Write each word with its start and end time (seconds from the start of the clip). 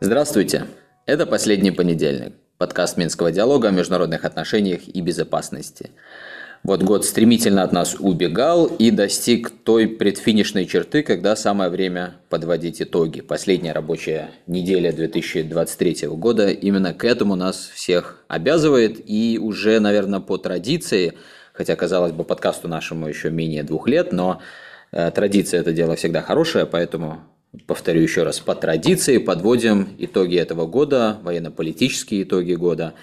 Здравствуйте! 0.00 0.66
Это 1.06 1.24
«Последний 1.26 1.70
понедельник»– 1.70 2.34
подкаст 2.58 2.98
Минского 2.98 3.32
диалога 3.32 3.68
о 3.68 3.70
международных 3.70 4.24
отношениях 4.24 4.88
и 4.88 5.00
безопасности. 5.00 5.90
Вот 6.62 6.82
год 6.82 7.04
стремительно 7.04 7.62
от 7.62 7.72
нас 7.72 7.96
убегал 7.98 8.66
и 8.66 8.90
достиг 8.90 9.50
той 9.64 9.88
предфинишной 9.88 10.66
черты, 10.66 11.02
когда 11.02 11.36
самое 11.36 11.70
время 11.70 12.16
подводить 12.28 12.82
итоги. 12.82 13.20
Последняя 13.20 13.72
рабочая 13.72 14.30
неделя 14.46 14.92
2023 14.92 16.08
года 16.08 16.50
именно 16.50 16.92
к 16.92 17.04
этому 17.04 17.36
нас 17.36 17.70
всех 17.72 18.24
обязывает. 18.28 19.00
И 19.08 19.38
уже, 19.40 19.80
наверное, 19.80 20.20
по 20.20 20.38
традиции, 20.38 21.14
хотя, 21.56 21.76
казалось 21.76 22.12
бы, 22.12 22.24
подкасту 22.24 22.68
нашему 22.68 23.08
еще 23.08 23.30
менее 23.30 23.62
двух 23.62 23.88
лет, 23.88 24.12
но 24.12 24.40
э, 24.92 25.10
традиция– 25.10 25.60
это 25.62 25.72
дело 25.72 25.96
всегда 25.96 26.22
хорошее, 26.22 26.66
поэтому 26.66 27.20
повторю 27.66 28.02
еще 28.02 28.22
раз, 28.22 28.40
по 28.40 28.54
традиции 28.54 29.18
подводим 29.18 29.88
итоги 29.98 30.36
этого 30.36 30.66
года, 30.66 31.18
военно-политические 31.22 32.24
итоги 32.24 32.54
года 32.54 32.94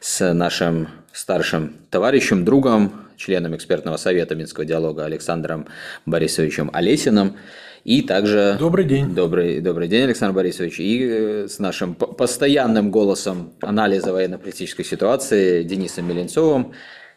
с 0.00 0.32
нашим 0.32 0.88
старшим 1.12 1.76
товарищем, 1.90 2.44
другом, 2.44 2.92
членом 3.16 3.54
экспертного 3.56 3.96
совета 3.96 4.34
Минского 4.34 4.64
диалога 4.64 5.04
Александром 5.04 5.66
Борисовичем 6.06 6.70
Олесиным. 6.72 7.36
И 7.84 8.02
также... 8.02 8.56
Добрый 8.60 8.84
день. 8.84 9.12
Добрый, 9.14 9.60
добрый 9.60 9.88
день, 9.88 10.04
Александр 10.04 10.36
Борисович. 10.36 10.78
И 10.78 11.00
э, 11.02 11.48
с 11.48 11.58
нашим 11.58 11.94
постоянным 11.94 12.90
голосом 12.90 13.52
анализа 13.60 14.12
военно-политической 14.12 14.84
ситуации 14.84 15.64
Денисом 15.64 16.06
Меленцовым. 16.06 16.74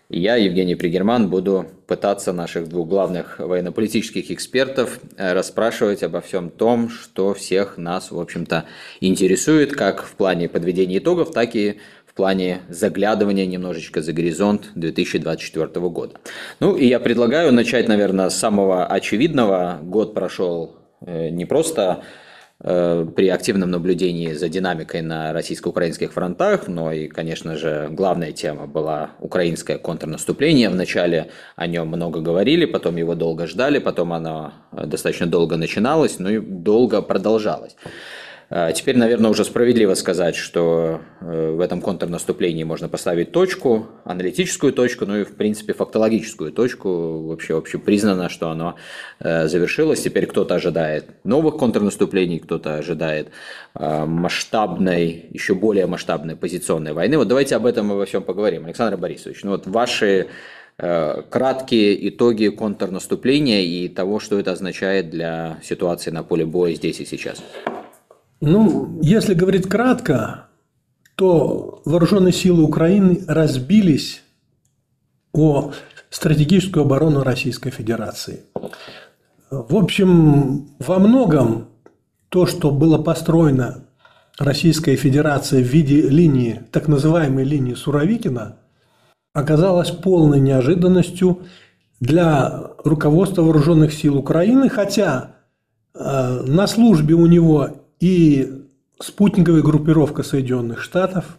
Я, 0.10 0.36
Евгений 0.36 0.76
Пригерман, 0.76 1.32
буду 1.32 1.66
пытаться 1.88 2.32
наших 2.32 2.70
двух 2.70 2.88
главных 2.88 3.40
военно-политических 3.40 4.30
экспертов 4.30 5.00
э, 5.18 5.34
расспрашивать 5.34 6.04
обо 6.04 6.22
всем 6.22 6.52
том, 6.52 6.90
что 6.90 7.34
всех 7.34 7.78
нас, 7.78 8.12
в 8.12 8.20
общем-то, 8.20 8.66
интересует, 9.02 9.74
как 9.74 10.04
в 10.04 10.14
плане 10.14 10.48
подведения 10.48 11.00
итогов, 11.00 11.32
так 11.32 11.56
и 11.56 11.80
в 12.06 12.14
плане 12.14 12.62
заглядывания 12.70 13.48
немножечко 13.48 14.04
за 14.04 14.14
горизонт 14.14 14.70
2024 14.76 15.68
года. 15.90 16.20
Ну 16.60 16.76
и 16.76 16.86
я 16.86 17.00
предлагаю 17.00 17.52
начать, 17.52 17.88
наверное, 17.88 18.30
с 18.30 18.38
самого 18.38 18.86
очевидного. 18.86 19.80
Год 19.82 20.14
прошел 20.14 20.76
э, 21.02 21.30
не 21.30 21.46
просто 21.46 22.04
при 22.60 23.28
активном 23.28 23.72
наблюдении 23.72 24.32
за 24.32 24.48
динамикой 24.48 25.02
на 25.02 25.34
российско-украинских 25.34 26.14
фронтах, 26.14 26.68
но 26.70 26.92
и, 26.92 27.08
конечно 27.08 27.58
же, 27.58 27.90
главная 27.92 28.32
тема 28.32 28.66
была 28.66 29.12
украинское 29.20 29.78
контрнаступление. 29.78 30.70
Вначале 30.70 31.32
о 31.58 31.68
нем 31.68 31.90
много 31.90 32.22
говорили, 32.22 32.66
потом 32.66 32.96
его 32.96 33.14
долго 33.14 33.46
ждали, 33.46 33.80
потом 33.80 34.14
оно 34.14 34.54
достаточно 34.72 35.28
долго 35.28 35.58
начиналось, 35.58 36.18
но 36.20 36.30
и 36.30 36.40
долго 36.40 37.02
продолжалось. 37.02 37.76
А, 38.50 38.72
теперь, 38.72 38.98
наверное, 38.98 39.32
уже 39.32 39.44
справедливо 39.44 39.96
сказать, 39.96 40.36
что 40.36 41.02
э, 41.22 41.52
в 41.52 41.60
этом 41.60 41.82
контрнаступлении 41.82 42.64
можно 42.64 42.88
поставить 42.88 43.32
точку, 43.32 43.88
аналитическую 44.04 44.72
точку, 44.72 45.06
ну 45.06 45.18
и, 45.18 45.24
в 45.24 45.36
принципе, 45.36 45.74
фактологическую 45.74 46.52
точку. 46.52 47.28
Вообще, 47.28 47.56
вообще 47.56 47.80
признано, 47.80 48.30
что 48.30 48.50
оно 48.50 48.76
э, 49.20 49.48
завершилось. 49.48 50.02
Теперь 50.02 50.28
кто-то 50.28 50.56
ожидает 50.56 51.06
новых 51.24 51.58
контрнаступлений, 51.58 52.40
кто-то 52.40 52.76
ожидает 52.76 53.30
а, 53.74 54.06
масштабной, 54.06 55.26
еще 55.32 55.56
более 55.56 55.88
масштабной 55.88 56.36
позиционной 56.36 56.94
войны. 56.94 57.18
Вот 57.18 57.28
давайте 57.28 57.56
об 57.56 57.66
этом 57.66 57.92
и 57.92 57.96
во 57.96 58.06
всем 58.06 58.24
поговорим. 58.24 58.66
Александр 58.66 58.98
Борисович, 58.98 59.44
ну 59.44 59.52
вот 59.52 59.68
ваши 59.68 60.28
э, 60.78 61.22
краткие 61.30 62.10
итоги 62.10 62.48
контрнаступления 62.50 63.62
и 63.62 63.88
того, 63.88 64.20
что 64.20 64.40
это 64.40 64.52
означает 64.52 65.10
для 65.10 65.58
ситуации 65.64 66.12
на 66.12 66.24
поле 66.24 66.46
боя 66.46 66.74
здесь 66.74 67.00
и 67.00 67.06
сейчас. 67.06 67.44
Ну, 68.42 69.00
если 69.02 69.34
говорить 69.34 69.68
кратко, 69.68 70.48
то 71.16 71.82
вооруженные 71.86 72.34
силы 72.34 72.64
Украины 72.64 73.24
разбились 73.28 74.22
о 75.32 75.72
стратегическую 76.10 76.84
оборону 76.86 77.24
Российской 77.24 77.70
Федерации. 77.70 78.44
В 79.50 79.76
общем, 79.76 80.70
во 80.80 81.00
многом 81.00 81.70
то, 82.30 82.46
что 82.46 82.72
было 82.72 82.98
построено 82.98 83.86
Российской 84.38 84.96
Федерацией 84.98 85.64
в 85.64 85.68
виде 85.68 86.02
линии, 86.02 86.62
так 86.72 86.88
называемой 86.88 87.46
линии 87.46 87.74
Суровикина, 87.74 88.58
оказалось 89.34 89.92
полной 89.92 90.42
неожиданностью 90.42 91.44
для 92.02 92.72
руководства 92.84 93.44
вооруженных 93.44 93.94
сил 93.94 94.18
Украины, 94.18 94.68
хотя 94.68 95.36
э, 95.94 96.44
на 96.46 96.68
службе 96.68 97.16
у 97.16 97.26
него 97.26 97.85
и 98.00 98.66
спутниковая 99.00 99.62
группировка 99.62 100.24
Соединенных 100.24 100.82
Штатов, 100.82 101.38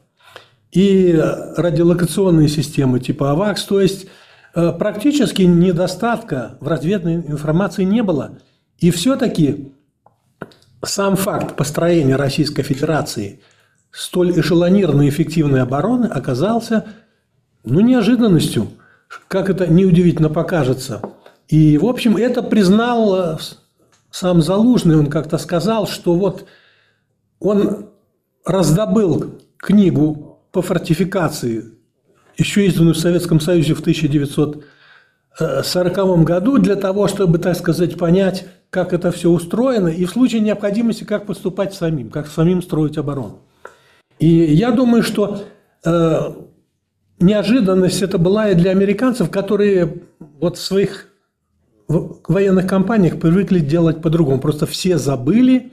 и 0.72 1.18
радиолокационные 1.56 2.48
системы 2.48 3.00
типа 3.00 3.30
АВАКС. 3.30 3.64
То 3.64 3.80
есть 3.80 4.06
э, 4.54 4.72
практически 4.72 5.42
недостатка 5.42 6.58
в 6.60 6.68
разведной 6.68 7.14
информации 7.14 7.84
не 7.84 8.02
было. 8.02 8.38
И 8.78 8.90
все-таки 8.90 9.72
сам 10.84 11.16
факт 11.16 11.56
построения 11.56 12.16
Российской 12.16 12.62
Федерации 12.62 13.40
столь 13.90 14.38
эшелонированной 14.38 15.08
эффективной 15.08 15.62
обороны 15.62 16.06
оказался 16.06 16.84
ну, 17.64 17.80
неожиданностью, 17.80 18.68
как 19.28 19.48
это 19.48 19.66
неудивительно 19.66 20.28
покажется. 20.28 21.00
И, 21.48 21.78
в 21.78 21.86
общем, 21.86 22.16
это 22.16 22.42
признал 22.42 23.34
э, 23.34 23.38
сам 24.16 24.40
Залужный, 24.40 24.96
он 24.96 25.08
как-то 25.08 25.36
сказал, 25.36 25.86
что 25.86 26.14
вот 26.14 26.46
он 27.38 27.90
раздобыл 28.46 29.34
книгу 29.58 30.40
по 30.52 30.62
фортификации, 30.62 31.64
еще 32.38 32.64
изданную 32.64 32.94
в 32.94 32.98
Советском 32.98 33.40
Союзе 33.40 33.74
в 33.74 33.80
1940 33.80 36.24
году, 36.24 36.56
для 36.56 36.76
того, 36.76 37.08
чтобы, 37.08 37.38
так 37.38 37.58
сказать, 37.58 37.98
понять, 37.98 38.46
как 38.70 38.94
это 38.94 39.12
все 39.12 39.28
устроено, 39.28 39.88
и 39.88 40.06
в 40.06 40.10
случае 40.10 40.40
необходимости, 40.40 41.04
как 41.04 41.26
поступать 41.26 41.74
самим, 41.74 42.08
как 42.08 42.26
самим 42.26 42.62
строить 42.62 42.96
оборону. 42.96 43.40
И 44.18 44.28
я 44.28 44.70
думаю, 44.70 45.02
что 45.02 45.44
э, 45.84 46.20
неожиданность 47.20 48.00
это 48.00 48.16
была 48.16 48.48
и 48.48 48.54
для 48.54 48.70
американцев, 48.70 49.30
которые 49.30 50.04
вот 50.40 50.56
в 50.56 50.62
своих 50.62 51.08
в 51.88 52.20
военных 52.28 52.66
компаниях 52.66 53.20
привыкли 53.20 53.60
делать 53.60 54.02
по-другому. 54.02 54.40
Просто 54.40 54.66
все 54.66 54.98
забыли 54.98 55.72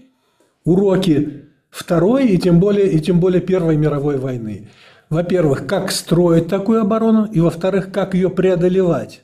уроки 0.64 1.44
Второй 1.70 2.28
и 2.28 2.38
тем 2.38 2.60
более, 2.60 2.92
и 2.92 3.00
тем 3.00 3.20
более 3.20 3.42
Первой 3.42 3.78
мировой 3.78 4.18
войны. 4.18 4.70
Во-первых, 5.10 5.66
как 5.66 5.92
строить 5.92 6.48
такую 6.48 6.82
оборону, 6.82 7.26
и 7.26 7.40
во-вторых, 7.40 7.92
как 7.92 8.14
ее 8.14 8.30
преодолевать. 8.30 9.24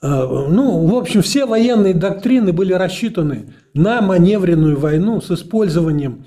А, 0.00 0.26
ну, 0.26 0.86
в 0.86 0.94
общем, 0.96 1.20
все 1.20 1.44
военные 1.44 1.92
доктрины 1.92 2.52
были 2.54 2.72
рассчитаны 2.72 3.52
на 3.74 4.00
маневренную 4.00 4.78
войну 4.78 5.20
с 5.20 5.30
использованием 5.30 6.24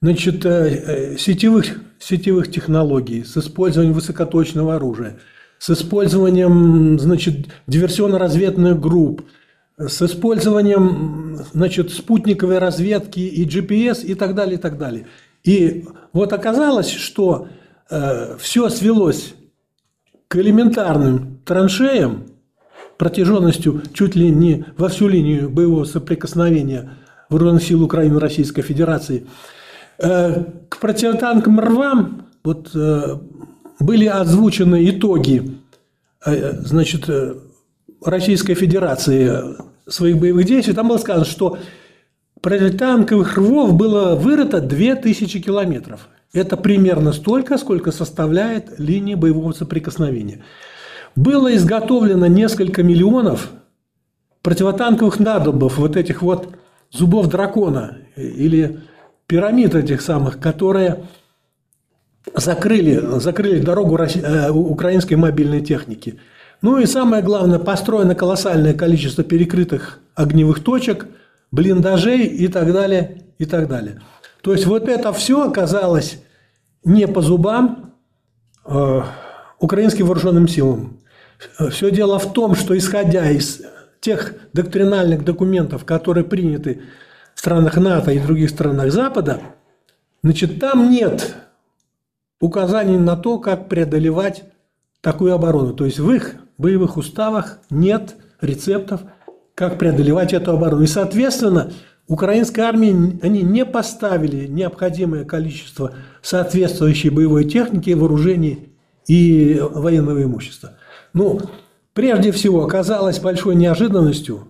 значит, 0.00 0.46
э, 0.46 0.48
э, 0.50 1.16
сетевых, 1.18 1.78
сетевых 1.98 2.50
технологий, 2.50 3.22
с 3.22 3.36
использованием 3.36 3.94
высокоточного 3.94 4.76
оружия, 4.76 5.18
с 5.58 5.70
использованием 5.70 6.98
значит, 6.98 7.48
диверсионно-разведных 7.66 8.80
групп, 8.80 9.22
с 9.78 10.00
использованием 10.02 11.38
значит, 11.52 11.92
спутниковой 11.92 12.58
разведки 12.58 13.20
и 13.20 13.46
GPS 13.46 14.04
и 14.04 14.14
так 14.14 14.34
далее, 14.34 14.56
и 14.56 14.60
так 14.60 14.78
далее. 14.78 15.06
И 15.44 15.84
вот 16.12 16.32
оказалось, 16.32 16.90
что 16.90 17.48
э, 17.90 18.36
все 18.38 18.68
свелось 18.68 19.34
к 20.28 20.36
элементарным 20.36 21.40
траншеям 21.44 22.26
протяженностью 22.98 23.82
чуть 23.92 24.16
ли 24.16 24.30
не 24.30 24.64
во 24.76 24.88
всю 24.88 25.08
линию 25.08 25.50
боевого 25.50 25.84
соприкосновения 25.84 26.90
вооруженных 27.28 27.62
сил 27.62 27.82
Украины 27.82 28.16
и 28.16 28.20
Российской 28.20 28.62
Федерации. 28.62 29.26
Э, 29.98 30.44
к 30.68 30.78
противотанкам 30.78 31.60
рвам 31.60 32.26
вот, 32.42 32.70
э, 32.74 33.18
были 33.78 34.06
озвучены 34.06 34.88
итоги 34.90 35.58
э, 36.24 36.52
значит, 36.60 37.08
э, 37.08 37.34
Российской 38.04 38.54
Федерации 38.54 39.56
своих 39.88 40.18
боевых 40.18 40.46
действий, 40.46 40.74
там 40.74 40.88
было 40.88 40.98
сказано, 40.98 41.24
что 41.24 41.58
противотанковых 42.40 43.36
рвов 43.36 43.74
было 43.74 44.14
вырыто 44.14 44.60
2000 44.60 45.40
километров. 45.40 46.08
Это 46.32 46.56
примерно 46.56 47.12
столько, 47.12 47.56
сколько 47.56 47.92
составляет 47.92 48.78
линия 48.78 49.16
боевого 49.16 49.52
соприкосновения. 49.52 50.44
Было 51.14 51.54
изготовлено 51.56 52.26
несколько 52.26 52.82
миллионов 52.82 53.50
противотанковых 54.42 55.18
надолбов, 55.18 55.78
вот 55.78 55.96
этих 55.96 56.22
вот 56.22 56.54
зубов 56.90 57.28
дракона 57.28 57.98
или 58.16 58.80
пирамид 59.26 59.74
этих 59.74 60.02
самых, 60.02 60.38
которые 60.38 61.04
закрыли, 62.34 63.18
закрыли 63.18 63.60
дорогу 63.60 63.96
э, 63.98 64.50
украинской 64.50 65.14
мобильной 65.14 65.60
техники– 65.60 66.18
Ну 66.62 66.78
и 66.78 66.86
самое 66.86 67.22
главное, 67.22 67.58
построено 67.58 68.14
колоссальное 68.14 68.74
количество 68.74 69.22
перекрытых 69.22 70.00
огневых 70.14 70.62
точек, 70.64 71.06
блиндажей 71.50 72.26
и 72.26 72.48
так 72.48 72.72
далее, 72.72 73.22
и 73.38 73.44
так 73.44 73.68
далее. 73.68 74.00
То 74.42 74.52
есть 74.52 74.66
вот 74.66 74.88
это 74.88 75.12
все 75.12 75.48
оказалось 75.48 76.22
не 76.84 77.06
по 77.06 77.20
зубам 77.20 77.94
э, 78.64 79.02
украинским 79.60 80.06
вооруженным 80.06 80.48
силам. 80.48 81.00
Все 81.70 81.90
дело 81.90 82.18
в 82.18 82.32
том, 82.32 82.54
что 82.54 82.76
исходя 82.76 83.30
из 83.30 83.60
тех 84.00 84.34
доктринальных 84.52 85.24
документов, 85.24 85.84
которые 85.84 86.24
приняты 86.24 86.82
в 87.34 87.40
странах 87.40 87.76
НАТО 87.76 88.12
и 88.12 88.18
других 88.18 88.48
странах 88.48 88.90
Запада, 88.92 89.40
значит, 90.22 90.58
там 90.58 90.90
нет 90.90 91.34
указаний 92.40 92.98
на 92.98 93.16
то, 93.16 93.38
как 93.38 93.68
преодолевать 93.68 94.44
такую 95.00 95.34
оборону. 95.34 95.72
То 95.74 95.84
есть 95.84 95.98
в 95.98 96.10
их 96.10 96.36
боевых 96.58 96.96
уставах 96.96 97.58
нет 97.70 98.16
рецептов, 98.40 99.02
как 99.54 99.78
преодолевать 99.78 100.32
эту 100.32 100.52
оборону. 100.52 100.82
И, 100.82 100.86
соответственно, 100.86 101.72
украинской 102.08 102.60
армии 102.60 103.18
они 103.22 103.42
не 103.42 103.64
поставили 103.64 104.46
необходимое 104.46 105.24
количество 105.24 105.94
соответствующей 106.22 107.10
боевой 107.10 107.44
техники, 107.44 107.90
вооружений 107.90 108.72
и 109.06 109.58
военного 109.60 110.22
имущества. 110.22 110.72
Ну, 111.12 111.40
прежде 111.94 112.32
всего, 112.32 112.64
оказалось 112.64 113.18
большой 113.18 113.54
неожиданностью 113.54 114.48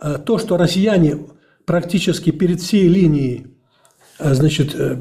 э, 0.00 0.18
то, 0.24 0.38
что 0.38 0.56
россияне 0.56 1.18
практически 1.64 2.30
перед 2.30 2.60
всей 2.60 2.88
линией 2.88 3.46
э, 4.18 4.34
значит, 4.34 4.74
э, 4.74 5.00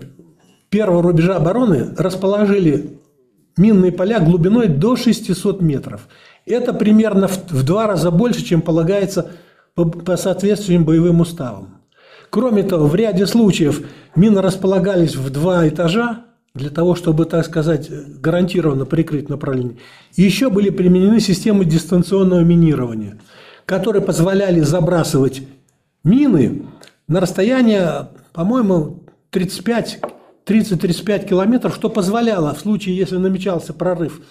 первого 0.71 1.03
рубежа 1.03 1.35
обороны 1.35 1.93
расположили 1.97 2.97
минные 3.57 3.91
поля 3.91 4.19
глубиной 4.19 4.67
до 4.67 4.95
600 4.95 5.61
метров. 5.61 6.07
Это 6.47 6.73
примерно 6.73 7.27
в 7.27 7.63
два 7.63 7.85
раза 7.85 8.09
больше, 8.09 8.43
чем 8.43 8.61
полагается 8.61 9.31
по, 9.75 9.85
по 9.85 10.17
соответствующим 10.17 10.85
боевым 10.85 11.19
уставам. 11.21 11.81
Кроме 12.31 12.63
того, 12.63 12.87
в 12.87 12.95
ряде 12.95 13.27
случаев 13.27 13.85
мины 14.15 14.41
располагались 14.41 15.15
в 15.15 15.29
два 15.29 15.67
этажа, 15.67 16.25
для 16.53 16.69
того, 16.69 16.95
чтобы, 16.95 17.25
так 17.25 17.45
сказать, 17.45 17.89
гарантированно 18.19 18.85
прикрыть 18.85 19.29
направление. 19.29 19.77
И 20.15 20.23
еще 20.23 20.49
были 20.49 20.69
применены 20.69 21.19
системы 21.21 21.63
дистанционного 21.63 22.41
минирования, 22.41 23.19
которые 23.65 24.01
позволяли 24.01 24.59
забрасывать 24.59 25.43
мины 26.03 26.63
на 27.07 27.21
расстояние, 27.21 28.09
по-моему, 28.33 29.03
35 29.29 30.01
30-35 30.45 31.27
километров, 31.27 31.75
что 31.75 31.89
позволяло 31.89 32.53
в 32.53 32.59
случае, 32.59 32.97
если 32.97 33.17
намечался 33.17 33.73
прорыв 33.73 34.21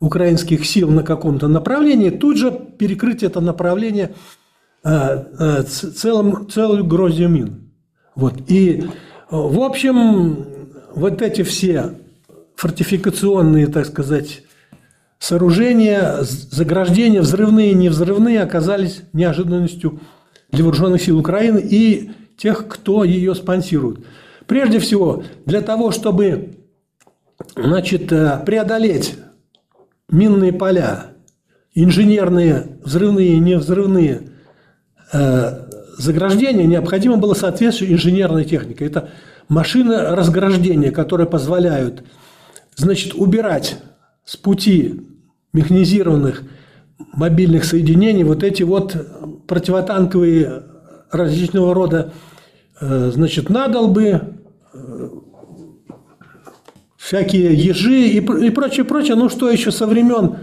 украинских 0.00 0.64
сил 0.64 0.90
на 0.90 1.02
каком-то 1.02 1.48
направлении, 1.48 2.10
тут 2.10 2.36
же 2.36 2.50
перекрыть 2.50 3.22
это 3.22 3.40
направление 3.40 4.14
э, 4.84 5.24
э, 5.38 5.62
целым, 5.62 6.48
целую 6.48 6.84
гроздью 6.84 7.28
мин. 7.28 7.72
Вот. 8.14 8.34
И, 8.48 8.84
в 9.30 9.60
общем, 9.60 10.46
вот 10.94 11.22
эти 11.22 11.42
все 11.42 11.94
фортификационные, 12.56 13.66
так 13.66 13.86
сказать, 13.86 14.42
сооружения, 15.18 16.18
заграждения, 16.22 17.20
взрывные 17.20 17.72
и 17.72 17.74
невзрывные, 17.74 18.42
оказались 18.42 19.02
неожиданностью 19.12 20.00
для 20.50 20.64
вооруженных 20.64 21.02
сил 21.02 21.18
Украины 21.18 21.58
и 21.58 22.10
тех, 22.36 22.68
кто 22.68 23.04
ее 23.04 23.34
спонсирует. 23.34 24.00
Прежде 24.48 24.78
всего, 24.78 25.24
для 25.44 25.60
того, 25.60 25.90
чтобы 25.90 26.56
значит, 27.54 28.10
э, 28.10 28.42
преодолеть 28.46 29.16
минные 30.10 30.54
поля, 30.54 31.08
инженерные, 31.74 32.78
взрывные 32.82 33.34
и 33.34 33.38
невзрывные 33.38 34.30
э, 35.12 35.66
заграждения, 35.98 36.64
необходимо 36.64 37.18
было 37.18 37.34
соответствующая 37.34 37.92
инженерная 37.92 38.44
техника. 38.44 38.86
Это 38.86 39.10
машины 39.50 39.98
разграждения, 39.98 40.92
которые 40.92 41.26
позволяют 41.26 42.04
значит, 42.74 43.12
убирать 43.14 43.76
с 44.24 44.38
пути 44.38 45.06
механизированных 45.52 46.42
мобильных 47.12 47.66
соединений 47.66 48.24
вот 48.24 48.42
эти 48.42 48.62
вот 48.62 48.96
противотанковые 49.46 50.62
различного 51.10 51.74
рода 51.74 52.14
э, 52.80 53.10
значит, 53.12 53.50
надолбы, 53.50 54.37
всякие 56.96 57.54
ежи 57.54 58.00
и, 58.02 58.18
и 58.18 58.50
прочее, 58.50 58.84
прочее. 58.84 59.16
Ну, 59.16 59.28
что 59.28 59.50
еще 59.50 59.72
со 59.72 59.86
времен 59.86 60.38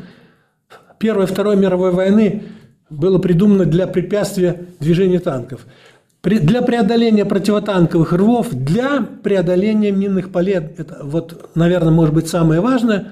Первой 0.98 1.28
Второй 1.28 1.56
мировой 1.56 1.92
войны 1.92 2.44
было 2.90 3.20
придумано 3.20 3.66
для 3.66 3.88
препятствия 3.88 4.66
движения 4.80 5.20
танков. 5.20 5.66
Для 6.24 6.64
преодоления 6.64 7.24
противотанковых 7.24 8.12
рвов, 8.14 8.48
для 8.52 9.02
преодоления 9.02 9.92
минных 9.92 10.32
полей, 10.32 10.56
это 10.56 11.02
вот, 11.04 11.52
наверное, 11.54 11.92
может 11.92 12.16
быть 12.16 12.28
самое 12.28 12.62
важное, 12.62 13.12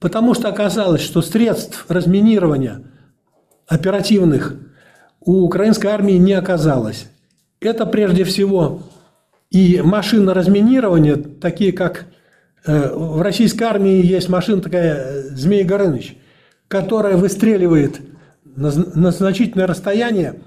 потому 0.00 0.34
что 0.34 0.48
оказалось, 0.48 1.02
что 1.02 1.22
средств 1.22 1.84
разминирования 1.88 2.82
оперативных 3.68 4.56
у 5.20 5.42
украинской 5.42 5.86
армии 5.86 6.14
не 6.14 6.32
оказалось. 6.32 7.06
Это 7.60 7.86
прежде 7.86 8.24
всего 8.24 8.82
и 9.50 9.80
машины 9.80 10.34
разминирования, 10.34 11.16
такие 11.16 11.72
как 11.72 12.06
э, 12.66 12.92
в 12.92 13.22
российской 13.22 13.64
армии 13.64 14.04
есть 14.04 14.28
машина 14.28 14.60
такая 14.60 14.94
э, 14.94 15.22
«Змей 15.30 15.64
Горыныч», 15.64 16.16
которая 16.68 17.16
выстреливает 17.16 18.00
на, 18.44 18.70
на 18.70 19.10
значительное 19.10 19.66
расстояние, 19.66 20.40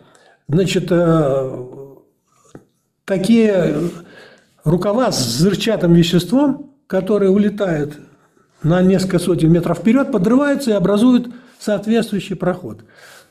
значит, 0.47 0.87
э, 0.91 1.65
такие 3.05 3.75
рукава 4.63 5.11
с 5.11 5.37
взрывчатым 5.37 5.93
веществом, 5.93 6.71
которые 6.85 7.31
улетают 7.31 7.97
на 8.61 8.81
несколько 8.81 9.17
сотен 9.17 9.51
метров 9.51 9.79
вперед, 9.79 10.11
подрываются 10.11 10.71
и 10.71 10.75
образуют 10.75 11.33
соответствующий 11.59 12.35
проход. 12.35 12.83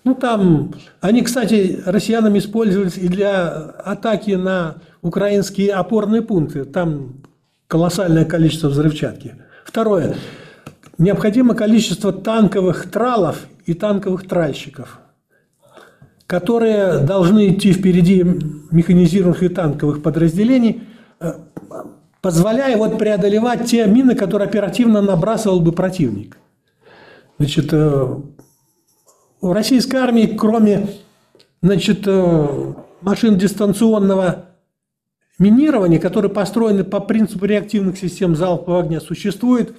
Ну, 0.05 0.15
там, 0.15 0.73
они, 1.01 1.23
кстати, 1.23 1.83
россиянами 1.85 2.39
использовались 2.39 2.97
и 2.97 3.09
для 3.09 3.49
атаки 3.49 4.33
на 4.33 4.77
украинские 5.03 5.73
опорные 5.73 6.23
пункты. 6.23 6.65
Там 6.65 7.23
колоссальное 7.67 8.25
количество 8.25 8.69
взрывчатки. 8.69 9.37
Второе. 9.65 10.17
Необходимо 10.99 11.55
количество 11.55 12.13
танковых 12.13 12.91
тралов 12.91 13.47
и 13.67 13.75
танковых 13.75 14.27
тральщиков, 14.27 15.01
которые 16.27 16.99
должны 16.99 17.51
идти 17.51 17.73
впереди 17.73 18.25
механизированных 18.71 19.43
и 19.43 19.49
танковых 19.49 20.03
подразделений, 20.03 20.83
э, 21.21 21.33
позволяя 22.21 22.77
вот 22.77 22.99
преодолевать 22.99 23.67
те 23.67 23.87
мины, 23.87 24.15
которые 24.15 24.49
оперативно 24.49 25.01
набрасывал 25.01 25.61
бы 25.61 25.73
противник. 25.73 26.37
Значит, 27.39 27.73
э, 27.73 28.17
у 29.41 29.53
российской 29.53 29.97
армии, 29.97 30.27
кроме 30.27 30.89
значит, 31.63 32.03
э, 32.07 32.75
машин 33.01 33.39
дистанционного 33.39 34.47
минирования, 35.39 35.99
которые 35.99 36.31
построены 36.31 36.85
по 36.85 37.01
принципу 37.01 37.47
реактивных 37.47 37.99
систем 37.99 38.37
залпового 38.37 38.83
огня, 38.83 39.01
существуют 39.01 39.77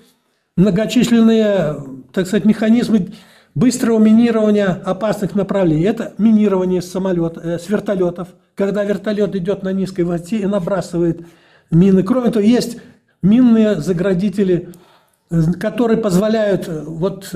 многочисленные, 0.57 1.77
так 2.11 2.27
сказать, 2.27 2.45
механизмы 2.45 3.09
быстрого 3.53 3.99
минирования 3.99 4.67
опасных 4.67 5.35
направлений. 5.35 5.83
Это 5.83 6.13
минирование 6.17 6.81
с, 6.81 6.91
самолет, 6.91 7.37
э, 7.37 7.59
с 7.59 7.69
вертолетов, 7.69 8.29
когда 8.55 8.83
вертолет 8.83 9.35
идет 9.35 9.63
на 9.63 9.71
низкой 9.71 10.01
высоте 10.01 10.37
и 10.37 10.45
набрасывает 10.45 11.25
мины. 11.69 12.03
Кроме 12.03 12.31
того, 12.31 12.43
есть 12.43 12.77
минные 13.21 13.79
заградители, 13.79 14.69
э, 15.29 15.41
которые 15.59 15.97
позволяют 15.97 16.67
вот 16.67 17.29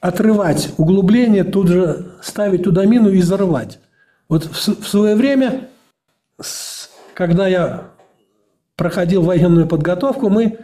отрывать 0.00 0.72
углубление, 0.76 1.44
тут 1.44 1.68
же 1.68 2.12
ставить 2.22 2.64
туда 2.64 2.84
мину 2.84 3.10
и 3.10 3.20
взорвать. 3.20 3.78
Вот 4.28 4.44
в, 4.44 4.86
свое 4.86 5.14
время, 5.14 5.68
когда 7.14 7.48
я 7.48 7.88
проходил 8.76 9.22
военную 9.22 9.66
подготовку, 9.66 10.28
мы 10.28 10.58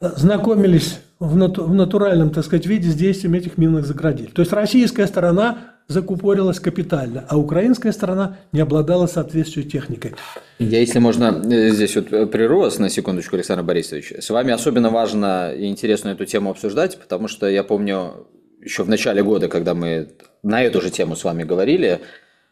знакомились 0.00 1.00
в, 1.18 1.36
нату, 1.36 1.64
в 1.64 1.74
натуральном, 1.74 2.30
так 2.30 2.44
сказать, 2.44 2.66
виде 2.66 2.88
с 2.88 2.94
действием 2.94 3.34
этих 3.34 3.58
минных 3.58 3.86
заградителей. 3.86 4.32
То 4.32 4.42
есть 4.42 4.52
российская 4.52 5.06
сторона 5.06 5.58
закупорилась 5.88 6.60
капитально, 6.60 7.24
а 7.28 7.38
украинская 7.38 7.92
сторона 7.92 8.36
не 8.52 8.60
обладала 8.60 9.06
соответствующей 9.06 9.70
техникой. 9.70 10.14
Я, 10.58 10.80
если 10.80 10.98
можно, 10.98 11.42
э, 11.50 11.70
здесь 11.70 11.96
вот 11.96 12.30
прерву 12.30 12.60
вас 12.60 12.78
на 12.78 12.90
секундочку, 12.90 13.36
Александр 13.36 13.64
Борисович. 13.64 14.12
С 14.20 14.28
вами 14.28 14.52
особенно 14.52 14.90
важно 14.90 15.52
и 15.54 15.66
интересно 15.66 16.10
эту 16.10 16.26
тему 16.26 16.50
обсуждать, 16.50 16.98
потому 17.00 17.26
что 17.26 17.48
я 17.48 17.64
помню, 17.64 18.26
еще 18.60 18.82
в 18.82 18.88
начале 18.88 19.22
года, 19.22 19.48
когда 19.48 19.74
мы 19.74 20.08
на 20.42 20.62
эту 20.62 20.80
же 20.80 20.90
тему 20.90 21.16
с 21.16 21.24
вами 21.24 21.44
говорили, 21.44 22.00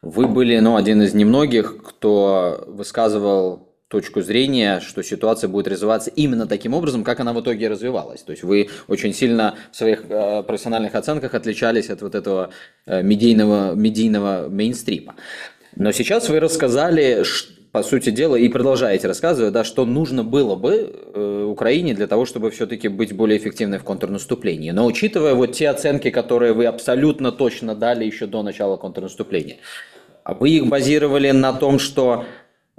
вы 0.03 0.29
были 0.29 0.59
ну, 0.59 0.77
один 0.77 1.03
из 1.03 1.15
немногих, 1.15 1.83
кто 1.83 2.65
высказывал 2.67 3.67
точку 3.89 4.21
зрения, 4.21 4.81
что 4.81 5.03
ситуация 5.03 5.49
будет 5.49 5.69
развиваться 5.69 6.11
именно 6.11 6.47
таким 6.47 6.75
образом, 6.75 7.05
как 7.05 7.21
она 7.21 7.33
в 7.33 7.41
итоге 7.41 7.69
развивалась. 7.69 8.23
То 8.23 8.33
есть 8.33 8.43
вы 8.43 8.69
очень 8.89 9.13
сильно 9.13 9.57
в 9.71 9.77
своих 9.77 10.05
э, 10.09 10.43
профессиональных 10.43 10.95
оценках 10.97 11.35
отличались 11.35 11.89
от 11.89 12.03
вот 12.03 12.15
этого 12.17 12.51
э, 12.87 13.03
медийного, 13.03 13.75
медийного 13.75 14.49
мейнстрима. 14.49 15.15
Но 15.77 15.93
сейчас 15.93 16.29
вы 16.29 16.41
рассказали, 16.41 17.23
по 17.73 17.83
сути 17.83 18.11
дела, 18.11 18.37
и 18.37 18.49
продолжаете 18.49 19.09
рассказывать, 19.09 19.53
да, 19.53 19.65
что 19.65 19.85
нужно 19.85 20.25
было 20.25 20.57
бы 20.57 20.93
э, 21.15 21.45
Украине 21.49 21.95
для 21.95 22.07
того, 22.07 22.25
чтобы 22.25 22.51
все-таки 22.51 22.89
быть 22.89 23.15
более 23.15 23.39
эффективной 23.39 23.79
в 23.79 23.85
контрнаступлении. 23.85 24.71
Но 24.71 24.87
учитывая 24.87 25.35
вот 25.35 25.53
те 25.53 25.69
оценки, 25.69 26.11
которые 26.11 26.53
вы 26.53 26.67
абсолютно 26.67 27.33
точно 27.33 27.75
дали 27.75 28.05
еще 28.05 28.27
до 28.27 28.43
начала 28.43 28.77
контрнаступления, 28.77 29.57
а 30.25 30.35
вы 30.35 30.51
их 30.51 30.67
базировали 30.67 31.31
на 31.31 31.53
том, 31.53 31.79
что 31.79 32.25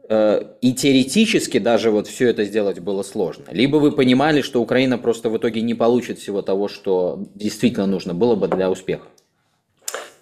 Э, 0.10 0.42
и 0.62 0.74
теоретически 0.74 1.60
даже 1.60 1.92
вот 1.92 2.08
все 2.08 2.30
это 2.30 2.46
сделать 2.46 2.80
было 2.80 3.04
сложно. 3.04 3.46
Либо 3.52 3.78
вы 3.78 3.92
понимали, 3.92 4.42
что 4.42 4.62
Украина 4.62 4.98
просто 4.98 5.30
в 5.30 5.38
итоге 5.38 5.62
не 5.62 5.74
получит 5.74 6.20
всего 6.20 6.42
того, 6.42 6.68
что 6.70 7.26
действительно 7.36 7.88
нужно 7.88 8.14
было 8.14 8.36
бы 8.36 8.48
для 8.48 8.72
успеха. 8.72 9.08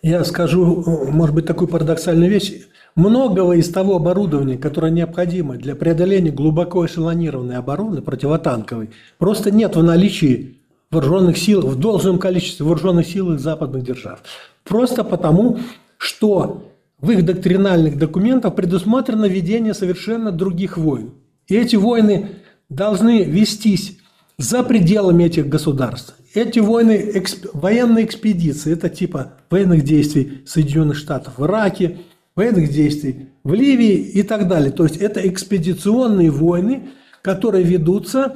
Я 0.01 0.23
скажу, 0.23 0.83
может 1.11 1.35
быть, 1.35 1.45
такую 1.45 1.67
парадоксальную 1.67 2.29
вещь. 2.29 2.53
Многого 2.95 3.53
из 3.57 3.69
того 3.69 3.97
оборудования, 3.97 4.57
которое 4.57 4.91
необходимо 4.91 5.57
для 5.57 5.75
преодоления 5.75 6.31
глубоко 6.31 6.85
эшелонированной 6.85 7.57
обороны 7.57 8.01
противотанковой, 8.01 8.91
просто 9.17 9.51
нет 9.51 9.75
в 9.75 9.83
наличии 9.83 10.59
вооруженных 10.91 11.37
сил, 11.37 11.61
в 11.61 11.77
должном 11.77 12.19
количестве 12.19 12.65
вооруженных 12.65 13.05
сил 13.05 13.37
западных 13.37 13.83
держав. 13.83 14.19
Просто 14.63 15.03
потому, 15.03 15.59
что 15.97 16.71
в 17.01 17.11
их 17.11 17.25
доктринальных 17.25 17.97
документах 17.97 18.55
предусмотрено 18.55 19.25
ведение 19.25 19.73
совершенно 19.73 20.31
других 20.31 20.77
войн. 20.77 21.11
И 21.49 21.55
эти 21.55 21.75
войны 21.75 22.29
должны 22.69 23.23
вестись 23.23 23.97
за 24.37 24.63
пределами 24.63 25.25
этих 25.25 25.49
государств. 25.49 26.15
Эти 26.33 26.59
войны, 26.59 27.11
эксп, 27.13 27.47
военные 27.53 28.05
экспедиции, 28.05 28.71
это 28.71 28.89
типа 28.89 29.33
военных 29.49 29.83
действий 29.83 30.43
Соединенных 30.45 30.97
Штатов 30.97 31.37
в 31.37 31.45
Ираке, 31.45 31.99
военных 32.35 32.71
действий 32.71 33.29
в 33.43 33.53
Ливии 33.53 33.95
и 33.95 34.23
так 34.23 34.47
далее. 34.47 34.71
То 34.71 34.83
есть 34.83 34.97
это 34.97 35.27
экспедиционные 35.27 36.31
войны, 36.31 36.89
которые 37.21 37.63
ведутся 37.63 38.35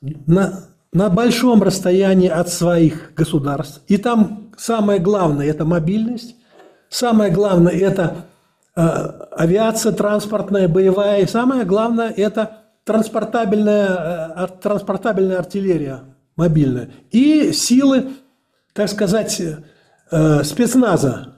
на, 0.00 0.64
на 0.92 1.08
большом 1.08 1.62
расстоянии 1.62 2.28
от 2.28 2.48
своих 2.50 3.14
государств. 3.14 3.82
И 3.88 3.96
там 3.96 4.50
самое 4.56 5.00
главное– 5.00 5.46
это 5.48 5.64
мобильность, 5.64 6.34
Самое 6.88 7.30
главное– 7.30 7.72
это 7.74 8.28
э, 8.74 8.80
авиация 8.80 9.92
транспортная, 9.92 10.68
боевая. 10.68 11.22
И 11.22 11.26
самое 11.26 11.64
главное– 11.64 12.10
это 12.16 12.62
транспортабельная, 12.84 14.34
э, 14.36 14.46
транспортабельная 14.62 15.38
артиллерия 15.38 16.00
мобильная. 16.36 16.90
И 17.10 17.52
силы, 17.52 18.10
так 18.72 18.88
сказать, 18.88 19.40
э, 20.10 20.44
спецназа. 20.44 21.37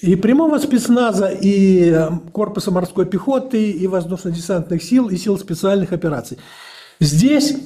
И 0.00 0.14
прямого 0.14 0.58
спецназа, 0.58 1.28
и 1.28 1.94
корпуса 2.32 2.70
морской 2.70 3.04
пехоты, 3.04 3.70
и 3.70 3.86
воздушно-десантных 3.86 4.82
сил, 4.82 5.08
и 5.08 5.16
сил 5.16 5.38
специальных 5.38 5.92
операций. 5.92 6.38
Здесь 7.00 7.56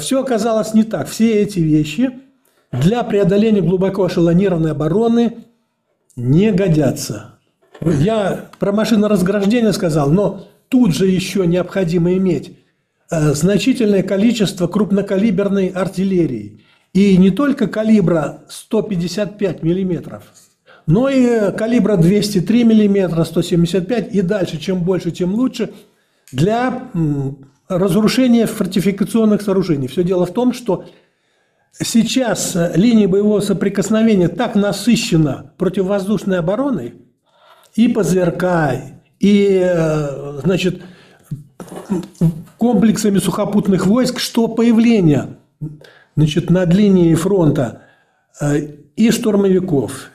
все 0.00 0.20
оказалось 0.20 0.74
не 0.74 0.84
так. 0.84 1.08
Все 1.08 1.42
эти 1.42 1.58
вещи 1.58 2.10
для 2.70 3.02
преодоления 3.04 3.60
глубоко 3.60 4.06
эшелонированной 4.06 4.72
обороны 4.72 5.44
не 6.16 6.52
годятся. 6.52 7.38
Я 7.80 8.46
про 8.58 8.72
машиноразграждение 8.72 9.72
сказал, 9.72 10.10
но 10.10 10.46
тут 10.68 10.94
же 10.94 11.06
еще 11.06 11.46
необходимо 11.46 12.14
иметь 12.14 12.56
э, 13.10 13.34
значительное 13.34 14.02
количество 14.02 14.68
крупнокалиберной 14.68 15.68
артиллерии. 15.68 16.62
И 16.92 17.16
не 17.16 17.30
только 17.30 17.66
калибра 17.66 18.44
155 18.48 19.62
миллиметров, 19.62 20.22
но 20.86 21.08
и 21.08 21.52
калибра 21.56 21.96
203 21.96 22.64
миллиметра, 22.64 23.24
175 23.24 24.14
и 24.14 24.22
дальше. 24.22 24.58
Чем 24.58 24.82
больше, 24.82 25.10
тем 25.10 25.34
лучше 25.34 25.70
для 26.32 26.90
разрушения 27.68 28.46
фортификационных 28.46 29.42
сооружений. 29.42 29.88
Все 29.88 30.02
дело 30.02 30.26
в 30.26 30.32
том, 30.32 30.52
что 30.52 30.84
сейчас 31.72 32.56
линия 32.74 33.08
боевого 33.08 33.40
соприкосновения 33.40 34.28
так 34.28 34.54
насыщена 34.54 35.52
противовоздушной 35.56 36.38
обороной 36.38 36.94
и 37.74 37.88
ПЗРК, 37.88 38.44
и, 39.20 39.60
э, 39.62 40.40
значит, 40.42 40.82
комплексами 42.58 43.18
сухопутных 43.18 43.86
войск, 43.86 44.18
что 44.18 44.48
появление 44.48 45.36
значит, 46.16 46.50
над 46.50 46.74
линией 46.74 47.14
фронта 47.14 47.82
э, 48.40 48.68
и 48.96 49.10
штурмовиков, 49.10 50.11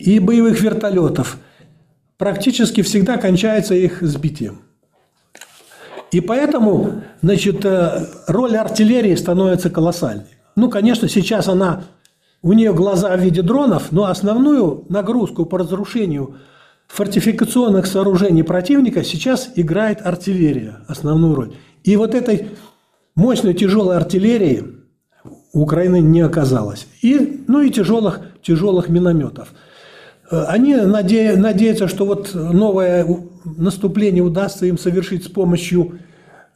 и 0.00 0.18
боевых 0.18 0.60
вертолетов 0.60 1.38
практически 2.16 2.82
всегда 2.82 3.16
кончается 3.16 3.74
их 3.74 4.02
сбитием. 4.02 4.62
И 6.10 6.20
поэтому 6.20 7.02
значит, 7.22 7.64
роль 8.26 8.56
артиллерии 8.56 9.14
становится 9.14 9.70
колоссальной. 9.70 10.26
Ну, 10.56 10.68
конечно, 10.68 11.08
сейчас 11.08 11.48
она, 11.48 11.84
у 12.42 12.52
нее 12.52 12.74
глаза 12.74 13.16
в 13.16 13.20
виде 13.20 13.42
дронов, 13.42 13.92
но 13.92 14.06
основную 14.06 14.84
нагрузку 14.88 15.46
по 15.46 15.58
разрушению 15.58 16.36
фортификационных 16.88 17.86
сооружений 17.86 18.42
противника 18.42 19.04
сейчас 19.04 19.50
играет 19.54 20.04
артиллерия, 20.04 20.78
основную 20.88 21.34
роль. 21.34 21.52
И 21.84 21.94
вот 21.96 22.14
этой 22.14 22.48
мощной 23.14 23.54
тяжелой 23.54 23.96
артиллерии 23.96 24.64
Украины 25.52 26.00
не 26.00 26.20
оказалось. 26.20 26.86
И, 27.02 27.44
ну 27.46 27.60
и 27.60 27.70
тяжелых, 27.70 28.20
тяжелых 28.42 28.88
минометов. 28.88 29.52
Они 30.30 30.76
наде, 30.76 31.34
надеются, 31.36 31.88
что 31.88 32.06
вот 32.06 32.34
новое 32.34 33.06
наступление 33.44 34.22
удастся 34.22 34.66
им 34.66 34.78
совершить 34.78 35.24
с 35.24 35.28
помощью 35.28 35.98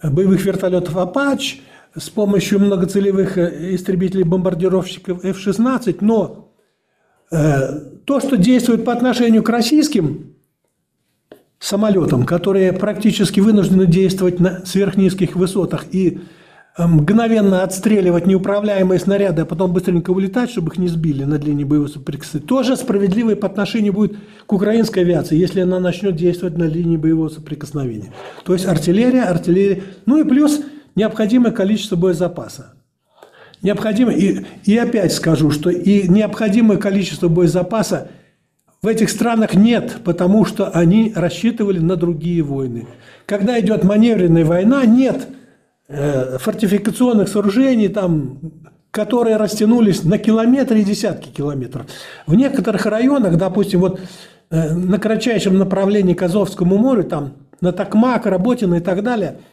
боевых 0.02 0.44
вертолетов 0.44 0.96
«Апач», 0.96 1.60
с 1.96 2.10
помощью 2.10 2.58
многоцелевых 2.60 3.38
э, 3.38 3.74
истребителей-бомбардировщиков 3.74 5.24
F-16, 5.24 5.98
но 6.00 6.52
э, 7.30 7.80
то, 8.04 8.20
что 8.20 8.36
действует 8.36 8.84
по 8.84 8.92
отношению 8.92 9.42
к 9.42 9.48
российским 9.48 10.34
самолетам, 11.60 12.26
которые 12.26 12.72
практически 12.72 13.40
вынуждены 13.40 13.86
действовать 13.86 14.40
на 14.40 14.66
сверхнизких 14.66 15.36
высотах 15.36 15.86
и 15.92 16.18
э, 16.18 16.20
мгновенно 16.76 17.62
отстреливать 17.62 18.26
неуправляемые 18.26 18.98
снаряды, 18.98 19.42
а 19.42 19.44
потом 19.44 19.72
быстренько 19.72 20.10
улетать, 20.10 20.50
чтобы 20.50 20.72
их 20.72 20.78
не 20.78 20.88
сбили 20.88 21.24
на 21.24 21.38
длине 21.38 21.64
боевого 21.64 21.88
соприкосновения, 21.88 22.48
тоже 22.48 22.76
справедливо 22.76 23.34
по 23.34 23.46
отношению 23.46 23.92
будет 23.92 24.16
к 24.46 24.52
украинской 24.52 25.00
авиации, 25.00 25.36
если 25.36 25.60
она 25.60 25.80
начнет 25.80 26.16
действовать 26.16 26.58
на 26.58 26.64
линии 26.64 26.96
боевого 26.96 27.28
соприкосновения. 27.28 28.12
То 28.44 28.52
есть 28.52 28.66
артиллерия, 28.66 29.24
артиллерия, 29.24 29.82
ну 30.06 30.18
и 30.18 30.24
плюс– 30.24 30.60
необходимое 30.94 31.52
количество 31.52 31.96
боезапаса. 31.96 32.74
Необходимо, 33.62 34.12
и, 34.12 34.44
и 34.64 34.76
опять 34.76 35.12
скажу, 35.12 35.50
что 35.50 35.70
и 35.70 36.06
необходимое 36.08 36.76
количество 36.76 37.28
боезапаса 37.28 38.10
в 38.82 38.86
этих 38.86 39.08
странах 39.08 39.54
нет, 39.54 40.00
потому 40.04 40.44
что 40.44 40.68
они 40.68 41.12
рассчитывали 41.16 41.78
на 41.78 41.96
другие 41.96 42.42
войны. 42.42 42.86
Когда 43.24 43.58
идет 43.58 43.82
маневренная 43.82 44.44
война, 44.44 44.84
нет 44.84 45.16
э, 45.16 45.34
фортификационных 45.88 47.28
сооружений, 47.28 47.88
там, 47.88 48.38
которые 48.90 49.36
растянулись 49.36 50.02
на 50.04 50.18
километры 50.18 50.80
и 50.80 50.84
десятки 50.84 51.28
километров. 51.28 51.86
В 52.26 52.34
некоторых 52.34 52.86
районах, 52.86 53.36
допустим, 53.36 53.80
вот 53.80 54.00
э, 54.50 54.72
на 54.72 54.98
кратчайшем 54.98 55.58
направлении 55.58 56.14
к 56.14 56.22
Азовскому 56.22 56.78
морю, 56.78 57.04
там, 57.04 57.34
на 57.60 57.72
Токмак, 57.72 58.26
Работино 58.26 58.76
и 58.76 58.80
так 58.80 59.02
далее– 59.02 59.36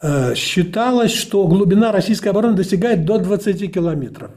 Э, 0.00 0.34
считалось, 0.34 1.12
что 1.12 1.46
глубина 1.48 1.90
российской 1.90 2.28
обороны 2.28 2.56
достигает 2.56 3.04
до 3.04 3.18
20 3.18 3.72
километров. 3.72 4.30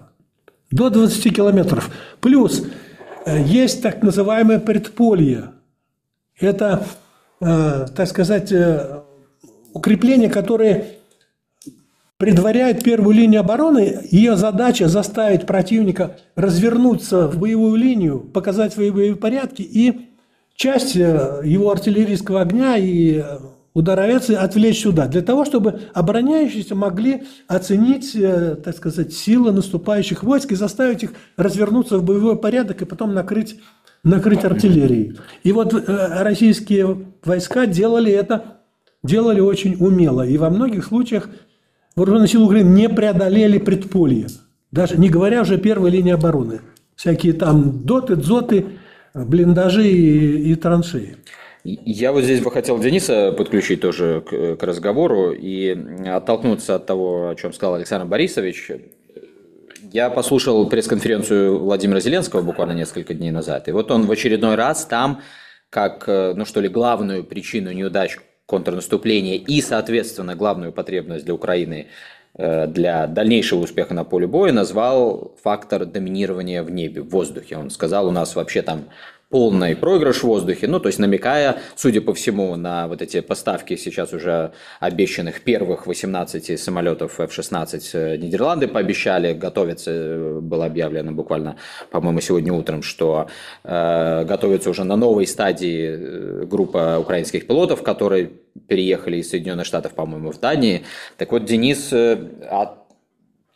До 0.71 0.89
20 0.89 1.35
километров. 1.35 1.91
Плюс 2.19 2.63
э, 3.25 3.41
есть 3.43 3.83
так 3.83 4.01
называемое 4.01 4.59
предполье. 4.59 5.51
Это, 6.39 6.83
э, 7.39 7.85
так 7.95 8.07
сказать, 8.07 8.51
укрепление, 9.73 10.29
которое 10.29 10.85
предваряет 12.21 12.83
первую 12.83 13.15
линию 13.15 13.39
обороны. 13.39 13.97
Ее 14.11 14.35
задача 14.35 14.87
заставить 14.87 15.47
противника 15.47 16.17
развернуться 16.35 17.27
в 17.27 17.39
боевую 17.39 17.75
линию, 17.77 18.19
показать 18.19 18.73
свои 18.73 18.91
боевые 18.91 19.15
порядки 19.15 19.63
и 19.63 20.09
часть 20.55 20.93
его 20.93 21.71
артиллерийского 21.71 22.41
огня 22.41 22.77
и 22.77 23.23
удар 23.73 23.99
авиации 23.99 24.35
отвлечь 24.35 24.83
сюда, 24.83 25.07
для 25.07 25.23
того, 25.23 25.45
чтобы 25.45 25.81
обороняющиеся 25.95 26.75
могли 26.75 27.23
оценить, 27.47 28.15
э, 28.15 28.55
так 28.63 28.77
сказать, 28.77 29.13
силы 29.13 29.51
наступающих 29.51 30.21
войск 30.21 30.51
и 30.51 30.55
заставить 30.55 31.01
их 31.01 31.13
развернуться 31.37 31.97
в 31.97 32.03
боевой 32.03 32.37
порядок 32.37 32.83
и 32.83 32.85
потом 32.85 33.15
накрыть, 33.15 33.59
накрыть 34.03 34.45
артиллерией. 34.45 35.17
И 35.41 35.51
вот 35.53 35.73
э, 35.73 36.21
российские 36.21 37.03
войска 37.23 37.65
делали 37.65 38.11
это 38.11 38.59
делали 39.03 39.39
очень 39.39 39.75
умело. 39.79 40.21
И 40.21 40.37
во 40.37 40.51
многих 40.51 40.85
случаях 40.85 41.29
вооруженные 41.95 42.27
силы 42.27 42.45
Украины 42.45 42.69
не 42.69 42.89
преодолели 42.89 43.57
предполье. 43.57 44.27
Даже 44.71 44.97
не 44.97 45.09
говоря 45.09 45.41
уже 45.41 45.57
первой 45.57 45.91
линии 45.91 46.13
обороны. 46.13 46.61
Всякие 46.95 47.33
там 47.33 47.83
доты, 47.83 48.15
дзоты, 48.15 48.65
блиндажи 49.13 49.87
и, 49.87 50.51
и 50.51 50.55
траншеи. 50.55 51.17
Я 51.63 52.11
вот 52.11 52.23
здесь 52.23 52.41
бы 52.41 52.51
хотел 52.51 52.79
Дениса 52.79 53.31
подключить 53.33 53.81
тоже 53.81 54.23
к, 54.27 54.55
к 54.55 54.63
разговору 54.63 55.31
и 55.31 55.77
оттолкнуться 56.07 56.75
от 56.75 56.85
того, 56.85 57.29
о 57.29 57.35
чем 57.35 57.53
сказал 57.53 57.75
Александр 57.75 58.07
Борисович. 58.07 58.71
Я 59.91 60.09
послушал 60.09 60.67
пресс-конференцию 60.69 61.59
Владимира 61.59 61.99
Зеленского 61.99 62.41
буквально 62.41 62.71
несколько 62.71 63.13
дней 63.13 63.31
назад, 63.31 63.67
и 63.67 63.71
вот 63.71 63.91
он 63.91 64.05
в 64.05 64.11
очередной 64.11 64.55
раз 64.55 64.85
там, 64.85 65.21
как, 65.69 66.05
ну 66.07 66.45
что 66.45 66.61
ли, 66.61 66.69
главную 66.69 67.23
причину 67.23 67.71
неудач 67.71 68.17
контрнаступления 68.51 69.37
и, 69.37 69.61
соответственно, 69.61 70.35
главную 70.35 70.73
потребность 70.73 71.23
для 71.23 71.33
Украины 71.33 71.87
э, 72.35 72.67
для 72.67 73.07
дальнейшего 73.07 73.61
успеха 73.61 73.93
на 73.93 74.03
поле 74.03 74.27
боя 74.27 74.51
назвал 74.51 75.33
фактор 75.41 75.85
доминирования 75.85 76.61
в 76.61 76.69
небе, 76.69 77.01
в 77.01 77.07
воздухе. 77.09 77.55
Он 77.55 77.69
сказал, 77.69 78.07
у 78.07 78.11
нас 78.11 78.35
вообще 78.35 78.61
там 78.61 78.89
полный 79.31 79.75
проигрыш 79.75 80.17
в 80.17 80.23
воздухе, 80.25 80.67
ну, 80.67 80.79
то 80.79 80.87
есть 80.87 80.99
намекая, 80.99 81.57
судя 81.75 82.01
по 82.01 82.13
всему, 82.13 82.55
на 82.57 82.87
вот 82.87 83.01
эти 83.01 83.21
поставки 83.21 83.77
сейчас 83.77 84.13
уже 84.13 84.51
обещанных 84.79 85.41
первых 85.41 85.87
18 85.87 86.59
самолетов 86.59 87.19
F-16 87.19 87.81
э, 87.93 88.17
Нидерланды 88.17 88.67
пообещали, 88.67 89.33
готовиться, 89.33 89.91
э, 89.91 90.39
было 90.41 90.65
объявлено 90.65 91.13
буквально, 91.13 91.55
по-моему, 91.91 92.19
сегодня 92.19 92.51
утром, 92.53 92.83
что 92.83 93.27
э, 93.63 94.25
готовится 94.25 94.69
уже 94.69 94.83
на 94.83 94.97
новой 94.97 95.25
стадии 95.25 95.87
э, 95.87 96.45
группа 96.45 96.99
украинских 96.99 97.47
пилотов, 97.47 97.83
которые 97.83 98.31
переехали 98.67 99.17
из 99.17 99.29
Соединенных 99.29 99.65
Штатов, 99.65 99.93
по-моему, 99.93 100.31
в 100.31 100.39
Дании. 100.39 100.83
Так 101.17 101.31
вот, 101.31 101.45
Денис, 101.45 101.93
от 101.93 102.80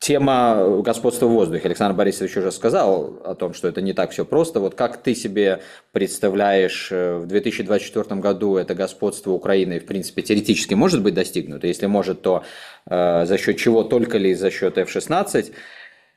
Тема 0.06 0.84
господства 0.84 1.26
в 1.26 1.32
воздухе. 1.32 1.66
Александр 1.66 1.98
Борисович 1.98 2.38
уже 2.38 2.52
сказал 2.52 3.24
о 3.26 3.34
том, 3.34 3.56
что 3.56 3.68
это 3.68 3.82
не 3.82 3.94
так 3.94 4.12
все 4.12 4.24
просто. 4.24 4.60
Вот 4.60 4.76
как 4.76 4.98
ты 4.98 5.16
себе 5.16 5.62
представляешь, 5.94 6.90
э, 6.92 7.16
в 7.16 7.26
2024 7.26 8.22
году 8.22 8.58
это 8.58 8.76
господство 8.76 9.32
Украины, 9.32 9.80
в 9.80 9.88
принципе, 9.88 10.22
теоретически 10.22 10.76
может 10.76 11.02
быть 11.02 11.16
достигнуто? 11.16 11.66
Если 11.66 11.88
может, 11.88 12.22
то 12.22 12.44
э, 12.88 13.26
за 13.26 13.38
счет 13.40 13.58
чего 13.58 13.82
только 13.82 14.20
ли 14.20 14.36
за 14.36 14.52
счет 14.52 14.78
F-16? 14.78 15.52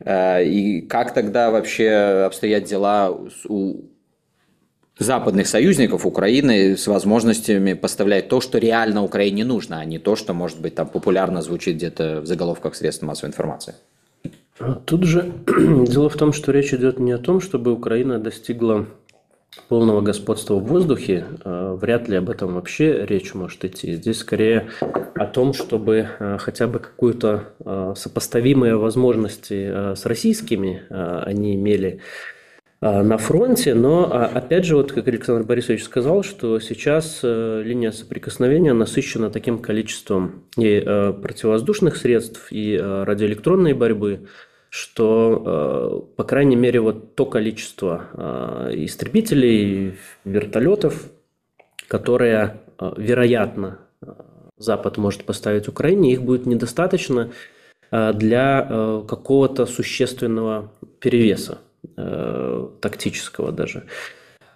Э, 0.04 0.45
и 0.45 0.83
как 0.83 1.14
тогда 1.14 1.50
вообще 1.50 1.90
обстоят 2.26 2.64
дела 2.64 3.18
у 3.49 3.85
западных 4.98 5.46
союзников 5.46 6.04
Украины 6.04 6.76
с 6.76 6.86
возможностями 6.86 7.74
поставлять 7.74 8.28
то, 8.28 8.40
что 8.40 8.58
реально 8.58 9.02
Украине 9.04 9.44
нужно, 9.44 9.80
а 9.80 9.84
не 9.84 9.98
то, 9.98 10.16
что, 10.16 10.34
может 10.34 10.60
быть, 10.60 10.74
там 10.74 10.88
популярно 10.88 11.42
звучит 11.42 11.76
где-то 11.76 12.20
в 12.22 12.26
заголовках 12.26 12.74
средств 12.74 13.02
массовой 13.02 13.30
информации. 13.30 13.74
Тут 14.86 15.04
же 15.04 15.32
дело 15.86 16.08
в 16.08 16.16
том, 16.16 16.32
что 16.32 16.50
речь 16.50 16.74
идет 16.74 16.98
не 16.98 17.12
о 17.12 17.18
том, 17.18 17.40
чтобы 17.40 17.72
Украина 17.72 18.18
достигла 18.18 18.86
полного 19.68 20.00
господства 20.00 20.54
в 20.54 20.64
воздухе, 20.64 21.24
а 21.44 21.74
вряд 21.74 22.08
ли 22.08 22.16
об 22.16 22.28
этом 22.30 22.54
вообще 22.54 23.06
речь 23.06 23.34
может 23.34 23.64
идти. 23.64 23.94
Здесь 23.94 24.18
скорее 24.18 24.68
о 25.14 25.26
том, 25.26 25.52
чтобы 25.52 26.08
а, 26.18 26.38
хотя 26.38 26.66
бы 26.66 26.78
какую-то 26.78 27.44
а, 27.64 27.94
сопоставимые 27.94 28.76
возможности 28.76 29.94
с 29.94 30.06
российскими 30.06 30.82
они 30.90 31.54
имели 31.54 32.00
а, 32.00 32.38
на 32.80 33.18
фронте, 33.18 33.75
но 33.75 34.08
а, 34.12 34.26
опять 34.26 34.64
же, 34.64 34.76
вот 34.76 34.92
как 34.92 35.08
Александр 35.08 35.44
Борисович 35.44 35.82
сказал, 35.82 36.23
что 36.23 36.61
сейчас 36.61 37.20
э, 37.25 37.62
линия 37.64 37.90
соприкосновения 37.90 38.73
насыщена 38.73 39.30
таким 39.30 39.58
количеством 39.58 40.44
и 40.56 40.80
э, 40.85 41.12
противовоздушных 41.12 41.97
средств, 41.97 42.52
и 42.52 42.76
э, 42.76 43.02
радиоэлектронной 43.02 43.73
борьбы, 43.73 44.28
что, 44.70 46.11
по 46.16 46.25
крайней 46.25 46.54
мере, 46.54 46.80
вот 46.80 47.14
то 47.14 47.25
количество 47.25 48.68
истребителей, 48.70 49.94
вертолетов, 50.26 51.11
которые, 51.88 52.61
вероятно, 52.98 53.79
Запад 54.59 54.98
может 54.98 55.24
поставить 55.24 55.68
Украине, 55.68 56.12
их 56.12 56.22
будет 56.22 56.44
недостаточно 56.44 57.33
для 57.90 59.02
какого-то 59.09 59.64
существенного 59.64 60.70
перевеса 61.00 61.61
тактического 61.96 63.53
даже. 63.53 63.85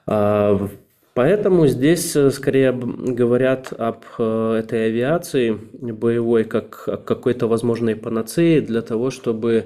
А, 0.07 0.69
поэтому 1.15 1.67
здесь 1.67 2.17
э, 2.17 2.31
скорее 2.31 2.73
говорят 2.73 3.73
об 3.73 4.05
э, 4.19 4.57
этой 4.61 4.87
авиации 4.87 5.53
боевой 5.53 6.45
как 6.45 7.05
какой-то 7.05 7.47
возможной 7.47 7.97
панацеи 7.97 8.61
для 8.61 8.83
того, 8.83 9.11
чтобы, 9.11 9.53
э, 9.55 9.63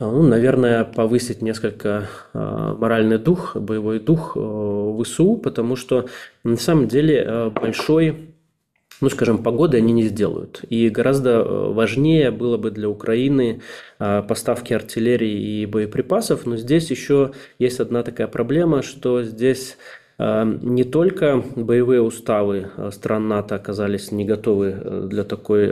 ну, 0.00 0.22
наверное, 0.22 0.84
повысить 0.84 1.42
несколько 1.42 2.08
моральный 2.34 3.18
дух, 3.18 3.56
боевой 3.56 4.00
дух 4.00 4.36
ВСУ, 4.36 5.36
потому 5.36 5.76
что 5.76 6.06
на 6.44 6.56
самом 6.56 6.88
деле 6.88 7.50
большой 7.54 8.34
ну, 9.00 9.10
скажем, 9.10 9.42
погоды 9.42 9.76
они 9.76 9.92
не 9.92 10.04
сделают. 10.04 10.64
И 10.70 10.88
гораздо 10.88 11.30
э, 11.30 11.72
важнее 11.72 12.30
было 12.30 12.56
бы 12.56 12.70
для 12.70 12.88
Украины 12.88 13.60
э, 13.98 14.22
поставки 14.26 14.72
артиллерии 14.72 15.60
и 15.60 15.66
боеприпасов. 15.66 16.46
Но 16.46 16.56
здесь 16.56 16.90
еще 16.90 17.32
есть 17.58 17.80
одна 17.80 18.02
такая 18.02 18.26
проблема, 18.26 18.82
что 18.82 19.22
здесь 19.22 19.76
э, 20.18 20.58
не 20.62 20.84
только 20.84 21.44
боевые 21.56 22.00
уставы 22.00 22.70
стран 22.90 23.28
НАТО 23.28 23.56
оказались 23.56 24.12
не 24.12 24.24
готовы 24.24 25.08
для 25.10 25.24
такой, 25.24 25.68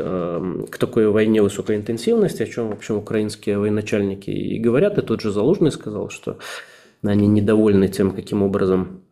к 0.69 0.77
такой 0.79 1.09
войне 1.09 1.41
высокой 1.41 1.77
интенсивности, 1.77 2.43
о 2.43 2.47
чем, 2.47 2.69
в 2.69 2.73
общем, 2.73 2.97
украинские 2.97 3.59
военачальники 3.59 4.31
и 4.31 4.59
говорят. 4.59 4.99
И 4.99 5.03
тот 5.03 5.23
же 5.23 5.31
Залужный 5.31 5.73
сказал, 5.73 6.11
что 6.11 6.39
они 7.03 7.27
недовольны 7.27 7.89
тем, 7.89 8.11
каким 8.11 8.43
образом 8.43 9.04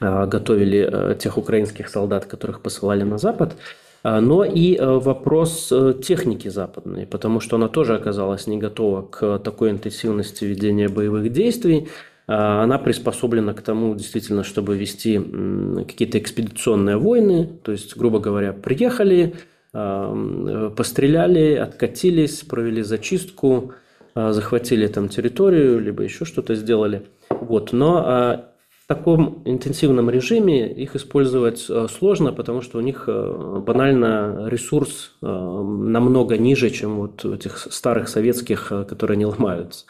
готовили 0.00 0.88
э, 0.90 1.14
тех 1.14 1.38
украинских 1.38 1.88
солдат, 1.88 2.26
которых 2.26 2.60
посылали 2.60 3.04
на 3.04 3.18
Запад, 3.18 3.56
э, 4.02 4.20
но 4.20 4.44
и 4.44 4.78
вопрос 4.80 5.72
техники 6.02 6.48
западной, 6.48 7.06
потому 7.06 7.40
что 7.40 7.56
она 7.56 7.68
тоже 7.68 7.94
оказалась 7.94 8.46
не 8.46 8.58
готова 8.58 9.02
к 9.02 9.38
такой 9.38 9.70
интенсивности 9.70 10.44
ведения 10.44 10.88
боевых 10.88 11.32
действий. 11.32 11.88
Она 12.26 12.78
приспособлена 12.78 13.52
к 13.52 13.60
тому, 13.60 13.94
действительно, 13.94 14.44
чтобы 14.44 14.78
вести 14.78 15.20
какие-то 15.86 16.18
экспедиционные 16.18 16.96
войны, 16.96 17.50
то 17.62 17.70
есть, 17.70 17.98
грубо 17.98 18.18
говоря, 18.18 18.54
приехали, 18.54 19.34
постреляли, 19.72 21.56
откатились, 21.56 22.40
провели 22.40 22.80
зачистку, 22.80 23.74
захватили 24.14 24.86
там 24.86 25.10
территорию, 25.10 25.80
либо 25.80 26.02
еще 26.02 26.24
что-то 26.24 26.54
сделали. 26.54 27.02
Вот. 27.28 27.74
Но 27.74 28.53
в 28.84 28.86
таком 28.86 29.40
интенсивном 29.46 30.10
режиме 30.10 30.70
их 30.70 30.94
использовать 30.94 31.64
э, 31.70 31.86
сложно, 31.88 32.34
потому 32.34 32.60
что 32.60 32.76
у 32.76 32.82
них 32.82 33.04
э, 33.06 33.62
банально 33.66 34.46
ресурс 34.46 35.16
э, 35.22 35.26
намного 35.26 36.36
ниже, 36.36 36.68
чем 36.68 36.96
вот 36.96 37.24
этих 37.24 37.56
старых 37.72 38.08
советских, 38.08 38.68
которые 38.86 39.16
не 39.16 39.24
ломаются. 39.24 39.86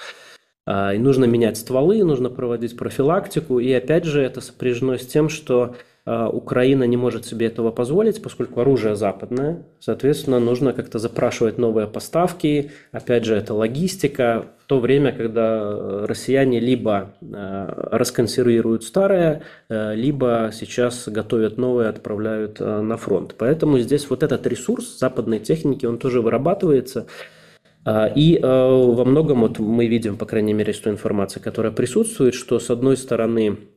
А, 0.64 0.94
и 0.94 0.98
нужно 0.98 1.24
менять 1.24 1.58
стволы, 1.58 2.04
нужно 2.04 2.30
проводить 2.30 2.76
профилактику. 2.76 3.58
И 3.58 3.72
опять 3.72 4.04
же 4.04 4.22
это 4.22 4.40
сопряжено 4.40 4.96
с 4.96 5.04
тем, 5.04 5.28
что 5.28 5.74
Украина 6.06 6.84
не 6.84 6.98
может 6.98 7.24
себе 7.24 7.46
этого 7.46 7.70
позволить, 7.70 8.22
поскольку 8.22 8.60
оружие 8.60 8.94
западное. 8.94 9.64
Соответственно, 9.80 10.38
нужно 10.38 10.74
как-то 10.74 10.98
запрашивать 10.98 11.56
новые 11.56 11.86
поставки. 11.86 12.72
Опять 12.92 13.24
же, 13.24 13.34
это 13.34 13.54
логистика. 13.54 14.46
В 14.64 14.66
то 14.66 14.80
время, 14.80 15.12
когда 15.12 15.60
э, 15.62 16.04
россияне 16.06 16.60
либо 16.60 17.14
э, 17.20 17.88
расконсервируют 17.90 18.84
старое, 18.84 19.42
э, 19.70 19.94
либо 19.94 20.50
сейчас 20.52 21.08
готовят 21.08 21.56
новое, 21.56 21.88
отправляют 21.88 22.60
на 22.60 22.96
фронт. 22.98 23.34
Поэтому 23.38 23.78
здесь 23.78 24.08
вот 24.10 24.22
этот 24.22 24.46
ресурс 24.46 24.98
западной 24.98 25.38
техники, 25.38 25.86
он 25.86 25.98
тоже 25.98 26.20
вырабатывается. 26.20 27.06
А, 27.86 28.06
и 28.06 28.38
во 28.40 29.04
многом 29.04 29.42
вот 29.42 29.58
мы 29.58 29.86
видим, 29.86 30.16
по 30.16 30.24
крайней 30.24 30.54
мере, 30.54 30.72
из 30.72 30.80
той 30.80 30.92
информации, 30.94 31.40
которая 31.40 31.72
присутствует, 31.72 32.34
что 32.34 32.58
с 32.58 32.70
одной 32.70 32.96
стороны 32.96 33.50
а, 33.50 33.73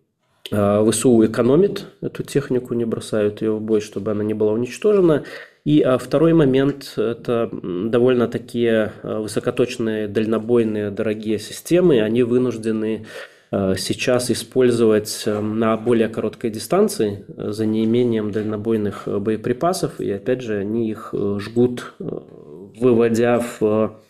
ВСУ 0.50 1.26
экономит 1.26 1.86
эту 2.02 2.24
технику, 2.24 2.74
не 2.74 2.86
бросают 2.86 3.42
ее 3.42 3.52
в 3.52 3.62
бой, 3.62 3.82
чтобы 3.82 4.12
она 4.12 4.24
не 4.24 4.34
была 4.34 4.54
уничтожена. 4.54 5.24
И 5.68 5.82
а, 5.82 5.98
второй 5.98 6.32
момент– 6.32 6.94
это 6.96 7.50
довольно 7.52 8.30
такие 8.30 8.94
а, 9.04 9.20
высокоточные, 9.20 10.08
дальнобойные, 10.08 10.92
дорогие 10.92 11.40
системы. 11.40 12.00
Они 12.02 12.24
вынуждены 12.24 13.06
сейчас 13.50 14.30
использовать 14.30 15.24
на 15.26 15.78
более 15.78 16.10
короткой 16.10 16.50
дистанции 16.50 17.24
за 17.30 17.66
неимением 17.66 18.32
дальнобойных 18.34 19.08
боеприпасов. 19.08 20.02
И 20.02 20.12
опять 20.12 20.42
же, 20.42 20.58
они 20.58 20.90
их 20.90 21.14
жгут, 21.14 21.94
выводя 21.98 23.40
в 23.40 24.02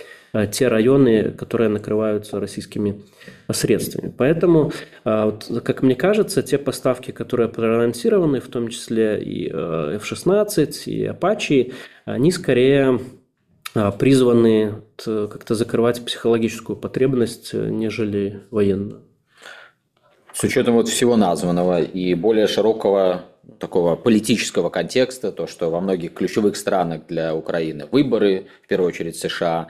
те 0.52 0.68
районы, 0.68 1.32
которые 1.32 1.70
накрываются 1.70 2.40
российскими 2.40 3.02
средствами. 3.52 4.14
Поэтому, 4.16 4.72
вот, 5.04 5.50
как 5.64 5.82
мне 5.84 5.96
кажется, 5.96 6.44
те 6.44 6.58
поставки, 6.58 7.12
которые 7.12 7.50
проанонсированы, 7.50 8.40
в 8.40 8.48
том 8.48 8.68
числе 8.68 9.22
и 9.22 9.48
F-16, 9.50 10.84
и 10.86 11.06
Apache, 11.08 11.74
они 12.06 12.32
скорее 12.32 13.00
призваны 14.00 14.82
как-то 14.98 15.56
закрывать 15.56 16.04
психологическую 16.04 16.76
потребность, 16.76 17.54
нежели 17.54 18.42
военную. 18.50 19.04
С 20.34 20.44
учетом 20.44 20.76
вот 20.76 20.88
всего 20.88 21.16
названного 21.16 21.82
и 21.82 22.14
более 22.14 22.48
широкого 22.48 23.24
такого 23.60 23.96
политического 23.96 24.70
контекста, 24.70 25.32
то, 25.32 25.48
что 25.48 25.70
во 25.72 25.80
многих 25.80 26.14
ключевых 26.14 26.58
странах 26.58 27.08
для 27.08 27.34
Украины 27.34 27.88
выборы, 27.90 28.48
в 28.64 28.68
первую 28.68 28.90
очередь 28.90 29.16
США, 29.16 29.70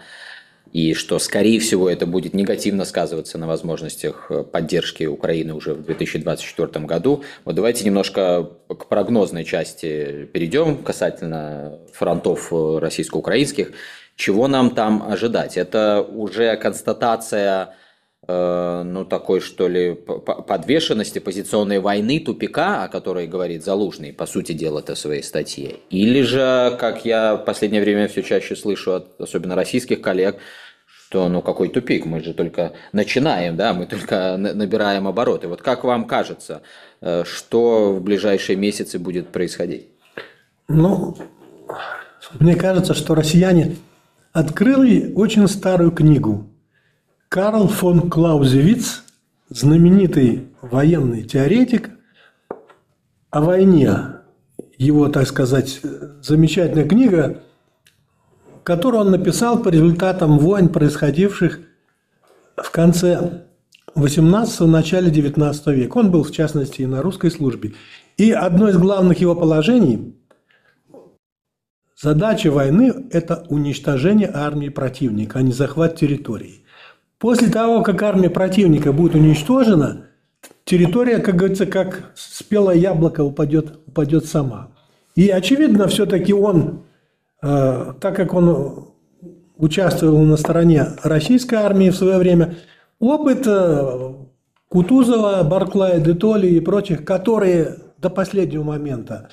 и 0.73 0.93
что, 0.93 1.19
скорее 1.19 1.59
всего, 1.59 1.89
это 1.89 2.05
будет 2.05 2.33
негативно 2.33 2.85
сказываться 2.85 3.37
на 3.37 3.47
возможностях 3.47 4.31
поддержки 4.51 5.05
Украины 5.05 5.53
уже 5.53 5.73
в 5.73 5.83
2024 5.83 6.85
году. 6.85 7.23
Вот 7.45 7.55
давайте 7.55 7.85
немножко 7.85 8.49
к 8.67 8.87
прогнозной 8.87 9.43
части 9.43 10.25
перейдем 10.33 10.77
касательно 10.83 11.79
фронтов 11.93 12.51
российско-украинских. 12.51 13.71
Чего 14.15 14.47
нам 14.47 14.71
там 14.71 15.03
ожидать? 15.07 15.57
Это 15.57 16.01
уже 16.01 16.55
констатация 16.57 17.73
Э, 17.73 17.86
ну, 18.27 19.05
такой, 19.05 19.39
что 19.39 19.67
ли, 19.67 19.93
подвешенности 19.93 21.19
позиционной 21.19 21.79
войны, 21.79 22.19
тупика, 22.19 22.83
о 22.83 22.89
которой 22.89 23.27
говорит 23.27 23.63
Залужный, 23.63 24.11
по 24.11 24.25
сути 24.25 24.51
дела, 24.51 24.79
это 24.79 24.95
в 24.95 24.99
своей 24.99 25.23
статье. 25.23 25.77
Или 25.89 26.23
же, 26.23 26.75
как 26.79 27.05
я 27.05 27.35
в 27.35 27.45
последнее 27.45 27.81
время 27.81 28.07
все 28.07 28.23
чаще 28.23 28.55
слышу 28.55 28.93
от 28.93 29.21
особенно 29.21 29.55
российских 29.55 30.01
коллег, 30.01 30.37
что 31.09 31.29
ну 31.29 31.41
какой 31.41 31.69
тупик, 31.69 32.05
мы 32.05 32.21
же 32.21 32.33
только 32.33 32.73
начинаем, 32.91 33.55
да, 33.55 33.73
мы 33.73 33.85
только 33.85 34.35
набираем 34.37 35.07
обороты. 35.07 35.47
Вот 35.47 35.61
как 35.61 35.83
вам 35.83 36.05
кажется, 36.05 36.63
э, 36.99 37.23
что 37.23 37.93
в 37.93 38.01
ближайшие 38.01 38.57
месяцы 38.57 38.99
будет 38.99 39.29
происходить? 39.29 39.87
Ну, 40.67 41.15
мне 42.39 42.55
кажется, 42.55 42.93
что 42.93 43.15
россияне 43.15 43.77
открыли 44.33 45.13
очень 45.13 45.47
старую 45.47 45.91
книгу 45.91 46.49
Карл 47.29 47.67
фон 47.67 48.09
Клаузевиц, 48.09 49.03
знаменитый 49.49 50.47
военный 50.61 51.23
теоретик, 51.23 51.91
о 53.29 53.41
войне, 53.41 53.91
его, 54.77 55.09
так 55.09 55.27
сказать, 55.27 55.81
замечательная 56.21 56.87
книга, 56.87 57.43
которую 58.63 59.01
он 59.01 59.11
написал 59.11 59.61
по 59.61 59.67
результатам 59.67 60.39
войн, 60.39 60.69
происходивших 60.69 61.59
в 62.55 62.71
конце 62.71 63.43
18 63.95 64.61
начале 64.61 65.11
19 65.11 65.67
века. 65.67 65.97
Он 65.97 66.11
был, 66.11 66.23
в 66.23 66.31
частности, 66.31 66.83
и 66.83 66.85
на 66.85 67.01
русской 67.01 67.29
службе. 67.29 67.73
И 68.15 68.31
одно 68.31 68.69
из 68.69 68.77
главных 68.77 69.19
его 69.19 69.35
положений– 69.35 70.15
задача 72.01 72.51
войны– 72.51 72.93
это 73.11 73.45
уничтожение 73.49 74.31
армии 74.33 74.69
противника, 74.69 75.39
а 75.39 75.41
не 75.41 75.51
захват 75.51 75.97
территории. 75.97 76.63
После 77.19 77.49
того, 77.49 77.81
как 77.81 78.01
армия 78.03 78.29
противника 78.29 78.93
будет 78.93 79.15
уничтожена, 79.15 80.05
территория, 80.65 81.17
как 81.17 81.35
говорится, 81.35 81.65
как 81.65 82.11
спелое 82.15 82.75
яблоко 82.75 83.23
упадет, 83.23 83.79
упадет 83.87 84.25
сама. 84.25 84.69
И 85.15 85.29
очевидно, 85.29 85.87
все-таки 85.87 86.33
он, 86.33 86.83
э, 87.41 87.93
так 87.99 88.15
как 88.15 88.35
он 88.35 88.89
участвовал 89.57 90.21
на 90.23 90.37
стороне 90.37 90.85
российской 91.01 91.55
армии 91.55 91.89
в 91.89 91.95
свое 91.95 92.19
время, 92.19 92.55
опыт 92.99 93.47
э, 93.47 94.13
Кутузова, 94.69 95.41
Барклая, 95.43 95.99
Детоли 95.99 96.47
и 96.47 96.59
прочих, 96.59 97.03
которые 97.03 97.77
до 97.97 98.11
последнего 98.11 98.63
момента 98.63 99.29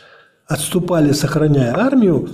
отступали, 0.46 1.12
сохраняя 1.12 1.74
армию, 1.74 2.30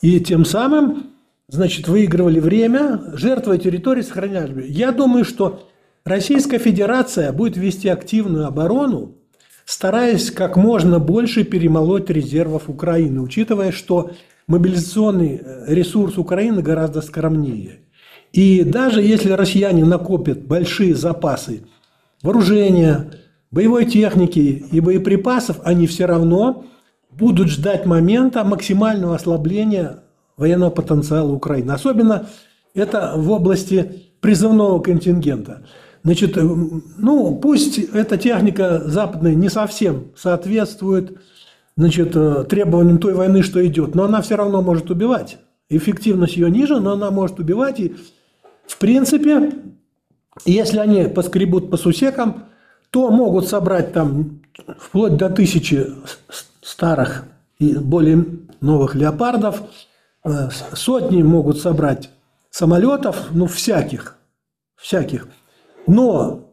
и 0.00 0.20
тем 0.20 0.44
самым 0.44 1.13
значит, 1.48 1.88
выигрывали 1.88 2.40
время, 2.40 3.00
жертвуя 3.14 3.58
территории, 3.58 4.02
сохраняли. 4.02 4.64
Я 4.66 4.92
думаю, 4.92 5.24
что 5.24 5.68
Российская 6.04 6.58
Федерация 6.58 7.32
будет 7.32 7.56
вести 7.56 7.88
активную 7.88 8.46
оборону, 8.46 9.16
стараясь 9.64 10.30
как 10.30 10.56
можно 10.56 10.98
больше 10.98 11.44
перемолоть 11.44 12.10
резервов 12.10 12.68
Украины, 12.68 13.20
учитывая, 13.20 13.72
что 13.72 14.10
мобилизационный 14.46 15.40
э, 15.42 15.64
ресурс 15.74 16.18
Украины 16.18 16.62
гораздо 16.62 17.00
скромнее. 17.00 17.80
И 18.32 18.64
даже 18.64 19.00
если 19.00 19.30
россияне 19.30 19.84
накопят 19.84 20.44
большие 20.44 20.94
запасы 20.94 21.62
вооружения, 22.20 23.12
боевой 23.50 23.86
техники 23.86 24.66
и 24.70 24.80
боеприпасов, 24.80 25.60
они 25.64 25.86
все 25.86 26.06
равно 26.06 26.66
будут 27.10 27.48
ждать 27.48 27.86
момента 27.86 28.44
максимального 28.44 29.14
ослабления 29.14 30.03
военного 30.36 30.70
потенциала 30.70 31.32
Украины. 31.32 31.72
Особенно 31.72 32.26
это 32.74 33.14
в 33.16 33.30
области 33.30 34.04
призывного 34.20 34.80
контингента. 34.80 35.64
Значит, 36.02 36.36
ну, 36.36 37.36
пусть 37.36 37.78
эта 37.78 38.18
техника 38.18 38.82
западная 38.84 39.34
не 39.34 39.48
совсем 39.48 40.08
соответствует 40.16 41.18
значит, 41.76 42.12
требованиям 42.48 42.98
той 42.98 43.14
войны, 43.14 43.42
что 43.42 43.64
идет, 43.66 43.94
но 43.94 44.04
она 44.04 44.20
все 44.20 44.36
равно 44.36 44.60
может 44.60 44.90
убивать. 44.90 45.38
Эффективность 45.70 46.36
ее 46.36 46.50
ниже, 46.50 46.78
но 46.78 46.92
она 46.92 47.10
может 47.10 47.38
убивать. 47.38 47.80
И, 47.80 47.96
в 48.66 48.78
принципе, 48.78 49.52
если 50.44 50.78
они 50.78 51.04
поскребут 51.04 51.70
по 51.70 51.78
сусекам, 51.78 52.44
то 52.90 53.10
могут 53.10 53.48
собрать 53.48 53.92
там 53.92 54.42
вплоть 54.78 55.16
до 55.16 55.30
тысячи 55.30 55.86
старых 56.60 57.24
и 57.58 57.76
более 57.76 58.26
новых 58.60 58.94
леопардов– 58.94 59.62
Э, 59.72 59.93
сотни 60.24 61.22
могут 61.22 61.58
собрать 61.58 62.10
самолетов, 62.50 63.28
ну, 63.32 63.46
всяких, 63.46 64.16
всяких. 64.76 65.28
Но 65.86 66.50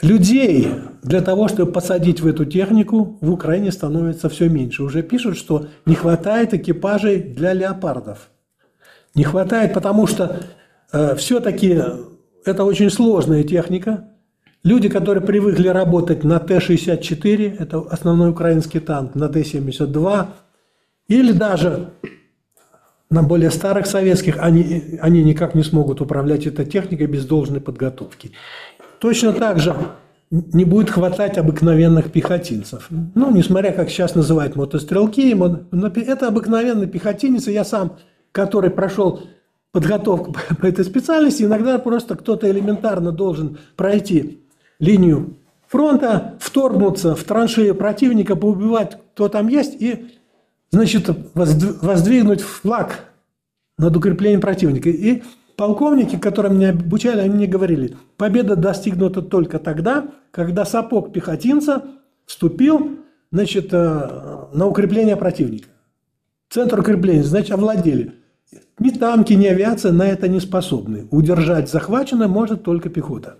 людей 0.00 0.68
для 1.02 1.20
того, 1.20 1.48
чтобы 1.48 1.72
посадить 1.72 2.20
в 2.20 2.26
эту 2.26 2.44
технику, 2.44 3.18
в 3.20 3.30
Украине 3.32 3.72
становится 3.72 4.28
все 4.28 4.48
меньше. 4.48 4.84
Уже 4.84 5.02
пишут, 5.02 5.36
что 5.36 5.66
не 5.84 5.94
хватает 5.94 6.54
экипажей 6.54 7.20
для 7.20 7.52
леопардов. 7.52 8.28
Не 9.14 9.24
хватает, 9.24 9.74
потому 9.74 10.06
что 10.06 10.40
э, 10.92 11.14
все-таки 11.16 11.82
это 12.44 12.64
очень 12.64 12.90
сложная 12.90 13.42
техника. 13.44 14.08
Люди, 14.64 14.88
которые 14.88 15.24
привыкли 15.24 15.68
работать 15.68 16.22
на 16.22 16.38
Т-64, 16.38 17.56
это 17.58 17.80
основной 17.90 18.30
украинский 18.30 18.80
танк, 18.80 19.16
на 19.16 19.28
Т-72, 19.28 20.26
или 21.08 21.32
даже 21.32 21.90
на 23.12 23.22
более 23.22 23.50
старых 23.50 23.86
советских 23.86 24.38
они, 24.40 24.98
они 25.00 25.22
никак 25.22 25.54
не 25.54 25.62
смогут 25.62 26.00
управлять 26.00 26.46
этой 26.46 26.64
техникой 26.64 27.06
без 27.06 27.26
должной 27.26 27.60
подготовки. 27.60 28.32
Точно 28.98 29.32
так 29.32 29.60
же 29.60 29.76
не 30.30 30.64
будет 30.64 30.88
хватать 30.88 31.36
обыкновенных 31.36 32.10
пехотинцев. 32.10 32.88
Ну, 32.90 33.30
несмотря, 33.30 33.72
как 33.72 33.90
сейчас 33.90 34.14
называют 34.14 34.56
мотострелки, 34.56 35.36
это 36.00 36.28
обыкновенный 36.28 36.86
пехотинец, 36.86 37.48
я 37.48 37.64
сам, 37.64 37.98
который 38.32 38.70
прошел 38.70 39.20
подготовку 39.72 40.34
по 40.60 40.66
этой 40.66 40.84
специальности, 40.84 41.42
иногда 41.42 41.78
просто 41.78 42.16
кто-то 42.16 42.50
элементарно 42.50 43.12
должен 43.12 43.58
пройти 43.76 44.40
линию 44.78 45.36
фронта, 45.68 46.34
вторгнуться 46.40 47.14
в 47.14 47.24
траншею 47.24 47.74
противника, 47.74 48.36
поубивать, 48.36 48.98
кто 49.14 49.28
там 49.28 49.48
есть, 49.48 49.80
и 49.80 50.12
значит, 50.72 51.08
воздвигнуть 51.34 52.40
флаг 52.40 53.04
над 53.78 53.96
укреплением 53.96 54.40
противника. 54.40 54.88
И 54.88 55.22
полковники, 55.56 56.16
которые 56.16 56.52
меня 56.52 56.70
обучали, 56.70 57.20
они 57.20 57.34
мне 57.34 57.46
говорили, 57.46 57.96
победа 58.16 58.56
достигнута 58.56 59.22
только 59.22 59.58
тогда, 59.58 60.06
когда 60.30 60.64
сапог 60.64 61.12
пехотинца 61.12 61.84
вступил 62.26 62.98
значит, 63.30 63.68
э, 63.72 64.46
на 64.52 64.66
укрепление 64.66 65.16
противника. 65.16 65.68
Центр 66.48 66.80
укрепления, 66.80 67.22
значит, 67.22 67.52
овладели. 67.52 68.14
Ни 68.78 68.90
танки, 68.90 69.32
ни 69.34 69.46
авиация 69.46 69.92
на 69.92 70.08
это 70.08 70.28
не 70.28 70.40
способны. 70.40 71.06
Удержать 71.10 71.70
захваченное 71.70 72.28
может 72.28 72.62
только 72.62 72.88
пехота. 72.88 73.36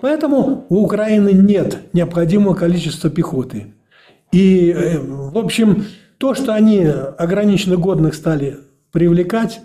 Поэтому 0.00 0.66
у 0.68 0.84
Украины 0.84 1.32
нет 1.32 1.78
необходимого 1.92 2.54
количества 2.54 3.10
пехоты. 3.10 3.74
И, 4.32 4.70
э, 4.70 4.98
в 4.98 5.36
общем, 5.38 5.84
то, 6.18 6.34
что 6.34 6.52
они 6.54 6.84
ограниченно 6.84 7.76
годных 7.76 8.14
стали 8.14 8.58
привлекать, 8.92 9.60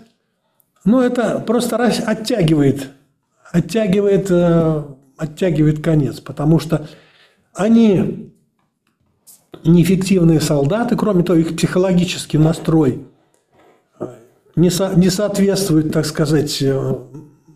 ну, 0.84 1.00
это 1.00 1.40
просто 1.40 1.76
оттягивает, 1.76 2.90
оттягивает, 3.50 4.30
э, 4.30 4.82
оттягивает 5.16 5.82
конец, 5.82 6.20
потому 6.20 6.60
что 6.60 6.86
они 7.54 8.32
неэффективные 9.64 10.40
солдаты, 10.40 10.96
кроме 10.96 11.24
того, 11.24 11.38
их 11.38 11.56
психологический 11.56 12.38
настрой 12.38 13.06
не, 14.56 14.70
со, 14.70 14.92
не 14.94 15.10
соответствует, 15.10 15.92
так 15.92 16.06
сказать, 16.06 16.62
э, 16.62 16.96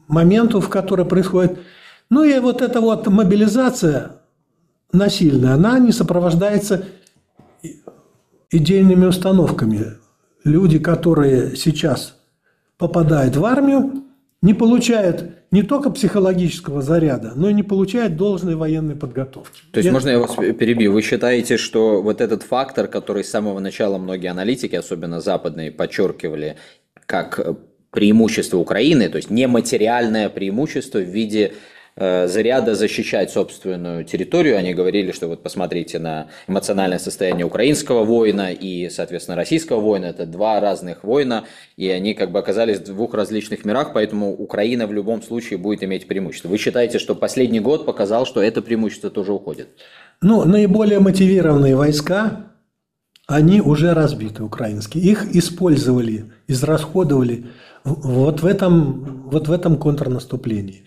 моменту, 0.08 0.60
в 0.60 0.68
который 0.68 1.04
происходит. 1.04 1.58
Ну 2.10 2.24
и 2.24 2.38
вот 2.38 2.62
эта 2.62 2.80
вот 2.80 3.06
мобилизация 3.06 4.12
насильная, 4.92 5.54
она 5.54 5.78
не 5.78 5.92
сопровождается 5.92 6.86
идейными 8.50 9.06
установками. 9.06 9.94
Люди, 10.44 10.78
которые 10.78 11.56
сейчас 11.56 12.16
попадают 12.78 13.36
в 13.36 13.44
армию, 13.44 14.04
не 14.40 14.54
получают 14.54 15.30
не 15.50 15.62
только 15.62 15.90
психологического 15.90 16.82
заряда, 16.82 17.32
но 17.34 17.48
и 17.48 17.54
не 17.54 17.62
получают 17.62 18.16
должной 18.16 18.54
военной 18.54 18.94
подготовки. 18.94 19.62
То 19.72 19.78
есть, 19.78 19.86
я... 19.86 19.92
можно 19.92 20.10
я 20.10 20.18
вас 20.18 20.34
перебью? 20.36 20.92
Вы 20.92 21.02
считаете, 21.02 21.56
что 21.56 22.02
вот 22.02 22.20
этот 22.20 22.42
фактор, 22.42 22.86
который 22.86 23.24
с 23.24 23.30
самого 23.30 23.58
начала 23.58 23.98
многие 23.98 24.28
аналитики, 24.28 24.76
особенно 24.76 25.20
западные, 25.20 25.72
подчеркивали 25.72 26.56
как 27.06 27.58
преимущество 27.90 28.58
Украины, 28.58 29.08
то 29.08 29.16
есть 29.16 29.30
нематериальное 29.30 30.28
преимущество 30.28 30.98
в 30.98 31.08
виде 31.08 31.52
Э, 31.52 31.54
заряда 31.98 32.76
защищать 32.76 33.30
собственную 33.32 34.04
территорию. 34.04 34.56
Они 34.56 34.72
говорили, 34.72 35.10
что 35.10 35.26
вот 35.26 35.42
посмотрите 35.42 35.98
на 35.98 36.28
эмоциональное 36.46 37.00
состояние 37.00 37.44
украинского 37.44 38.04
воина 38.04 38.52
и, 38.52 38.88
соответственно, 38.88 39.36
российского 39.36 39.80
воина. 39.80 40.06
Это 40.06 40.24
два 40.24 40.60
разных 40.60 41.02
воина, 41.02 41.44
и 41.76 41.88
они 41.88 42.14
как 42.14 42.30
бы 42.30 42.38
оказались 42.38 42.78
в 42.78 42.84
двух 42.84 43.14
различных 43.14 43.64
мирах, 43.64 43.92
поэтому 43.92 44.32
Украина 44.32 44.86
в 44.86 44.92
любом 44.92 45.22
случае 45.22 45.58
будет 45.58 45.82
иметь 45.82 46.06
преимущество. 46.06 46.48
Вы 46.48 46.58
считаете, 46.58 46.98
что 47.00 47.16
последний 47.16 47.60
год 47.60 47.84
показал, 47.84 48.26
что 48.26 48.40
это 48.40 48.62
преимущество 48.62 49.10
тоже 49.10 49.32
уходит? 49.32 49.68
Ну, 50.22 50.44
наиболее 50.44 51.00
мотивированные 51.00 51.74
войска, 51.74 52.52
они 53.26 53.60
уже 53.60 53.92
разбиты, 53.92 54.42
украинские. 54.42 55.02
Их 55.02 55.34
использовали, 55.34 56.26
израсходовали 56.46 57.46
вот 57.84 58.40
в 58.40 58.46
этом, 58.46 59.28
вот 59.30 59.48
в 59.48 59.52
этом 59.52 59.76
контрнаступлении. 59.76 60.84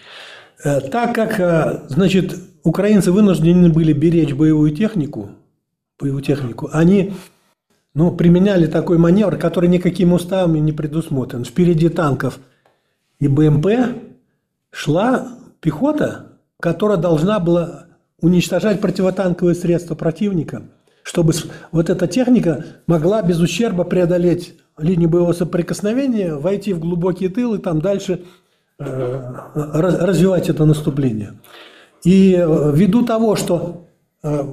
Э, 0.64 0.80
так 0.82 1.16
как, 1.16 1.40
э, 1.40 1.86
значит, 1.90 2.36
украинцы 2.64 3.12
вынуждены 3.12 3.70
были 3.70 3.94
беречь 3.94 4.34
боевую 4.34 4.72
технику, 4.72 5.30
боевую 6.00 6.24
технику, 6.24 6.70
они 6.72 7.14
ну, 7.94 8.12
применяли 8.12 8.68
такой 8.68 8.98
маневр, 8.98 9.38
который 9.38 9.70
никакими 9.70 10.14
уставами 10.14 10.60
не 10.60 10.72
предусмотрен. 10.72 11.44
Впереди 11.44 11.90
танков 11.90 12.40
и 13.20 13.28
БМП 13.28 13.68
шла 14.72 15.30
пехота, 15.60 16.28
которая 16.60 16.98
должна 16.98 17.40
была 17.40 17.86
уничтожать 18.22 18.80
противотанковые 18.80 19.56
средства 19.56 19.96
противника, 19.96 20.64
чтобы 21.04 21.34
вот 21.72 21.90
эта 21.90 22.08
техника 22.08 22.66
могла 22.86 23.24
без 23.24 23.40
ущерба 23.40 23.84
преодолеть 23.84 24.56
линию 24.78 25.10
боевого 25.10 25.34
соприкосновения, 25.34 26.36
войти 26.36 26.74
в 26.74 26.80
глубокий 26.80 27.28
тыл 27.30 27.56
и 27.56 27.58
там 27.58 27.82
дальше 27.82 28.24
развивать 29.54 30.50
это 30.50 30.66
наступление. 30.66 31.40
И 32.04 32.36
э, 32.36 32.72
ввиду 32.74 33.06
того, 33.06 33.36
что 33.36 33.88
э, 34.24 34.44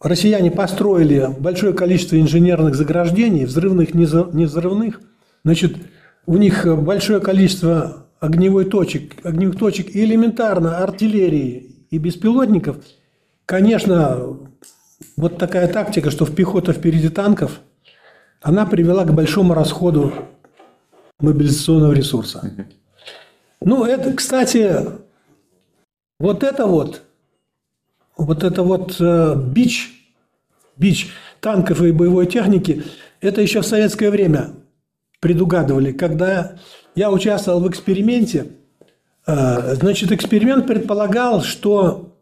россияне 0.00 0.50
построили 0.50 1.28
большое 1.38 1.74
количество 1.74 2.18
инженерных 2.18 2.74
заграждений, 2.74 3.44
взрывных, 3.44 3.94
не 3.94 4.44
взрывных, 4.44 5.00
значит, 5.44 5.76
у 6.26 6.36
них 6.36 6.66
большое 6.66 7.20
количество 7.20 8.06
огневой 8.20 8.64
точек, 8.64 9.14
огневых 9.24 9.58
точек 9.58 9.94
и 9.94 10.04
элементарно 10.04 10.78
артиллерии 10.78 11.86
и 11.90 11.98
беспилотников, 11.98 12.78
конечно, 13.44 14.38
вот 15.16 15.38
такая 15.38 15.68
тактика, 15.68 16.10
что 16.10 16.24
в 16.24 16.34
пехота 16.34 16.72
впереди 16.72 17.08
танков, 17.08 17.60
она 18.42 18.66
привела 18.66 19.04
к 19.04 19.14
большому 19.14 19.54
расходу 19.54 20.12
мобилизационного 21.20 21.92
ресурса. 21.92 22.52
Ну, 23.66 23.84
это, 23.84 24.12
кстати, 24.12 24.80
вот 26.20 26.44
это 26.44 26.66
вот, 26.66 27.02
вот 28.16 28.44
это 28.44 28.62
вот 28.62 28.94
э, 29.00 29.34
бич, 29.34 29.90
бич 30.76 31.10
танков 31.40 31.82
и 31.82 31.90
боевой 31.90 32.28
техники, 32.28 32.84
это 33.20 33.40
еще 33.40 33.62
в 33.62 33.66
советское 33.66 34.12
время 34.12 34.52
предугадывали. 35.18 35.90
Когда 35.90 36.58
я 36.94 37.10
участвовал 37.10 37.58
в 37.58 37.68
эксперименте, 37.68 38.52
э, 39.26 39.74
значит, 39.74 40.12
эксперимент 40.12 40.68
предполагал, 40.68 41.42
что 41.42 42.16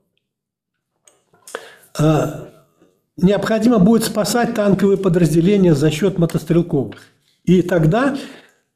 э, 1.99 2.25
необходимо 3.19 3.81
будет 3.81 4.05
спасать 4.05 4.55
танковые 4.55 4.97
подразделения 4.97 5.75
за 5.75 5.91
счет 5.91 6.17
мотострелковых. 6.17 7.03
И 7.45 7.61
тогда 7.61 8.17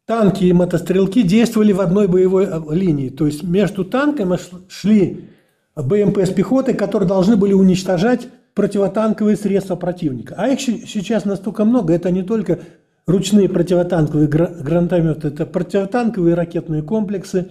танки 0.09 0.44
и 0.44 0.53
мотострелки 0.55 1.23
действовали 1.23 1.73
в 1.73 1.83
одной 1.83 2.09
боевой 2.09 2.47
э, 2.47 2.61
линии. 2.75 3.11
То 3.11 3.27
есть 3.27 3.42
между 3.42 3.85
танками 3.85 4.38
шли 4.68 5.29
БМП 5.77 6.18
с 6.21 6.31
пехотой, 6.31 6.73
которые 6.73 7.07
должны 7.07 7.37
были 7.37 7.53
уничтожать 7.53 8.27
противотанковые 8.55 9.37
средства 9.37 9.77
противника. 9.77 10.35
А 10.38 10.49
их 10.49 10.61
сейчас 10.61 11.27
настолько 11.27 11.66
много, 11.66 11.92
это 11.92 12.11
не 12.11 12.23
только 12.23 12.59
ручные 13.07 13.51
противотанковые 13.51 14.29
гранатометы, 14.29 15.29
это 15.29 15.44
противотанковые 15.44 16.35
ракетные 16.35 16.83
комплексы, 16.83 17.51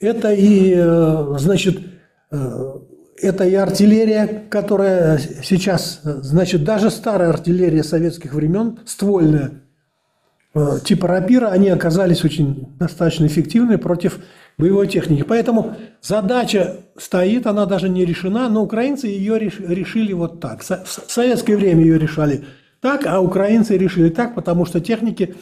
это 0.00 0.32
и, 0.32 0.72
э, 0.74 1.34
значит, 1.38 1.80
э, 2.30 2.72
это 3.20 3.44
и 3.44 3.54
артиллерия, 3.54 4.44
которая 4.48 5.20
сейчас, 5.42 6.00
значит, 6.02 6.64
даже 6.64 6.90
старая 6.90 7.28
артиллерия 7.28 7.84
советских 7.84 8.32
времен, 8.32 8.78
ствольная, 8.86 9.60
типа 10.84 11.06
рапира, 11.06 11.48
они 11.48 11.68
оказались 11.68 12.24
очень 12.24 12.68
достаточно 12.78 13.26
эффективны 13.26 13.78
против 13.78 14.18
боевой 14.58 14.88
техники. 14.88 15.22
Поэтому 15.22 15.76
задача 16.02 16.76
стоит, 16.96 17.46
она 17.46 17.66
даже 17.66 17.88
не 17.88 18.04
решена, 18.04 18.48
но 18.48 18.62
украинцы 18.62 19.06
ее 19.06 19.38
решили 19.38 20.12
вот 20.12 20.40
так. 20.40 20.62
В 20.62 21.10
советское 21.10 21.56
время 21.56 21.82
ее 21.82 21.98
решали 21.98 22.44
так, 22.80 23.06
а 23.06 23.20
украинцы 23.20 23.76
решили 23.76 24.08
так, 24.10 24.34
потому 24.34 24.64
что 24.66 24.80
техники 24.80 25.34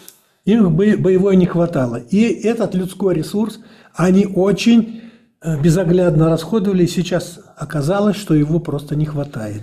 им 0.45 0.75
боевой 0.75 1.37
не 1.37 1.47
хватало. 1.47 1.97
И 1.97 2.23
этот 2.23 2.75
людской 2.75 3.15
ресурс 3.15 3.61
они 3.95 4.27
очень 4.27 5.03
э, 5.43 5.61
безоглядно 5.61 6.31
расходовали, 6.31 6.85
и 6.85 6.89
сейчас 6.89 7.41
оказалось, 7.57 8.17
что 8.17 8.35
его 8.35 8.59
просто 8.61 8.97
не 8.97 9.05
хватает. 9.05 9.63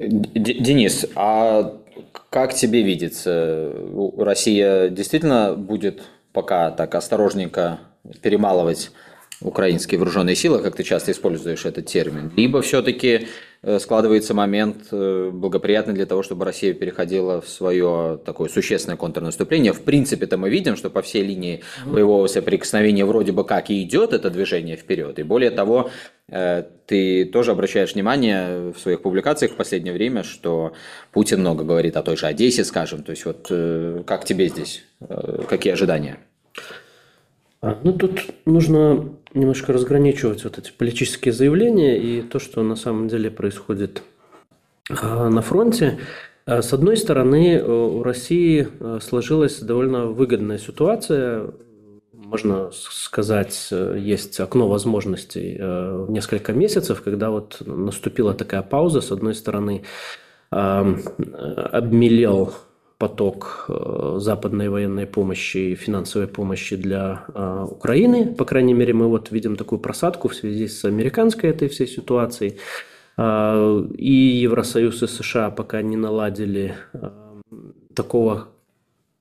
Денис, 0.00 1.06
а 1.14 1.72
как 2.30 2.54
тебе 2.54 2.82
видится, 2.82 3.72
Россия 4.18 4.88
действительно 4.88 5.54
будет 5.54 6.02
пока 6.32 6.70
так 6.70 6.94
осторожненько 6.94 7.80
перемалывать 8.22 8.90
украинские 9.40 9.98
вооруженные 9.98 10.34
силы, 10.34 10.60
как 10.60 10.74
ты 10.74 10.82
часто 10.82 11.12
используешь 11.12 11.64
этот 11.64 11.86
термин, 11.86 12.32
либо 12.36 12.60
все-таки 12.60 13.28
э, 13.62 13.78
складывается 13.78 14.34
момент 14.34 14.88
э, 14.90 15.30
благоприятный 15.32 15.94
для 15.94 16.06
того, 16.06 16.22
чтобы 16.22 16.44
Россия 16.44 16.74
переходила 16.74 17.40
в 17.40 17.48
свое 17.48 18.18
такое 18.24 18.48
существенное 18.48 18.96
контрнаступление. 18.96 19.72
В 19.72 19.82
принципе-то 19.82 20.38
мы 20.38 20.50
видим, 20.50 20.76
что 20.76 20.90
по 20.90 21.02
всей 21.02 21.22
линии 21.22 21.62
боевого 21.86 22.26
соприкосновения 22.26 23.04
вроде 23.04 23.32
бы 23.32 23.44
как 23.44 23.70
и 23.70 23.82
идет 23.82 24.12
это 24.12 24.30
движение 24.30 24.76
вперед. 24.76 25.18
И 25.20 25.22
более 25.22 25.50
того, 25.50 25.90
э, 26.28 26.64
ты 26.86 27.24
тоже 27.24 27.52
обращаешь 27.52 27.94
внимание 27.94 28.72
в 28.72 28.78
своих 28.78 29.02
публикациях 29.02 29.52
в 29.52 29.56
последнее 29.56 29.94
время, 29.94 30.24
что 30.24 30.72
Путин 31.12 31.40
много 31.40 31.62
говорит 31.62 31.96
о 31.96 32.02
той 32.02 32.16
же 32.16 32.26
Одессе, 32.26 32.64
скажем. 32.64 33.04
То 33.04 33.10
есть 33.10 33.24
вот 33.24 33.46
как 34.04 34.24
тебе 34.24 34.48
здесь, 34.48 34.84
какие 35.48 35.74
ожидания? 35.74 36.18
А, 37.60 37.76
ну, 37.82 37.92
тут 37.92 38.20
нужно 38.46 39.08
немножко 39.34 39.72
разграничивать 39.72 40.44
вот 40.44 40.58
эти 40.58 40.72
политические 40.72 41.32
заявления 41.32 41.98
и 41.98 42.22
то, 42.22 42.38
что 42.38 42.62
на 42.62 42.76
самом 42.76 43.08
деле 43.08 43.30
происходит 43.30 44.02
а, 44.90 45.28
на 45.28 45.42
фронте. 45.42 45.98
А, 46.46 46.62
с 46.62 46.72
одной 46.72 46.96
стороны, 46.96 47.56
э, 47.56 47.62
у 47.62 48.02
России 48.02 48.68
э, 48.80 48.98
сложилась 49.02 49.60
довольно 49.60 50.06
выгодная 50.06 50.58
ситуация. 50.58 51.50
Можно 52.12 52.70
сказать, 52.72 53.68
э, 53.70 53.96
есть 53.98 54.38
окно 54.40 54.68
возможностей 54.68 55.56
в 55.58 56.10
несколько 56.10 56.52
месяцев, 56.52 57.02
когда 57.02 57.30
вот 57.30 57.62
наступила 57.66 58.34
такая 58.34 58.62
пауза. 58.62 59.00
С 59.00 59.12
одной 59.12 59.34
стороны, 59.34 59.84
обмелел 60.50 62.54
поток 62.98 63.66
э, 63.68 64.16
западной 64.18 64.68
военной 64.68 65.06
помощи 65.06 65.58
и 65.58 65.74
финансовой 65.76 66.26
помощи 66.26 66.74
для 66.74 67.24
э, 67.32 67.66
Украины. 67.70 68.34
По 68.34 68.44
крайней 68.44 68.74
мере, 68.74 68.92
мы 68.92 69.06
вот 69.06 69.30
видим 69.30 69.56
такую 69.56 69.78
просадку 69.78 70.28
в 70.28 70.34
связи 70.34 70.66
с 70.66 70.84
американской 70.84 71.50
этой 71.50 71.68
всей 71.68 71.86
ситуацией. 71.86 72.56
Э, 73.16 73.84
и 73.96 74.12
Евросоюз 74.12 75.02
и 75.04 75.06
США 75.06 75.50
пока 75.50 75.80
не 75.80 75.96
наладили 75.96 76.74
такого 77.94 78.48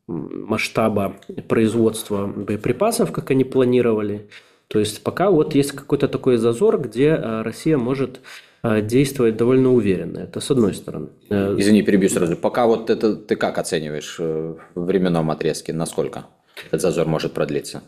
масштаба 0.08 1.16
производства 1.48 2.26
боеприпасов, 2.26 3.12
как 3.12 3.30
они 3.30 3.44
планировали. 3.44 4.28
То 4.68 4.80
есть 4.80 5.04
пока 5.04 5.30
вот 5.30 5.54
есть 5.54 5.72
какой-то 5.72 6.08
такой 6.08 6.38
зазор, 6.38 6.80
где 6.82 7.14
Россия 7.16 7.78
может 7.78 8.22
действовать 8.64 9.38
довольно 9.38 9.74
уверенно. 9.74 10.20
Это 10.20 10.40
с 10.40 10.52
одной 10.52 10.74
стороны. 10.74 11.10
Э, 11.30 11.56
Извини, 11.58 11.84
перебью 11.84 12.10
сразу. 12.10 12.36
Пока 12.36 12.66
вот 12.66 12.90
это 12.90 13.16
ты 13.16 13.36
как 13.36 13.58
оцениваешь 13.58 14.18
э, 14.20 14.56
в 14.76 14.86
временном 14.86 15.30
отрезке? 15.32 15.74
Насколько? 15.74 16.26
этот 16.68 16.82
зазор 16.82 17.08
может 17.08 17.34
продлиться? 17.34 17.84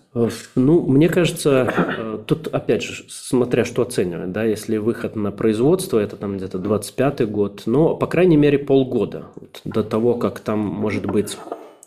Ну, 0.56 0.82
мне 0.82 1.10
кажется, 1.10 2.22
тут, 2.28 2.48
опять 2.48 2.84
же, 2.84 3.04
смотря 3.10 3.66
что 3.66 3.82
оценивать, 3.82 4.32
да, 4.32 4.44
если 4.44 4.78
выход 4.78 5.16
на 5.16 5.32
производство, 5.32 5.98
это 5.98 6.16
там 6.16 6.38
где-то 6.38 6.60
25-й 6.60 7.26
год, 7.26 7.64
но, 7.66 7.96
по 7.96 8.06
крайней 8.06 8.38
мере, 8.38 8.60
полгода 8.60 9.26
вот, 9.36 9.62
до 9.66 9.84
того, 9.84 10.14
как 10.14 10.40
там, 10.40 10.60
может 10.60 11.08
быть, 11.08 11.36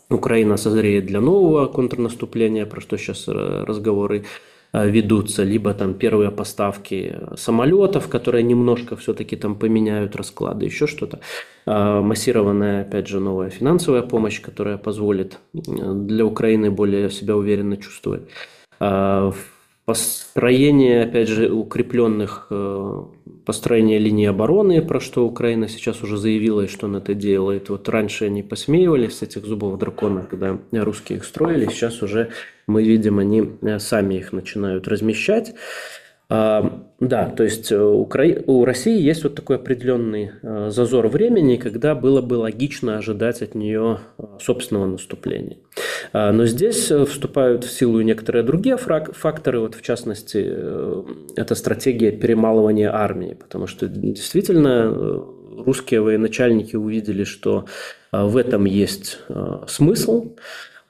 Украина 0.09 0.57
созреет 0.57 1.05
для 1.05 1.21
нового 1.21 1.67
контрнаступления, 1.67 2.65
про 2.65 2.81
что 2.81 2.97
сейчас 2.97 3.29
разговоры 3.29 4.19
Э, 4.19 4.25
ведутся, 4.73 5.43
либо 5.43 5.73
там 5.73 5.93
первые 5.93 6.31
поставки 6.31 7.19
самолетов, 7.35 8.07
которые 8.09 8.43
немножко 8.43 8.95
все-таки 8.95 9.35
там 9.35 9.55
поменяют 9.55 10.15
расклады, 10.15 10.65
еще 10.65 10.87
что-то. 10.87 11.19
Э, 11.65 12.01
массированная, 12.01 12.81
опять 12.81 13.07
же, 13.07 13.19
новая 13.19 13.49
финансовая 13.49 14.01
помощь, 14.01 14.41
которая 14.41 14.77
позволит 14.77 15.37
э, 15.53 15.59
для 15.59 16.25
Украины 16.25 16.71
более 16.71 17.09
себя 17.09 17.35
уверенно 17.35 17.77
чувствовать 17.77 18.23
построение, 19.85 21.03
опять 21.03 21.27
же, 21.27 21.51
укрепленных 21.51 22.47
э, 22.49 23.03
построение 23.45 23.99
линии 23.99 24.27
обороны, 24.27 24.81
про 24.81 25.01
что 25.01 25.25
Украина 25.25 25.67
сейчас 25.67 26.01
уже 26.03 26.17
заявила, 26.17 26.61
и 26.61 26.67
что 26.67 26.87
она 26.87 26.99
это 26.99 27.13
делает. 27.13 27.69
Вот 27.69 27.89
раньше 27.89 28.25
они 28.25 28.43
посмеивались 28.43 29.17
с 29.17 29.21
этих 29.23 29.45
зубов 29.45 29.77
дракона, 29.77 30.25
когда 30.29 30.57
русские 30.71 31.17
их 31.17 31.25
строили, 31.25 31.65
сейчас 31.65 32.01
уже 32.01 32.29
мы 32.65 32.83
видим, 32.83 33.19
они 33.19 33.51
э, 33.61 33.79
сами 33.79 34.15
их 34.15 34.31
начинают 34.31 34.87
размещать. 34.87 35.53
А, 36.35 36.83
да, 36.99 37.29
то 37.29 37.43
есть 37.43 37.71
э, 37.71 37.79
у, 37.79 38.09
у 38.47 38.65
России 38.65 38.99
есть 38.99 39.23
вот 39.23 39.35
такой 39.35 39.57
определенный 39.57 40.31
э, 40.41 40.69
зазор 40.71 41.07
времени, 41.07 41.57
когда 41.57 41.93
было 41.93 42.21
бы 42.21 42.33
логично 42.33 42.97
ожидать 42.97 43.43
от 43.43 43.53
нее 43.53 43.99
э, 44.17 44.23
собственного 44.41 44.87
наступления. 44.87 45.57
А, 46.11 46.31
но 46.31 46.47
здесь 46.47 46.91
вступают 46.91 47.65
в 47.65 47.71
силу 47.71 48.01
некоторые 48.01 48.41
другие 48.41 48.77
факторы, 48.77 49.59
вот 49.59 49.75
в 49.75 49.83
частности, 49.83 50.39
это 51.35 51.53
стратегия 51.53 52.11
перемалывания 52.11 52.91
армии, 52.91 53.35
потому 53.39 53.67
что 53.67 53.87
действительно 53.87 54.91
русские 54.91 56.01
военачальники 56.01 56.75
увидели, 56.75 57.25
что 57.25 57.65
в 58.11 58.37
этом 58.37 58.65
есть 58.65 59.19
смысл, 59.67 60.35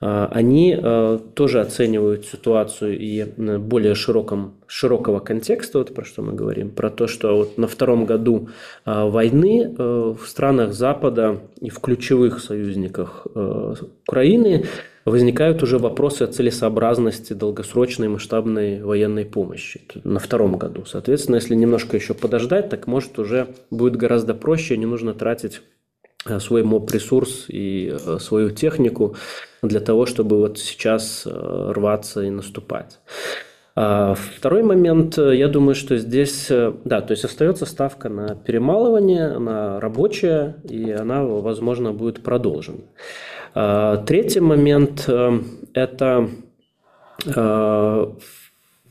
они 0.06 0.78
а, 0.78 1.18
тоже 1.34 1.62
оценивают 1.62 2.26
ситуацию 2.26 3.00
и 3.00 3.24
более 3.24 3.96
широком, 3.96 4.56
широкого 4.68 5.20
контекста, 5.20 5.78
вот 5.78 5.96
про 5.96 6.04
что 6.04 6.22
мы 6.22 6.34
говорим, 6.34 6.72
про 6.72 6.90
то, 6.90 7.08
что 7.08 7.38
вот 7.38 7.58
на 7.58 7.68
втором 7.68 8.06
году 8.06 8.50
а, 8.84 9.06
войны 9.06 9.74
в 9.78 10.20
странах 10.26 10.74
Запада 10.74 11.40
и 11.62 11.70
в 11.70 11.80
ключевых 11.80 12.42
союзниках 12.42 13.28
Украины 14.06 14.66
возникают 15.06 15.64
уже 15.64 15.78
вопросы 15.78 16.24
о 16.24 16.28
целесообразности 16.28 17.34
долгосрочной 17.34 18.10
масштабной 18.10 18.84
военной 18.84 19.26
помощи 19.26 19.82
на 20.04 20.20
втором 20.20 20.58
году. 20.58 20.84
Соответственно, 20.86 21.36
если 21.36 21.56
немножко 21.56 21.96
еще 21.96 22.14
подождать, 22.14 22.70
так 22.70 22.88
может 22.88 23.20
уже 23.20 23.48
будет 23.70 23.96
гораздо 23.96 24.34
проще, 24.34 24.76
не 24.78 24.86
нужно 24.86 25.14
тратить 25.14 25.62
Э, 25.62 25.83
свой 26.40 26.64
моб-ресурс 26.64 27.46
и 27.48 27.94
э, 27.94 28.18
свою 28.20 28.52
технику 28.52 29.16
для 29.62 29.80
того, 29.80 30.06
чтобы 30.06 30.38
вот 30.38 30.58
сейчас 30.58 31.24
э, 31.26 31.72
рваться 31.74 32.22
и 32.22 32.30
наступать. 32.30 33.00
А 33.76 34.14
второй 34.14 34.62
момент, 34.62 35.18
я 35.18 35.48
думаю, 35.48 35.74
что 35.74 35.98
здесь, 35.98 36.48
да, 36.86 37.02
то 37.02 37.12
есть 37.12 37.26
остается 37.26 37.66
ставка 37.66 38.08
на 38.08 38.36
перемалывание, 38.36 39.40
на 39.40 39.80
рабочее, 39.80 40.58
и 40.70 40.92
она, 40.92 41.24
возможно, 41.24 41.92
будет 41.92 42.22
продолжена. 42.22 42.84
А 43.56 43.98
третий 43.98 44.42
момент– 44.42 45.10
это 45.74 46.30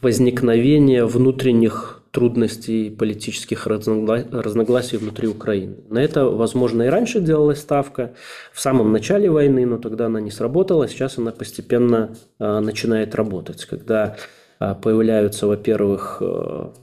возникновение 0.03 1.07
внутренних 1.07 2.02
трудностей 2.13 2.91
политических 2.91 3.67
разногласий 3.67 4.99
внутри 4.99 5.29
Украины. 5.29 5.77
На 5.89 5.99
это, 5.99 6.27
возможно, 6.27 6.83
и 6.83 6.89
раньше 6.89 7.21
делалась 7.21 7.61
ставка, 7.61 8.13
в 8.53 8.61
самом 8.61 8.93
начале 8.93 9.31
войны, 9.31 9.65
но 9.65 9.79
тогда 9.79 10.07
она 10.07 10.21
не 10.21 10.31
сработала, 10.31 10.87
сейчас 10.89 11.17
она 11.19 11.33
постепенно 11.33 12.15
а, 12.39 12.61
начинает 12.61 13.15
работать, 13.15 13.65
когда 13.65 14.17
а, 14.59 14.75
появляются, 14.75 15.47
во-первых, 15.47 16.19
а, 16.21 16.75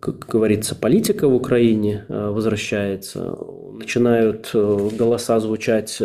как 0.00 0.26
говорится, 0.26 0.74
политика 0.74 1.28
в 1.28 1.34
Украине 1.34 2.06
возвращается, 2.08 3.36
начинают 3.72 4.50
голоса 4.52 5.38
звучать 5.38 6.02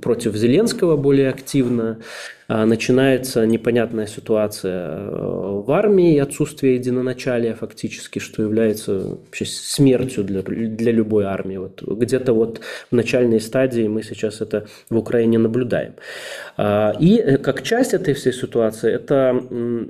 против 0.00 0.36
Зеленского 0.36 0.96
более 0.96 1.30
активно, 1.30 1.98
а, 1.98 2.37
начинается 2.64 3.44
непонятная 3.44 4.06
ситуация 4.06 4.88
э, 4.88 5.62
в 5.66 5.70
армии, 5.70 6.16
отсутствие 6.16 6.76
единоначалия 6.76 7.54
фактически, 7.54 8.20
что 8.20 8.42
является 8.42 9.00
вообще 9.00 9.44
смертью 9.44 10.24
для, 10.24 10.40
для 10.40 10.92
любой 10.92 11.24
армии. 11.24 11.58
Вот 11.58 11.82
где-то 11.82 12.32
вот 12.32 12.60
в 12.90 12.94
начальной 12.94 13.40
стадии 13.40 13.86
мы 13.86 14.02
сейчас 14.02 14.40
это 14.40 14.66
в 14.88 14.96
Украине 14.96 15.36
наблюдаем. 15.36 15.92
А, 16.56 16.96
и 16.98 17.18
э, 17.18 17.36
как 17.36 17.62
часть 17.62 17.92
этой 17.92 18.14
всей 18.14 18.32
ситуации 18.32 18.94
это 18.94 19.38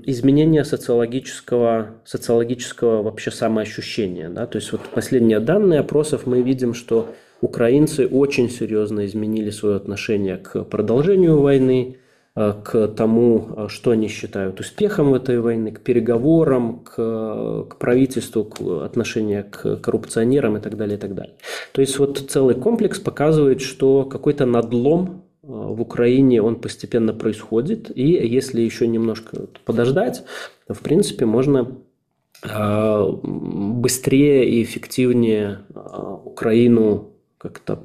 изменение 0.04 0.64
социологического, 0.64 1.90
социологического 2.04 3.04
вообще 3.04 3.30
самоощущения. 3.30 4.30
Да? 4.30 4.46
То 4.46 4.58
есть 4.58 4.72
вот 4.72 4.80
последние 4.92 5.38
данные 5.38 5.78
опросов 5.78 6.26
мы 6.26 6.42
видим, 6.42 6.74
что 6.74 7.14
украинцы 7.40 8.08
очень 8.08 8.50
серьезно 8.50 9.06
изменили 9.06 9.50
свое 9.50 9.76
отношение 9.76 10.38
к 10.38 10.64
продолжению 10.64 11.38
войны, 11.38 11.97
к 12.38 12.88
тому, 12.88 13.48
э, 13.56 13.66
что 13.68 13.90
они 13.90 14.08
считают 14.08 14.60
успехом 14.60 15.14
этой 15.14 15.40
войны, 15.40 15.72
к 15.72 15.80
переговорам, 15.80 16.80
к, 16.84 17.66
к 17.68 17.76
правительству, 17.78 18.44
к 18.44 18.60
отношению 18.84 19.44
к 19.50 19.76
коррупционерам 19.76 20.56
и 20.56 20.60
так 20.60 20.76
далее, 20.76 20.96
и 20.96 21.00
так 21.00 21.14
далее. 21.14 21.34
То 21.72 21.80
есть 21.80 21.98
вот 21.98 22.18
целый 22.30 22.54
комплекс 22.54 23.00
показывает, 23.00 23.60
что 23.60 24.04
какой-то 24.04 24.46
надлом 24.46 25.24
э, 25.42 25.46
в 25.48 25.80
Украине 25.80 26.40
он 26.40 26.56
постепенно 26.56 27.12
происходит, 27.12 27.90
и 27.96 28.06
если 28.06 28.60
еще 28.60 28.86
немножко 28.86 29.46
подождать, 29.64 30.22
в 30.68 30.80
принципе 30.80 31.24
можно 31.26 31.78
быстрее 33.20 34.48
и 34.48 34.62
эффективнее 34.62 35.62
Украину 36.24 37.14
как-то 37.36 37.80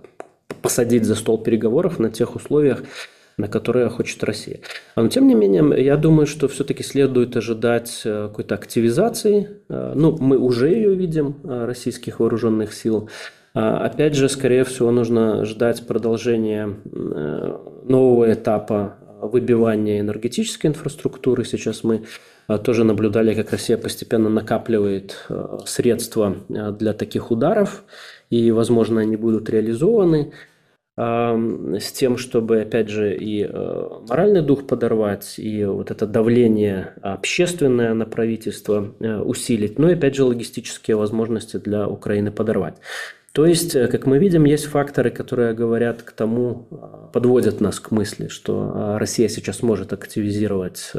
посадить 0.61 1.05
за 1.05 1.15
стол 1.15 1.41
переговоров 1.41 1.97
на 1.97 2.11
тех 2.11 2.35
условиях, 2.35 2.83
на 3.37 3.47
которые 3.47 3.89
хочет 3.89 4.23
Россия. 4.23 4.59
Но 4.95 5.07
тем 5.07 5.27
не 5.27 5.35
менее, 5.35 5.83
я 5.83 5.97
думаю, 5.97 6.27
что 6.27 6.47
все-таки 6.47 6.83
следует 6.83 7.35
ожидать 7.35 8.01
э, 8.05 8.27
какой-то 8.27 8.55
активизации. 8.55 9.49
Э, 9.69 9.93
ну, 9.95 10.15
мы 10.19 10.37
уже 10.37 10.69
ее 10.69 10.93
видим, 10.93 11.37
э, 11.43 11.65
российских 11.65 12.19
вооруженных 12.19 12.73
сил. 12.73 13.09
Опять 13.53 14.15
же, 14.15 14.29
скорее 14.29 14.63
всего, 14.63 14.89
нужно 14.89 15.45
ждать 15.45 15.85
продолжения 15.85 16.75
нового 17.83 18.33
этапа 18.33 18.95
выбивания 19.21 19.99
энергетической 19.99 20.65
инфраструктуры. 20.65 21.45
Сейчас 21.45 21.83
мы 21.83 22.03
тоже 22.63 22.83
наблюдали, 22.83 23.35
как 23.35 23.51
Россия 23.51 23.77
постепенно 23.77 24.27
накапливает 24.27 25.27
средства 25.67 26.35
для 26.49 26.93
таких 26.93 27.29
ударов, 27.29 27.83
и, 28.31 28.49
возможно, 28.49 29.01
они 29.01 29.17
будут 29.17 29.51
реализованы 29.51 30.33
с 30.95 31.91
тем, 31.91 32.17
чтобы, 32.17 32.61
опять 32.61 32.89
же, 32.89 33.15
и 33.15 33.43
э, 33.43 33.89
моральный 34.07 34.43
дух 34.43 34.67
подорвать, 34.67 35.39
и 35.39 35.65
вот 35.65 35.89
это 35.89 36.05
давление 36.05 36.93
общественное 37.01 37.95
на 37.95 38.05
правительство 38.05 38.93
э, 38.99 39.17
усилить, 39.17 39.79
но 39.79 39.89
и, 39.89 39.95
опять 39.95 40.15
же, 40.15 40.23
логистические 40.23 40.95
возможности 40.95 41.57
для 41.57 41.87
Украины 41.87 42.31
подорвать. 42.31 42.75
То 43.31 43.47
есть, 43.47 43.75
э, 43.75 43.87
как 43.87 44.05
мы 44.05 44.19
видим, 44.19 44.43
есть 44.43 44.65
факторы, 44.65 45.09
которые 45.09 45.55
говорят 45.55 46.03
к 46.03 46.11
тому, 46.11 46.67
подводят 47.11 47.59
нас 47.59 47.79
к 47.79 47.89
мысли, 47.89 48.27
что 48.27 48.97
Россия 48.99 49.29
сейчас 49.29 49.63
может 49.63 49.93
активизировать 49.93 50.93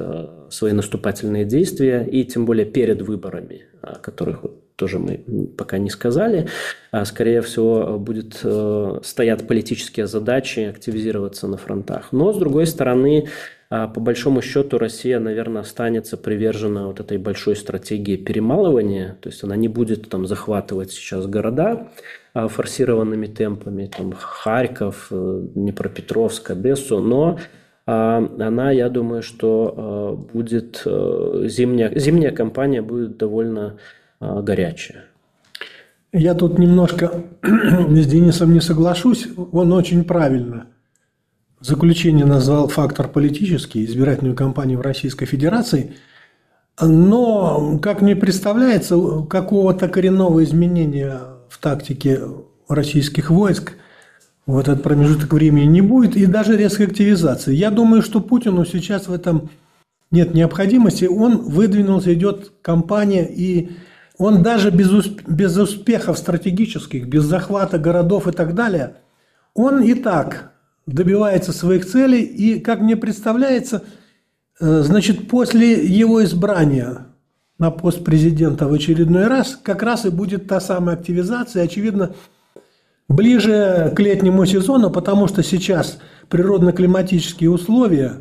свои 0.51 0.73
наступательные 0.73 1.45
действия, 1.45 2.05
и 2.05 2.25
тем 2.25 2.47
более 2.47 2.67
перед 2.67 3.01
выборами, 3.03 3.67
которых 4.03 4.45
тоже 4.77 4.99
мы 4.99 5.19
пока 5.57 5.79
не 5.79 5.91
сказали. 5.91 6.49
А, 6.91 7.05
скорее 7.05 7.43
всего, 7.43 7.99
будет 7.99 8.41
э, 8.43 9.01
стоят 9.03 9.47
политические 9.47 10.07
задачи 10.07 10.61
активизироваться 10.61 11.47
на 11.47 11.57
фронтах. 11.57 12.09
Но, 12.13 12.33
с 12.33 12.39
другой 12.39 12.67
стороны, 12.67 13.29
а, 13.71 13.89
по 13.89 13.99
большому 13.99 14.41
счету 14.43 14.79
Россия, 14.79 15.19
наверное, 15.19 15.63
останется 15.63 16.17
привержена 16.17 16.87
вот 16.87 17.01
этой 17.01 17.19
большой 17.19 17.57
стратегии 17.57 18.17
перемалывания, 18.17 19.17
то 19.21 19.29
есть 19.29 19.43
она 19.43 19.57
не 19.57 19.67
будет 19.67 20.09
там 20.09 20.27
захватывать 20.27 20.93
сейчас 20.93 21.27
города 21.27 21.89
а, 22.35 22.47
форсированными 22.47 23.27
темпами, 23.27 23.87
там 23.87 24.13
Харьков, 24.13 25.09
э, 25.11 25.41
Днепропетровск, 25.55 26.51
Одессу, 26.51 27.01
но 27.01 27.39
она, 27.87 28.71
я 28.71 28.89
думаю, 28.89 29.23
что 29.23 30.17
э, 30.27 30.33
будет 30.33 30.83
зимняя, 30.85 31.93
зимняя 31.99 32.33
кампания 32.33 32.81
будет 32.81 33.19
довольно 33.19 33.77
а, 34.25 34.43
горячая. 34.43 35.05
Я 36.13 36.35
тут 36.35 36.59
немножко 36.59 37.25
с 37.43 38.07
Денисом 38.07 38.53
не 38.53 38.61
соглашусь. 38.61 39.29
Он 39.53 39.73
очень 39.73 40.05
правильно 40.05 40.67
заключение 41.65 42.27
назвал 42.27 42.69
фактор 42.69 43.09
политический, 43.09 43.85
избирательную 43.85 44.37
кампанию 44.37 44.79
в 44.79 44.83
Российской 44.83 45.25
Федерации. 45.25 45.95
Но, 46.81 47.79
как 47.81 48.03
мне 48.03 48.15
представляется, 48.15 48.97
какого-то 49.29 49.89
коренного 49.89 50.45
изменения 50.45 51.21
в 51.49 51.59
тактике 51.59 52.21
российских 52.69 53.31
войск 53.31 53.75
в 54.47 54.59
этот 54.59 54.83
промежуток 54.83 55.33
времени 55.33 55.65
не 55.65 55.81
будет, 55.81 56.17
и 56.17 56.27
даже 56.27 56.57
резкой 56.57 56.87
активизации. 56.87 57.55
Я 57.55 57.71
думаю, 57.71 58.03
что 58.03 58.21
Путину 58.21 58.67
сейчас 58.67 59.09
в 59.09 59.13
этом 59.13 59.49
нет 60.11 60.35
необходимости. 60.35 61.07
Он 61.07 61.39
выдвинулся, 61.39 62.13
идет 62.13 62.53
кампания, 62.61 63.27
и 63.27 63.71
он 64.19 64.43
даже 64.43 64.71
без, 64.71 64.91
усп- 64.93 65.23
без 65.27 65.57
успехов 65.57 66.19
стратегических, 66.19 67.09
без 67.09 67.25
захвата 67.25 67.79
городов 67.79 68.29
и 68.29 68.33
так 68.33 68.55
далее, 68.55 68.97
он 69.55 69.83
и 69.83 69.95
так 69.95 70.53
добивается 70.87 71.53
своих 71.53 71.87
целей, 71.87 72.23
и, 72.23 72.61
как 72.61 72.81
мне 72.81 72.97
представляется, 72.97 73.85
э, 74.61 74.83
значит, 74.83 75.29
после 75.29 75.85
его 75.85 76.23
избрания 76.25 77.07
на 77.59 77.71
пост 77.71 78.05
президента 78.05 78.69
в 78.69 78.73
очередной 78.73 79.27
раз, 79.27 79.59
как 79.63 79.83
раз 79.83 80.05
и 80.05 80.11
будет 80.11 80.49
та 80.49 80.61
самая 80.61 80.97
активизация, 80.97 81.63
очевидно, 81.63 82.15
ближе 83.09 83.93
к 83.95 84.01
летнему 84.01 84.45
сезону, 84.45 84.91
потому 84.91 85.29
что 85.29 85.43
сейчас 85.43 85.99
природно-климатические 86.29 87.51
условия, 87.51 88.17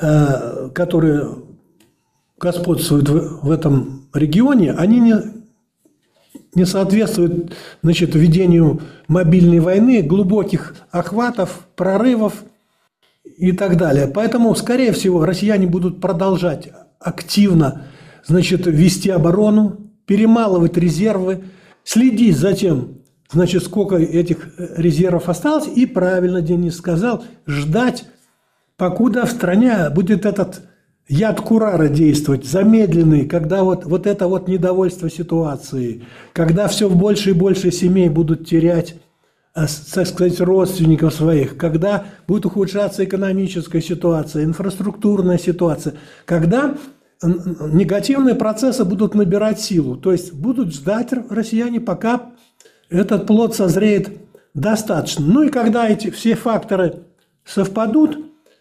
э, 0.00 0.70
которые 0.74 1.49
господствуют 2.40 3.08
в, 3.08 3.46
в 3.46 3.50
этом 3.50 4.08
регионе, 4.14 4.72
они 4.72 4.98
не, 4.98 5.14
не 6.54 6.64
соответствуют 6.64 7.52
значит, 7.82 8.14
ведению 8.14 8.80
мобильной 9.08 9.60
войны, 9.60 10.02
глубоких 10.02 10.74
охватов, 10.90 11.66
прорывов 11.76 12.42
и 13.36 13.52
так 13.52 13.76
далее. 13.76 14.06
Поэтому, 14.08 14.54
скорее 14.54 14.92
всего, 14.92 15.24
россияне 15.24 15.66
будут 15.66 16.00
продолжать 16.00 16.70
активно 16.98 17.86
значит, 18.26 18.66
вести 18.66 19.10
оборону, 19.10 19.90
перемалывать 20.06 20.76
резервы, 20.76 21.44
следить 21.84 22.36
за 22.36 22.54
тем, 22.54 23.02
значит, 23.30 23.62
сколько 23.64 23.96
этих 23.96 24.54
резервов 24.76 25.28
осталось, 25.28 25.68
и 25.68 25.86
правильно 25.86 26.40
Денис 26.40 26.76
сказал, 26.76 27.24
ждать, 27.46 28.04
покуда 28.76 29.26
в 29.26 29.30
стране 29.30 29.88
будет 29.90 30.26
этот 30.26 30.62
яд 31.10 31.40
Курара 31.40 31.88
действовать, 31.88 32.46
замедленный, 32.46 33.26
когда 33.26 33.64
вот, 33.64 33.84
вот 33.84 34.06
это 34.06 34.28
вот 34.28 34.46
недовольство 34.46 35.10
ситуацией, 35.10 36.04
когда 36.32 36.68
все 36.68 36.88
больше 36.88 37.30
и 37.30 37.32
больше 37.32 37.72
семей 37.72 38.08
будут 38.08 38.48
терять 38.48 38.94
э, 39.56 39.66
так 39.92 40.06
сказать, 40.06 40.40
родственников 40.40 41.12
своих, 41.12 41.56
когда 41.56 42.04
будет 42.28 42.46
ухудшаться 42.46 43.04
экономическая 43.04 43.82
ситуация, 43.82 44.44
инфраструктурная 44.44 45.36
ситуация, 45.36 45.94
когда 46.24 46.76
негативные 47.22 48.36
процессы 48.36 48.84
будут 48.84 49.14
набирать 49.14 49.60
силу. 49.60 49.96
То 49.96 50.12
есть 50.12 50.32
будут 50.32 50.72
ждать 50.72 51.12
россияне, 51.28 51.80
пока 51.80 52.30
этот 52.88 53.26
плод 53.26 53.54
созреет 53.56 54.10
достаточно. 54.54 55.26
Ну 55.26 55.42
и 55.42 55.48
когда 55.48 55.88
эти 55.88 56.10
все 56.10 56.34
факторы 56.36 57.02
совпадут, 57.44 58.16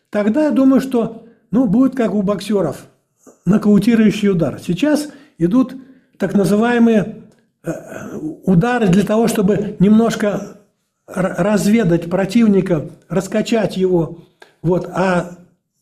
тогда 0.09 0.45
я 0.45 0.51
думаю, 0.51 0.81
что 0.81 1.28
ну, 1.51 1.67
будет 1.67 1.95
как 1.95 2.13
у 2.13 2.21
боксеров, 2.21 2.85
нокаутирующий 3.45 4.29
удар. 4.29 4.59
Сейчас 4.59 5.09
идут 5.37 5.75
так 6.17 6.33
называемые 6.33 7.23
э, 7.63 7.71
удары 8.43 8.87
для 8.87 9.03
того, 9.03 9.27
чтобы 9.27 9.75
немножко 9.79 10.57
разведать 11.07 12.09
противника, 12.09 12.89
раскачать 13.07 13.77
его. 13.77 14.19
Вот. 14.61 14.87
А 14.93 15.37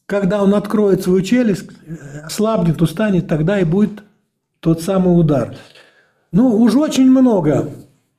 когда 0.05 0.41
он 0.41 0.55
откроет 0.55 1.03
свою 1.03 1.21
челюсть, 1.21 1.69
ослабнет, 2.23 2.81
устанет, 2.81 3.27
тогда 3.27 3.59
и 3.59 3.65
будет 3.65 4.03
тот 4.59 4.81
самый 4.81 5.19
удар. 5.19 5.55
Ну, 6.31 6.55
уже 6.55 6.79
очень 6.79 7.09
много 7.09 7.69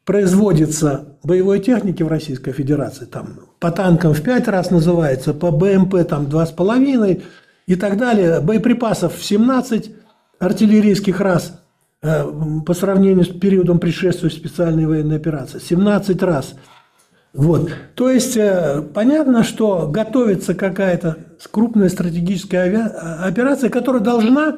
производится 0.08 1.18
боевой 1.22 1.60
техники 1.60 2.02
в 2.02 2.08
Российской 2.08 2.52
Федерации. 2.52 3.04
Там 3.04 3.40
по 3.60 3.70
танкам 3.70 4.14
в 4.14 4.22
пять 4.22 4.48
раз 4.48 4.70
называется, 4.70 5.34
по 5.34 5.50
БМП 5.50 5.96
там 6.08 6.30
два 6.30 6.46
с 6.46 6.50
половиной 6.50 7.24
и 7.66 7.74
так 7.74 7.98
далее. 7.98 8.40
Боеприпасов 8.40 9.14
в 9.14 9.22
17 9.22 9.94
артиллерийских 10.38 11.20
раз 11.20 11.60
э, 12.00 12.24
по 12.64 12.72
сравнению 12.72 13.26
с 13.26 13.28
периодом 13.28 13.78
предшествующей 13.80 14.38
специальной 14.38 14.86
военной 14.86 15.16
операции. 15.16 15.58
17 15.58 16.22
раз– 16.22 16.54
вот. 17.34 17.70
То 17.94 18.08
есть 18.08 18.38
э, 18.38 18.80
понятно, 18.94 19.44
что 19.44 19.88
готовится 19.88 20.54
какая-то 20.54 21.18
крупная 21.50 21.90
стратегическая 21.90 22.86
операция, 23.22 23.68
которая 23.68 24.00
должна, 24.00 24.56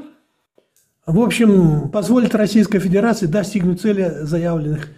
в 1.06 1.18
общем, 1.18 1.90
позволить 1.90 2.36
Российской 2.36 2.78
Федерации 2.78 3.26
достигнуть 3.26 3.80
цели, 3.80 4.18
заявленных 4.20 4.90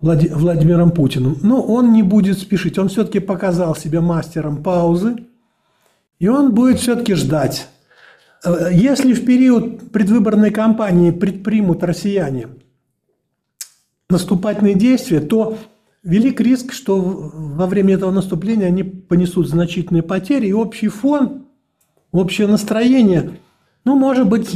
Владимиром 0.00 0.90
Путиным. 0.90 1.38
Но 1.42 1.62
он 1.62 1.92
не 1.92 2.02
будет 2.02 2.38
спешить. 2.38 2.78
Он 2.78 2.88
все-таки 2.88 3.18
показал 3.18 3.74
себя 3.74 4.00
мастером 4.00 4.62
паузы, 4.62 5.16
и 6.18 6.28
он 6.28 6.54
будет 6.54 6.80
все-таки 6.80 7.14
ждать. 7.14 7.68
Э, 8.44 8.70
если 8.72 9.14
в 9.14 9.24
период 9.24 9.90
предвыборной 9.92 10.50
кампании 10.50 11.10
предпримут 11.10 11.82
россияне 11.82 12.48
наступательные 14.08 14.74
действия, 14.74 15.20
то 15.20 15.58
велик 16.02 16.40
риск, 16.40 16.72
что 16.72 17.00
во 17.00 17.66
время 17.66 17.94
этого 17.94 18.10
наступления 18.10 18.66
они 18.66 18.84
понесут 18.84 19.48
значительные 19.48 20.02
потери, 20.02 20.46
и 20.46 20.52
общий 20.52 20.88
фон, 20.88 21.46
общее 22.12 22.46
настроение, 22.46 23.38
ну, 23.86 23.94
может 23.94 24.26
быть, 24.28 24.50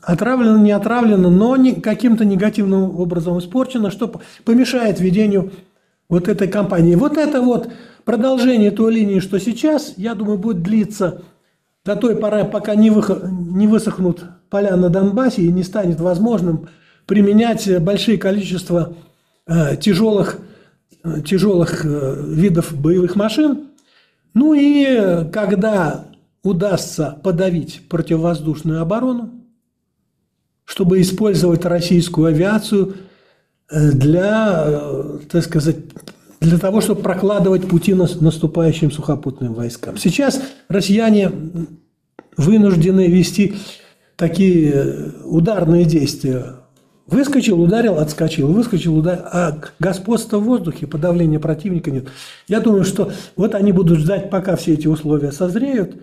отравлено, 0.00 0.56
не 0.56 0.72
отравлено, 0.72 1.28
но 1.28 1.54
не, 1.56 1.74
каким-то 1.74 2.24
негативным 2.24 2.98
образом 2.98 3.38
испорчено, 3.38 3.90
что 3.90 4.10
помешает 4.44 5.00
ведению 5.00 5.52
вот 6.08 6.28
этой 6.28 6.48
кампании. 6.48 6.94
Вот 6.94 7.18
это 7.18 7.42
вот 7.42 7.70
продолжение 8.06 8.70
той 8.70 8.94
линии, 8.94 9.20
что 9.20 9.38
сейчас, 9.38 9.92
я 9.98 10.14
думаю, 10.14 10.38
будет 10.38 10.62
длиться 10.62 11.20
до 11.84 11.94
той 11.94 12.16
поры, 12.16 12.46
пока 12.46 12.74
не, 12.74 12.88
вых... 12.88 13.10
не 13.30 13.68
высохнут 13.68 14.24
поля 14.48 14.76
на 14.76 14.88
Донбассе 14.88 15.42
и 15.42 15.52
не 15.52 15.62
станет 15.62 16.00
возможным 16.00 16.70
применять 17.04 17.82
большие 17.82 18.16
количество 18.16 18.94
э, 19.46 19.76
тяжелых 19.76 20.38
тяжелых 21.24 21.84
э, 21.84 22.24
видов 22.26 22.74
боевых 22.74 23.14
машин. 23.14 23.68
Ну 24.32 24.54
и 24.54 25.30
когда 25.30 26.07
удастся 26.48 27.18
подавить 27.22 27.82
противовоздушную 27.88 28.80
оборону, 28.80 29.30
чтобы 30.64 31.00
использовать 31.00 31.64
российскую 31.64 32.28
авиацию 32.28 32.96
э, 33.70 33.92
для, 33.92 34.64
э, 34.66 35.18
так 35.30 35.44
сказать, 35.44 35.76
для 36.40 36.58
того, 36.58 36.80
чтобы 36.80 37.02
прокладывать 37.02 37.68
пути 37.68 37.94
наступающим 37.94 38.90
сухопутным 38.90 39.54
войскам. 39.54 39.96
Сейчас 39.96 40.40
россияне 40.68 41.32
вынуждены 42.36 43.08
вести 43.08 43.56
такие 44.16 45.12
ударные 45.24 45.84
действия 45.84 46.58
Выскочил, 47.08 47.58
ударил, 47.58 47.96
отскочил, 47.98 48.52
выскочил, 48.52 48.98
ударил. 48.98 49.22
А 49.32 49.58
господства 49.78 50.36
в 50.38 50.44
воздухе, 50.44 50.86
подавления 50.86 51.40
противника 51.40 51.90
нет. 51.90 52.08
Я 52.48 52.60
думаю, 52.60 52.84
что 52.84 53.10
вот 53.34 53.54
они 53.54 53.72
будут 53.72 54.00
ждать, 54.00 54.28
пока 54.28 54.56
все 54.56 54.74
эти 54.74 54.86
условия 54.86 55.32
созреют. 55.32 55.96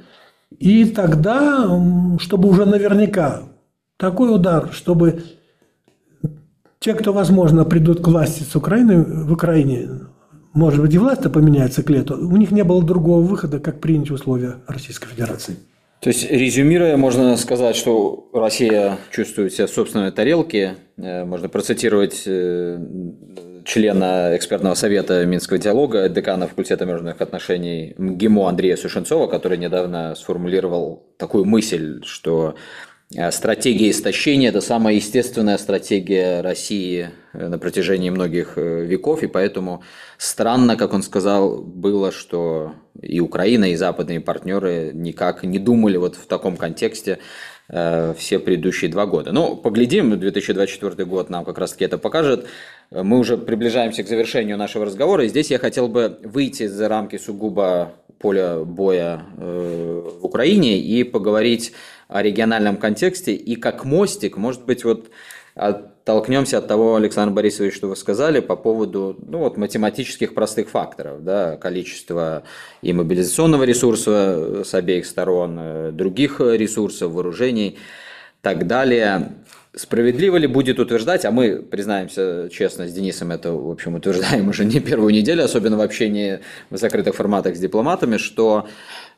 И 0.57 0.85
тогда, 0.85 1.69
чтобы 2.19 2.49
уже 2.49 2.65
наверняка 2.65 3.43
такой 3.97 4.33
удар, 4.33 4.69
чтобы 4.71 5.23
те, 6.79 6.93
кто, 6.93 7.13
возможно, 7.13 7.65
придут 7.65 8.01
к 8.01 8.07
власти 8.07 8.43
с 8.43 8.55
Украины, 8.55 9.03
в 9.03 9.33
Украине, 9.33 9.89
может 10.53 10.81
быть, 10.81 10.93
и 10.93 10.97
власть 10.97 11.23
поменяется 11.31 11.83
к 11.83 11.89
лету, 11.89 12.15
у 12.15 12.37
них 12.37 12.51
не 12.51 12.63
было 12.63 12.83
другого 12.83 13.21
выхода, 13.21 13.59
как 13.59 13.81
принять 13.81 14.11
условия 14.11 14.57
Российской 14.67 15.07
Федерации. 15.07 15.57
То 15.99 16.09
есть, 16.09 16.29
резюмируя, 16.29 16.97
можно 16.97 17.35
сказать, 17.37 17.75
что 17.75 18.29
Россия 18.31 18.99
чувствует 19.11 19.53
себя 19.53 19.65
в 19.65 19.71
собственной 19.71 20.11
тарелке. 20.11 20.75
Э, 20.97 21.25
можно 21.25 21.49
процитировать 21.49 22.23
э, 22.27 22.77
члена 23.65 24.35
экспертного 24.35 24.75
совета 24.75 25.25
Минского 25.25 25.57
диалога, 25.59 26.07
декана 26.07 26.47
факультета 26.47 26.85
международных 26.85 27.21
отношений 27.21 27.95
МГИМО 27.97 28.47
Андрея 28.47 28.77
Сушенцова, 28.77 29.27
который 29.27 29.57
недавно 29.57 30.15
сформулировал 30.15 31.03
такую 31.17 31.45
мысль, 31.45 32.01
что 32.03 32.55
э, 33.15 33.31
стратегия 33.31 33.89
истощения– 33.89 34.49
это 34.49 34.61
самая 34.61 34.95
естественная 34.95 35.57
стратегия 35.57 36.41
России 36.41 37.09
на 37.33 37.57
протяжении 37.57 38.09
многих 38.09 38.55
веков, 38.55 39.23
и 39.23 39.27
поэтому 39.27 39.83
странно, 40.17 40.77
как 40.77 40.93
он 40.93 41.03
сказал, 41.03 41.57
было, 41.61 42.11
что 42.11 42.73
и 43.01 43.19
Украина, 43.19 43.71
и 43.71 43.75
западные 43.75 44.21
партнеры 44.21 44.91
никак 44.93 45.43
не 45.43 45.59
думали 45.59 45.97
вот 45.97 46.15
в 46.15 46.27
таком 46.27 46.55
контексте 46.57 47.19
э, 47.67 48.13
все 48.17 48.39
предыдущие 48.39 48.91
два 48.91 49.05
года. 49.05 49.31
Но 49.31 49.55
поглядим, 49.55 50.17
2024 50.17 51.05
год 51.05 51.29
нам 51.29 51.45
как 51.45 51.57
раз-таки 51.57 51.85
это 51.85 51.97
покажет. 51.97 52.47
Мы 52.91 53.17
уже 53.17 53.37
приближаемся 53.37 54.03
к 54.03 54.07
завершению 54.07 54.57
нашего 54.57 54.85
разговора, 54.85 55.25
и 55.25 55.29
здесь 55.29 55.51
я 55.51 55.59
хотел 55.59 55.87
бы 55.87 56.19
выйти 56.23 56.67
за 56.67 56.87
рамки 56.87 57.17
сугубо 57.17 57.93
поля 58.19 58.59
боя 58.59 59.23
э, 59.37 60.01
в 60.21 60.25
Украине 60.25 60.79
и 60.79 61.03
поговорить 61.03 61.73
о 62.07 62.21
региональном 62.21 62.77
контексте 62.77 63.33
и 63.33 63.55
как 63.55 63.85
мостик, 63.85 64.37
может 64.37 64.65
быть, 64.65 64.83
вот 64.83 65.09
оттолкнемся 65.55 66.59
от 66.59 66.67
того, 66.67 66.95
Александр 66.95 67.33
Борисович, 67.33 67.75
что 67.75 67.87
вы 67.87 67.95
сказали 67.95 68.39
по 68.39 68.55
поводу 68.55 69.17
ну, 69.25 69.39
вот, 69.39 69.57
математических 69.57 70.33
простых 70.33 70.69
факторов, 70.69 71.23
да, 71.23 71.57
количества 71.57 72.43
и 72.81 72.93
мобилизационного 72.93 73.63
ресурса 73.63 74.63
с 74.63 74.73
обеих 74.73 75.05
сторон, 75.05 75.57
э, 75.59 75.91
других 75.91 76.39
ресурсов, 76.39 77.11
вооружений, 77.11 77.77
так 78.45 78.67
далее. 78.67 79.31
Справедливо 79.77 80.37
ли 80.37 80.47
будет 80.47 80.79
утверждать, 80.79 81.25
а 81.25 81.31
мы, 81.31 81.57
признаемся 81.61 82.49
честно, 82.49 82.87
с 82.87 82.93
Денисом 82.93 83.31
это, 83.31 83.51
в 83.51 83.69
общем, 83.69 83.95
утверждаем 83.95 84.47
уже 84.47 84.63
не 84.63 84.79
первую 84.79 85.13
неделю, 85.13 85.43
особенно 85.43 85.75
в 85.75 85.81
общении 85.81 86.39
в 86.69 86.77
закрытых 86.77 87.13
форматах 87.13 87.57
с 87.57 87.59
дипломатами, 87.59 88.15
что, 88.15 88.69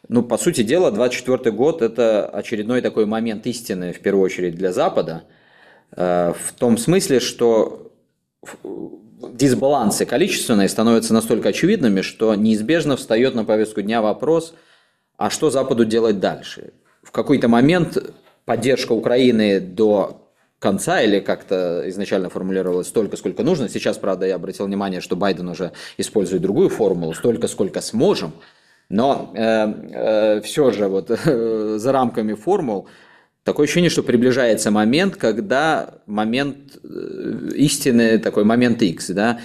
ну, 0.09 0.23
по 0.23 0.37
сути 0.39 0.63
дела, 0.63 0.91
24 0.91 1.51
год– 1.51 1.81
это 1.83 2.25
очередной 2.25 2.81
такой 2.81 3.05
момент 3.05 3.45
истины, 3.45 3.93
в 3.93 3.99
первую 3.99 4.25
очередь, 4.25 4.55
для 4.55 4.73
Запада, 4.73 5.25
э, 5.95 6.33
в 6.33 6.53
том 6.53 6.79
смысле, 6.79 7.19
что 7.19 7.91
дисбалансы 9.33 10.07
количественные 10.07 10.69
становятся 10.69 11.13
настолько 11.13 11.49
очевидными, 11.49 12.01
что 12.01 12.33
неизбежно 12.33 12.97
встает 12.97 13.35
на 13.35 13.45
повестку 13.45 13.83
дня 13.83 14.01
вопрос, 14.01 14.55
а 15.17 15.29
что 15.29 15.51
Западу 15.51 15.85
делать 15.85 16.19
дальше? 16.19 16.73
В 17.03 17.11
какой-то 17.11 17.47
момент 17.47 18.11
поддержка 18.45 18.93
Украины 18.93 19.59
до 19.59 20.23
конца 20.59 21.01
или 21.01 21.19
как-то 21.19 21.83
изначально 21.87 22.29
формулировалось 22.29 22.87
столько, 22.87 23.17
сколько 23.17 23.43
нужно. 23.43 23.69
Сейчас, 23.69 23.97
правда, 23.97 24.25
я 24.25 24.35
обратил 24.35 24.65
внимание, 24.65 25.01
что 25.01 25.15
Байден 25.15 25.47
уже 25.49 25.71
использует 25.97 26.41
другую 26.41 26.69
формулу, 26.69 27.13
столько, 27.13 27.47
сколько 27.47 27.81
сможем. 27.81 28.33
Но 28.89 29.31
э, 29.35 29.41
э, 29.41 30.41
все 30.41 30.71
же 30.71 30.87
вот 30.87 31.11
э, 31.25 31.77
за 31.77 31.91
рамками 31.91 32.33
формул 32.33 32.87
такое 33.43 33.65
ощущение, 33.65 33.89
что 33.89 34.03
приближается 34.03 34.71
момент, 34.71 35.15
когда 35.15 36.01
момент 36.05 36.79
э, 36.83 37.49
истины, 37.55 38.17
такой 38.17 38.43
момент 38.43 38.81
X, 38.81 39.09
да, 39.09 39.39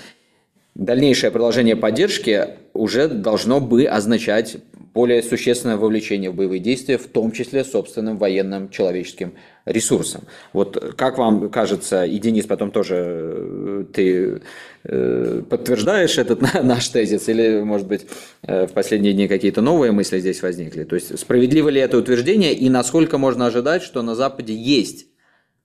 дальнейшее 0.74 1.30
продолжение 1.30 1.76
поддержки 1.76 2.48
уже 2.72 3.08
должно 3.08 3.60
бы 3.60 3.84
означать 3.84 4.56
более 4.94 5.22
существенное 5.22 5.76
вовлечение 5.76 6.30
в 6.30 6.34
боевые 6.34 6.60
действия, 6.60 6.98
в 6.98 7.06
том 7.06 7.32
числе 7.32 7.64
собственным 7.64 8.18
военным 8.18 8.70
человеческим 8.70 9.34
ресурсом. 9.64 10.22
Вот 10.52 10.94
как 10.96 11.18
вам 11.18 11.48
кажется, 11.50 12.04
и 12.04 12.18
Денис 12.18 12.46
потом 12.46 12.70
тоже 12.70 12.96
э, 12.98 13.84
ты 13.92 14.42
э, 14.84 15.42
подтверждаешь 15.48 16.18
этот 16.18 16.40
наш 16.62 16.88
тезис, 16.88 17.28
или, 17.28 17.62
может 17.62 17.86
быть, 17.86 18.06
э, 18.42 18.66
в 18.66 18.72
последние 18.72 19.12
дни 19.12 19.28
какие-то 19.28 19.60
новые 19.60 19.92
мысли 19.92 20.18
здесь 20.18 20.42
возникли? 20.42 20.84
То 20.84 20.96
есть 20.96 21.18
справедливо 21.18 21.68
ли 21.68 21.80
это 21.80 21.96
утверждение, 21.96 22.54
и 22.54 22.68
насколько 22.68 23.18
можно 23.18 23.46
ожидать, 23.46 23.82
что 23.82 24.02
на 24.02 24.14
Западе 24.14 24.54
есть 24.54 25.06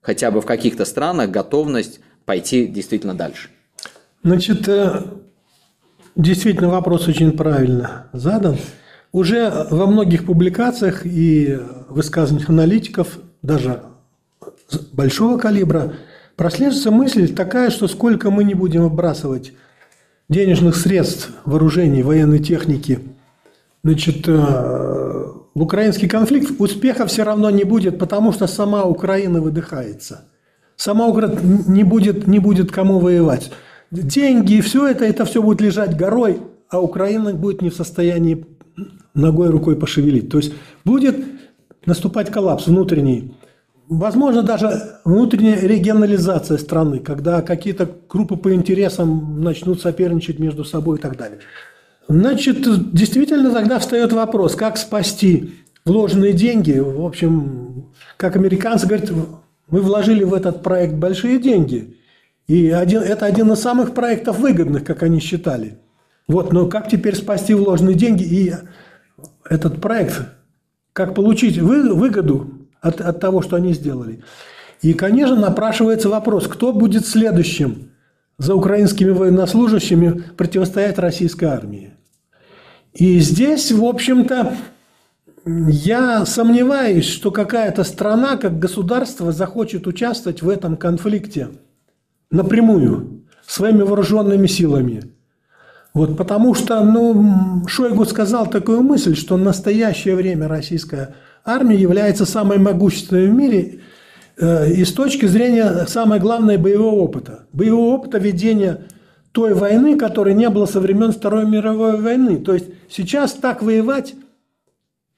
хотя 0.00 0.30
бы 0.30 0.40
в 0.40 0.46
каких-то 0.46 0.84
странах 0.84 1.30
готовность 1.30 2.00
пойти 2.24 2.66
действительно 2.66 3.14
дальше? 3.14 3.48
Значит, 4.22 4.68
действительно 6.14 6.68
вопрос 6.68 7.08
очень 7.08 7.32
правильно 7.32 8.08
задан. 8.12 8.58
Уже 9.10 9.66
во 9.70 9.86
многих 9.86 10.26
публикациях 10.26 11.06
и 11.06 11.58
высказываниях 11.88 12.50
аналитиков, 12.50 13.18
даже 13.42 13.82
большого 14.92 15.38
калибра, 15.38 15.94
прослеживается 16.36 16.90
мысль 16.90 17.34
такая, 17.34 17.70
что 17.70 17.88
сколько 17.88 18.30
мы 18.30 18.44
не 18.44 18.54
будем 18.54 18.82
выбрасывать 18.82 19.52
денежных 20.28 20.76
средств, 20.76 21.30
вооружений, 21.44 22.02
военной 22.02 22.38
техники, 22.38 23.00
значит, 23.82 24.28
э, 24.28 24.32
в 25.58 25.62
украинский 25.62 26.08
конфликт 26.08 26.52
успеха 26.58 27.06
все 27.06 27.24
равно 27.24 27.50
не 27.50 27.64
будет, 27.64 27.98
потому 27.98 28.32
что 28.32 28.46
сама 28.46 28.84
Украина 28.84 29.40
выдыхается. 29.40 30.24
Сама 30.76 31.06
Украина 31.08 31.40
не 31.66 31.82
будет, 31.82 32.26
не 32.26 32.38
будет 32.38 32.70
кому 32.70 33.00
воевать. 33.00 33.50
Деньги 33.90 34.54
и 34.54 34.60
все 34.60 34.86
это, 34.86 35.04
это 35.04 35.24
все 35.24 35.42
будет 35.42 35.60
лежать 35.60 35.96
горой, 35.96 36.40
а 36.68 36.80
Украина 36.80 37.32
будет 37.32 37.62
не 37.62 37.70
в 37.70 37.74
состоянии 37.74 38.46
ногой, 39.14 39.48
рукой 39.48 39.76
пошевелить. 39.76 40.28
То 40.30 40.38
есть 40.38 40.52
будет 40.84 41.16
наступать 41.86 42.30
коллапс 42.30 42.66
внутренний. 42.66 43.34
Возможно, 43.88 44.42
даже 44.42 44.98
внутренняя 45.04 45.60
регионализация 45.60 46.58
страны, 46.58 46.98
когда 46.98 47.40
какие-то 47.40 47.88
группы 48.08 48.36
по 48.36 48.52
интересам 48.52 49.42
начнут 49.42 49.80
соперничать 49.80 50.38
между 50.38 50.62
собой 50.64 50.98
и 50.98 51.00
так 51.00 51.16
далее. 51.16 51.38
Значит, 52.06 52.92
действительно 52.92 53.50
тогда 53.50 53.78
встает 53.78 54.12
вопрос, 54.12 54.56
как 54.56 54.76
спасти 54.76 55.54
вложенные 55.86 56.34
деньги. 56.34 56.78
В 56.78 57.02
общем, 57.02 57.86
как 58.18 58.36
американцы 58.36 58.86
говорят, 58.86 59.10
мы 59.70 59.80
вложили 59.80 60.22
в 60.22 60.34
этот 60.34 60.62
проект 60.62 60.94
большие 60.94 61.38
деньги. 61.38 61.96
И 62.46 62.68
один, 62.68 63.00
это 63.00 63.24
один 63.24 63.52
из 63.52 63.60
самых 63.60 63.94
проектов 63.94 64.38
выгодных, 64.38 64.84
как 64.84 65.02
они 65.02 65.18
считали. 65.18 65.78
Вот, 66.26 66.52
но 66.52 66.66
как 66.66 66.90
теперь 66.90 67.16
спасти 67.16 67.54
вложенные 67.54 67.94
деньги 67.94 68.22
и 68.22 68.54
этот 69.48 69.80
проект, 69.80 70.28
как 70.92 71.14
получить 71.14 71.56
выгоду 71.56 72.57
от, 72.80 73.00
от 73.00 73.20
того, 73.20 73.42
что 73.42 73.56
они 73.56 73.72
сделали. 73.72 74.22
И, 74.82 74.94
конечно, 74.94 75.36
напрашивается 75.36 76.08
вопрос, 76.08 76.46
кто 76.46 76.72
будет 76.72 77.06
следующим 77.06 77.90
за 78.38 78.54
украинскими 78.54 79.10
военнослужащими 79.10 80.22
противостоять 80.36 80.98
российской 80.98 81.46
армии. 81.46 81.94
И 82.94 83.18
здесь, 83.18 83.72
в 83.72 83.84
общем-то, 83.84 84.54
я 85.44 86.26
сомневаюсь, 86.26 87.06
что 87.06 87.30
какая-то 87.30 87.84
страна, 87.84 88.36
как 88.36 88.58
государство, 88.58 89.32
захочет 89.32 89.86
участвовать 89.86 90.42
в 90.42 90.48
этом 90.48 90.76
конфликте 90.76 91.48
напрямую, 92.30 93.24
своими 93.46 93.82
вооруженными 93.82 94.46
силами. 94.46 95.04
Вот 95.94 96.16
потому 96.16 96.54
что, 96.54 96.84
ну, 96.84 97.66
Шойгу 97.66 98.04
сказал 98.04 98.46
такую 98.46 98.82
мысль, 98.82 99.16
что 99.16 99.36
настоящее 99.36 100.14
время 100.16 100.46
российская 100.46 101.14
армия 101.48 101.76
является 101.76 102.26
самой 102.26 102.58
могущественной 102.58 103.28
в 103.28 103.34
мире 103.34 103.80
э, 104.36 104.70
и 104.72 104.84
с 104.84 104.92
точки 104.92 105.26
зрения, 105.26 105.86
самое 105.86 106.20
главное, 106.20 106.58
боевого 106.58 106.96
опыта. 106.96 107.46
Боевого 107.52 107.94
опыта 107.94 108.18
ведения 108.18 108.82
той 109.32 109.54
войны, 109.54 109.96
которой 109.96 110.34
не 110.34 110.48
было 110.50 110.66
со 110.66 110.80
времен 110.80 111.12
Второй 111.12 111.46
мировой 111.46 112.00
войны. 112.00 112.36
То 112.38 112.54
есть 112.54 112.66
сейчас 112.90 113.32
так 113.32 113.62
воевать, 113.62 114.14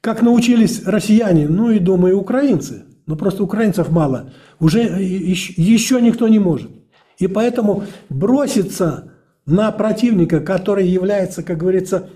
как 0.01 0.23
научились 0.23 0.85
россияне, 0.87 1.49
ну 1.49 1.71
и, 1.71 1.79
думаю, 1.79 2.19
украинцы. 2.19 2.85
Но 3.07 3.17
просто 3.17 3.43
украинцев 3.43 3.91
мало. 3.91 4.33
Уже 4.61 4.83
еще 4.83 6.01
никто 6.01 6.29
не 6.29 6.39
может. 6.39 6.71
И 7.19 7.27
поэтому 7.27 7.85
броситься 8.09 9.13
на 9.47 9.71
противника, 9.73 10.41
который 10.41 10.87
является, 10.87 11.43
как 11.43 11.59
говорится, 11.59 12.09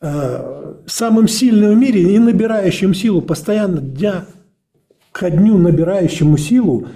самым 0.00 1.26
сильным 1.28 1.74
в 1.74 1.76
мире 1.76 2.14
и 2.14 2.18
набирающим 2.18 2.94
силу, 2.94 3.20
постоянно 3.20 3.80
дня 3.80 4.26
ко 5.12 5.30
дню 5.30 5.58
набирающему 5.58 6.36
силу, 6.36 6.86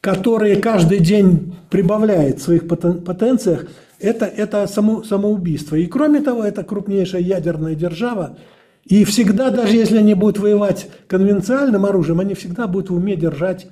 который 0.00 0.56
каждый 0.56 1.00
день 1.00 1.56
прибавляет 1.70 2.38
в 2.38 2.42
своих 2.42 2.68
потенциях, 2.68 3.66
это, 3.98 4.26
это 4.26 4.66
само, 4.66 5.02
самоубийство. 5.02 5.76
И 5.76 5.86
кроме 5.86 6.20
того, 6.20 6.44
это 6.44 6.62
крупнейшая 6.62 7.22
ядерная 7.22 7.74
держава, 7.74 8.36
и 8.84 9.04
всегда, 9.04 9.50
даже 9.50 9.76
если 9.76 9.96
они 9.96 10.14
будут 10.14 10.38
воевать 10.38 10.88
конвенциальным 11.08 11.86
оружием, 11.86 12.20
они 12.20 12.34
всегда 12.34 12.66
будут 12.66 12.90
в 12.90 12.94
уме 12.94 13.16
держать 13.16 13.66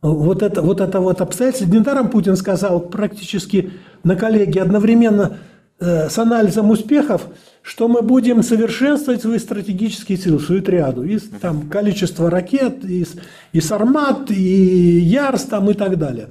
вот 0.00 0.42
это 0.42 0.62
вот, 0.62 0.80
это 0.80 1.00
вот 1.00 1.20
обстоятельство. 1.20 1.66
Недаром 1.66 2.10
Путин 2.10 2.36
сказал 2.36 2.78
практически 2.80 3.72
на 4.04 4.16
коллегии 4.16 4.60
одновременно 4.60 5.38
э, 5.80 6.08
с 6.08 6.18
анализом 6.18 6.70
успехов, 6.70 7.26
что 7.64 7.88
мы 7.88 8.02
будем 8.02 8.42
совершенствовать 8.42 9.22
свои 9.22 9.38
стратегические 9.38 10.18
силы, 10.18 10.38
свою 10.38 10.60
триаду. 10.60 11.02
И 11.02 11.18
там 11.18 11.70
количество 11.70 12.30
ракет, 12.30 12.84
и, 12.84 13.06
и 13.52 13.60
Сармат, 13.62 14.30
и 14.30 14.98
Ярс 15.00 15.44
там, 15.44 15.70
и 15.70 15.74
так 15.74 15.96
далее. 15.98 16.28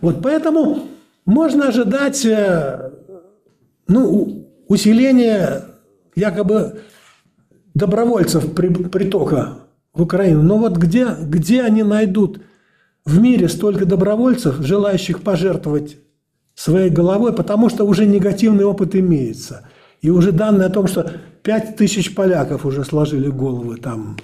Вот 0.00 0.20
поэтому 0.20 0.88
можно 1.24 1.68
ожидать 1.68 2.26
э, 2.26 2.90
ну, 3.86 4.48
усиления 4.66 5.64
якобы 6.16 6.80
добровольцев 7.74 8.52
притока 8.52 9.58
в 9.92 10.02
Украину. 10.02 10.42
Но 10.42 10.58
вот 10.58 10.76
где, 10.76 11.06
где 11.20 11.62
они 11.62 11.84
найдут 11.84 12.42
в 13.04 13.20
мире 13.20 13.48
столько 13.48 13.86
добровольцев, 13.86 14.56
желающих 14.58 15.22
пожертвовать 15.22 15.98
своей 16.56 16.90
головой, 16.90 17.32
потому 17.32 17.68
что 17.68 17.84
уже 17.84 18.06
негативный 18.06 18.64
опыт 18.64 18.96
имеется. 18.96 19.68
И 20.04 20.10
уже 20.10 20.32
данные 20.32 20.66
о 20.66 20.70
том, 20.70 20.86
что 20.86 21.10
5 21.44 21.76
тысяч 21.76 22.14
поляков 22.14 22.66
уже 22.66 22.84
сложили 22.84 23.30
головы 23.30 23.78
там, 23.78 24.18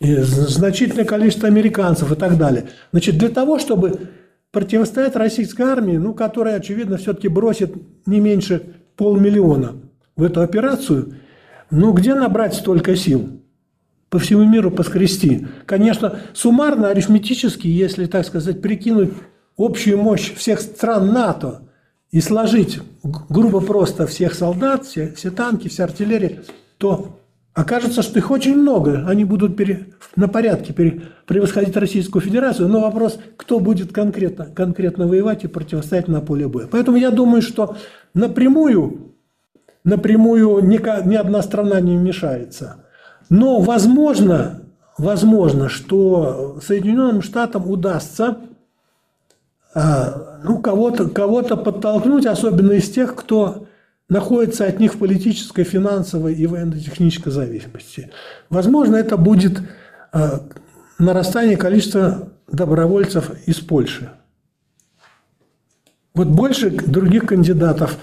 и 0.00 0.16
значительное 0.16 1.04
количество 1.04 1.46
американцев 1.46 2.10
и 2.10 2.16
так 2.16 2.36
далее. 2.36 2.70
Значит, 2.90 3.16
для 3.16 3.28
того, 3.28 3.60
чтобы 3.60 4.08
противостоять 4.50 5.14
российской 5.14 5.62
армии, 5.62 5.96
ну, 5.96 6.14
которая, 6.14 6.56
очевидно, 6.56 6.96
все-таки 6.96 7.28
бросит 7.28 7.72
не 8.06 8.18
меньше 8.18 8.74
полмиллиона 8.96 9.76
в 10.16 10.24
эту 10.24 10.40
операцию, 10.40 11.14
Ну, 11.70 11.92
где 11.92 12.14
набрать 12.14 12.54
столько 12.54 12.96
сил? 12.96 13.40
По 14.08 14.18
всему 14.18 14.42
миру 14.44 14.72
поскрести. 14.72 15.46
Конечно, 15.64 16.18
суммарно, 16.32 16.88
арифметически, 16.88 17.68
если, 17.68 18.06
так 18.06 18.26
сказать, 18.26 18.60
прикинуть 18.60 19.12
общую 19.56 19.98
мощь 19.98 20.34
всех 20.34 20.60
стран 20.60 21.12
НАТО 21.12 21.69
и 22.10 22.20
сложить 22.20 22.80
грубо 23.02 23.60
просто 23.60 24.06
всех 24.06 24.34
солдат, 24.34 24.84
все, 24.84 25.12
все 25.12 25.30
танки, 25.30 25.68
вся 25.68 25.84
артиллерия, 25.84 26.42
то 26.78 27.20
окажется, 27.54 28.02
что 28.02 28.18
их 28.18 28.30
очень 28.30 28.56
много. 28.56 29.04
Они 29.06 29.24
будут 29.24 29.56
пере, 29.56 29.86
на 30.16 30.28
порядке 30.28 30.72
пере, 30.72 31.02
превосходить 31.26 31.76
Российскую 31.76 32.22
Федерацию. 32.22 32.68
Но 32.68 32.80
вопрос, 32.80 33.18
кто 33.36 33.60
будет 33.60 33.92
конкретно, 33.92 34.46
конкретно 34.46 35.06
воевать 35.06 35.44
и 35.44 35.48
противостоять 35.48 36.08
на 36.08 36.20
поле 36.20 36.48
боя. 36.48 36.66
Поэтому 36.70 36.96
я 36.96 37.10
думаю, 37.10 37.42
что 37.42 37.76
напрямую, 38.14 39.14
напрямую 39.84 40.64
ни, 40.64 40.78
ни 41.08 41.14
одна 41.14 41.42
страна 41.42 41.80
не 41.80 41.96
вмешается. 41.96 42.86
Но 43.28 43.60
возможно, 43.60 44.62
возможно, 44.98 45.68
что 45.68 46.58
Соединенным 46.60 47.22
Штатам 47.22 47.70
удастся 47.70 48.38
ну, 49.74 50.58
кого-то 50.58 51.08
кого 51.08 51.42
подтолкнуть, 51.42 52.26
особенно 52.26 52.72
из 52.72 52.90
тех, 52.90 53.14
кто 53.14 53.66
находится 54.08 54.66
от 54.66 54.80
них 54.80 54.94
в 54.94 54.98
политической, 54.98 55.64
финансовой 55.64 56.34
и 56.34 56.46
военно-технической 56.46 57.32
зависимости. 57.32 58.10
Возможно, 58.48 58.96
это 58.96 59.16
будет 59.16 59.62
а, 60.12 60.40
нарастание 60.98 61.56
количества 61.56 62.28
добровольцев 62.50 63.30
из 63.46 63.56
Польши. 63.56 64.10
Вот 66.14 66.26
больше 66.26 66.70
других 66.70 67.26
кандидатов 67.26 67.96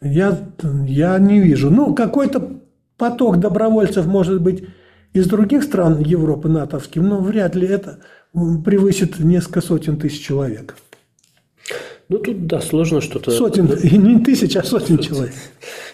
я, 0.00 0.38
я 0.86 1.18
не 1.18 1.40
вижу. 1.40 1.70
Ну, 1.70 1.94
какой-то 1.94 2.60
поток 2.96 3.40
добровольцев 3.40 4.06
может 4.06 4.40
быть 4.40 4.64
из 5.12 5.26
других 5.26 5.64
стран 5.64 5.98
Европы 5.98 6.48
натовским, 6.48 7.08
но 7.08 7.18
вряд 7.18 7.56
ли 7.56 7.66
это 7.66 7.98
превысит 8.32 9.18
несколько 9.18 9.60
сотен 9.60 9.98
тысяч 9.98 10.24
человек. 10.24 10.76
Ну, 12.10 12.18
тут, 12.18 12.48
да, 12.48 12.60
сложно 12.60 13.00
что-то... 13.00 13.30
Сотен, 13.30 13.66
не 13.84 14.18
тысяч, 14.24 14.56
а 14.56 14.64
сотен 14.64 14.98
человек. 14.98 15.32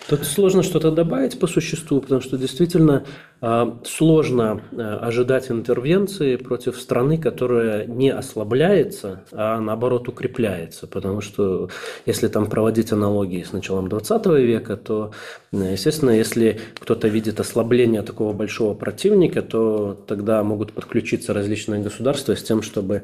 Тут 0.09 0.25
сложно 0.25 0.63
что-то 0.63 0.91
добавить 0.91 1.39
по 1.39 1.47
существу, 1.47 2.01
потому 2.01 2.23
что 2.23 2.39
действительно 2.39 3.05
а, 3.43 3.79
сложно 3.85 4.63
а, 4.73 4.99
ожидать 5.03 5.51
интервенции 5.51 6.37
против 6.37 6.81
страны, 6.81 7.19
которая 7.19 7.85
не 7.87 8.11
ослабляется, 8.11 9.25
а 9.31 9.61
наоборот 9.61 10.09
укрепляется. 10.09 10.87
Потому 10.87 11.21
что 11.21 11.69
если 12.07 12.29
там 12.29 12.49
проводить 12.49 12.93
аналогии 12.93 13.43
с 13.43 13.53
началом 13.53 13.89
20 13.89 14.27
века, 14.27 14.77
то, 14.77 15.11
естественно, 15.53 16.11
если 16.11 16.61
кто-то 16.79 17.09
видит 17.09 17.41
ослабление 17.41 18.01
такого 18.01 18.33
большого 18.33 18.73
противника, 18.73 19.43
то 19.43 20.03
тогда 20.07 20.43
могут 20.43 20.73
подключиться 20.73 21.35
различные 21.35 21.83
государства 21.83 22.35
с 22.37 22.43
тем, 22.43 22.63
чтобы 22.63 23.03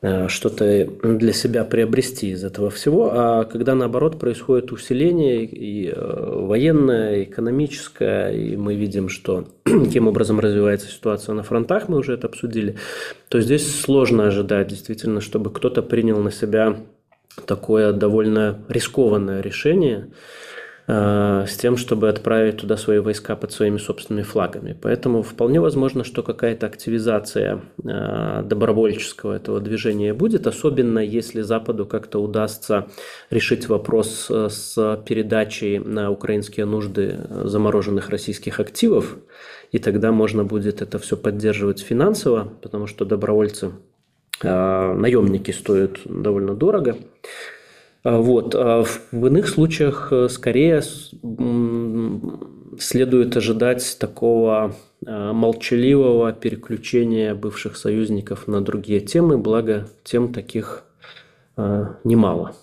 а, 0.00 0.28
что-то 0.28 0.86
для 1.02 1.32
себя 1.34 1.64
приобрести 1.64 2.30
из 2.30 2.42
этого 2.42 2.53
всего. 2.70 3.10
А 3.12 3.44
когда 3.44 3.74
наоборот 3.74 4.18
происходит 4.18 4.72
усиление 4.72 5.44
и 5.44 5.92
военное, 5.94 7.24
экономическое, 7.24 8.30
и 8.30 8.56
мы 8.56 8.74
видим, 8.74 9.08
что 9.08 9.48
каким 9.64 10.08
образом 10.08 10.40
развивается 10.40 10.88
ситуация 10.88 11.34
на 11.34 11.42
фронтах, 11.42 11.88
мы 11.88 11.98
уже 11.98 12.14
это 12.14 12.26
обсудили, 12.26 12.76
то 13.28 13.40
здесь 13.40 13.80
сложно 13.80 14.26
ожидать 14.26 14.68
действительно, 14.68 15.20
чтобы 15.20 15.52
кто-то 15.52 15.82
принял 15.82 16.18
на 16.20 16.30
себя 16.30 16.76
такое 17.46 17.92
довольно 17.92 18.58
рискованное 18.68 19.40
решение– 19.40 20.08
Э, 20.16 20.43
с 20.86 21.56
тем, 21.56 21.78
чтобы 21.78 22.10
отправить 22.10 22.58
туда 22.58 22.76
свои 22.76 22.98
войска 22.98 23.36
под 23.36 23.52
своими 23.52 23.78
собственными 23.78 24.22
флагами. 24.22 24.76
Поэтому 24.80 25.22
вполне 25.22 25.58
возможно, 25.58 26.04
что 26.04 26.22
какая-то 26.22 26.66
активизация 26.66 27.62
э, 27.82 28.42
добровольческого 28.44 29.32
этого 29.32 29.60
движения 29.60 30.12
будет, 30.12 30.46
особенно 30.46 30.98
если 30.98 31.40
Западу 31.40 31.86
как-то 31.86 32.18
удастся 32.18 32.88
решить 33.30 33.66
вопрос 33.68 34.26
э, 34.30 34.48
с 34.50 35.02
передачей 35.06 35.78
на 35.78 36.10
украинские 36.10 36.66
нужды 36.66 37.18
замороженных 37.30 38.10
российских 38.10 38.60
активов, 38.60 39.16
и 39.72 39.78
тогда 39.78 40.12
можно 40.12 40.44
будет 40.44 40.82
это 40.82 40.98
все 40.98 41.16
поддерживать 41.16 41.80
финансово, 41.80 42.52
потому 42.60 42.86
что 42.86 43.06
добровольцы, 43.06 43.72
наемники 44.42 45.52
стоят 45.52 46.00
довольно 46.04 46.54
дорого. 46.54 46.96
А, 48.04 48.18
вот. 48.18 48.54
А 48.54 48.84
в 48.84 49.26
иных 49.26 49.48
случаях 49.48 50.08
э, 50.12 50.28
скорее 50.28 50.82
следует 52.78 53.36
ожидать 53.36 53.96
такого 53.98 54.74
а, 55.06 55.32
молчаливого 55.32 56.32
переключения 56.32 57.34
бывших 57.34 57.76
союзников 57.76 58.46
на 58.46 58.60
другие 58.60 59.00
темы, 59.00 59.38
благо 59.38 59.88
тем 60.04 60.32
таких 60.32 60.84
немало. 61.56 62.56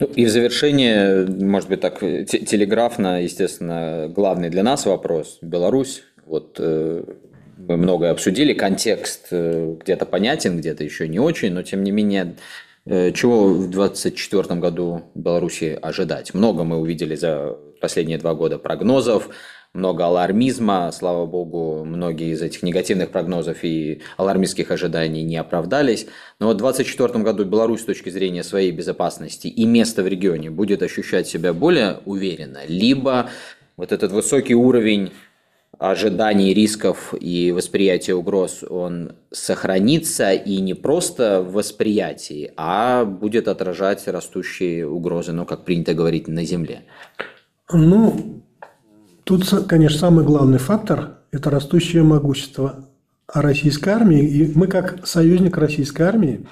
Ну, 0.00 0.06
и 0.06 0.24
в 0.24 0.30
завершение, 0.30 1.26
может 1.26 1.68
быть, 1.68 1.80
так 1.80 1.98
телеграфно, 1.98 3.22
естественно, 3.22 4.08
главный 4.08 4.48
для 4.48 4.62
нас 4.62 4.86
вопрос– 4.86 5.38
Беларусь. 5.42 6.04
Вот 6.24 6.56
э, 6.58 7.02
мы 7.58 7.76
многое 7.76 8.10
обсудили, 8.10 8.54
контекст 8.54 9.26
э, 9.30 9.76
где-то 9.80 10.06
понятен, 10.06 10.56
где-то 10.56 10.84
еще 10.84 11.06
не 11.06 11.18
очень, 11.18 11.52
но 11.52 11.62
тем 11.62 11.84
не 11.84 11.90
менее 11.90 12.36
чего 12.90 13.54
в 13.54 13.70
2024 13.70 14.58
году 14.58 15.02
Беларуси 15.14 15.78
ожидать? 15.80 16.34
Много 16.34 16.64
мы 16.64 16.78
увидели 16.78 17.14
за 17.14 17.56
последние 17.80 18.18
два 18.18 18.34
года 18.34 18.58
прогнозов, 18.58 19.28
много 19.72 20.06
алармизма. 20.06 20.90
Слава 20.92 21.24
богу, 21.24 21.84
многие 21.84 22.32
из 22.32 22.42
этих 22.42 22.64
негативных 22.64 23.10
прогнозов 23.10 23.62
и 23.62 24.02
алармистских 24.16 24.72
ожиданий 24.72 25.22
не 25.22 25.36
оправдались. 25.36 26.06
Но 26.40 26.46
вот 26.48 26.56
в 26.56 26.64
2024 26.64 27.22
году 27.22 27.44
Беларусь 27.44 27.82
с 27.82 27.84
точки 27.84 28.10
зрения 28.10 28.42
своей 28.42 28.72
безопасности 28.72 29.46
и 29.46 29.64
места 29.66 30.02
в 30.02 30.08
регионе 30.08 30.50
будет 30.50 30.82
ощущать 30.82 31.28
себя 31.28 31.52
более 31.52 31.98
уверенно, 32.04 32.60
либо 32.66 33.30
вот 33.76 33.92
этот 33.92 34.10
высокий 34.10 34.54
уровень 34.54 35.12
ожиданий 35.78 36.52
рисков 36.52 37.14
и 37.18 37.52
восприятия 37.52 38.14
угроз, 38.14 38.62
он 38.68 39.12
сохранится 39.30 40.32
и 40.32 40.60
не 40.60 40.74
просто 40.74 41.42
в 41.42 41.52
восприятии, 41.52 42.52
а 42.56 43.04
будет 43.04 43.48
отражать 43.48 44.06
растущие 44.06 44.86
угрозы, 44.86 45.32
ну, 45.32 45.46
как 45.46 45.64
принято 45.64 45.94
говорить, 45.94 46.28
на 46.28 46.44
Земле? 46.44 46.82
Ну, 47.72 48.42
тут, 49.24 49.48
конечно, 49.66 49.98
самый 49.98 50.24
главный 50.24 50.58
фактор– 50.58 51.18
это 51.32 51.50
растущее 51.50 52.02
могущество 52.02 52.88
российской 53.32 53.90
армии. 53.90 54.22
И 54.22 54.52
мы, 54.54 54.66
как 54.66 55.06
союзник 55.06 55.56
российской 55.56 56.02
армии, 56.02 56.46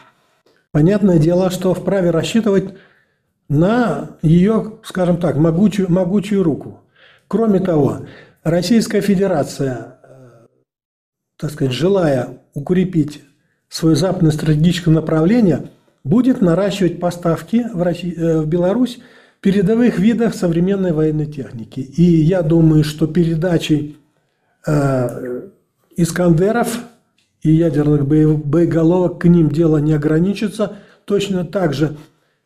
понятное 0.73 1.19
дело, 1.19 1.51
что 1.51 1.75
вправе 1.75 2.11
рассчитывать 2.11 2.75
на 3.49 4.17
ее, 4.23 4.79
скажем 4.85 5.17
так, 5.17 5.37
могучую, 5.37 5.91
могучую 5.91 6.43
руку. 6.43 6.81
Кроме 7.27 7.61
того, 7.61 8.07
Российская 8.51 9.03
Федерация, 9.03 9.99
э, 10.03 10.47
так 11.37 11.51
сказать, 11.51 11.75
желая 11.75 12.41
укрепить 12.55 13.23
свое 13.69 13.95
западное 13.95 14.31
стратегическое 14.31 14.91
направление, 14.91 15.69
будет 16.03 16.41
наращивать 16.41 16.99
поставки 16.99 17.67
в, 17.73 17.83
России, 17.83 18.15
э, 18.17 18.41
в 18.41 18.47
Беларусь 18.47 19.01
передовых 19.41 19.99
видов 19.99 20.35
современной 20.35 20.93
военной 20.93 21.27
техники. 21.27 21.81
И 21.81 22.03
я 22.03 22.43
думаю, 22.43 22.85
что 22.85 23.07
передачей 23.07 23.99
э, 24.67 25.49
Искандеров 25.97 26.79
и 27.43 27.51
ядерных 27.51 28.07
боеголовок 28.07 29.21
к 29.21 29.25
ним 29.27 29.51
дело 29.51 29.77
не 29.77 29.93
ограничится. 29.93 30.77
Точно 31.05 31.45
так 31.45 31.75
же 31.75 31.97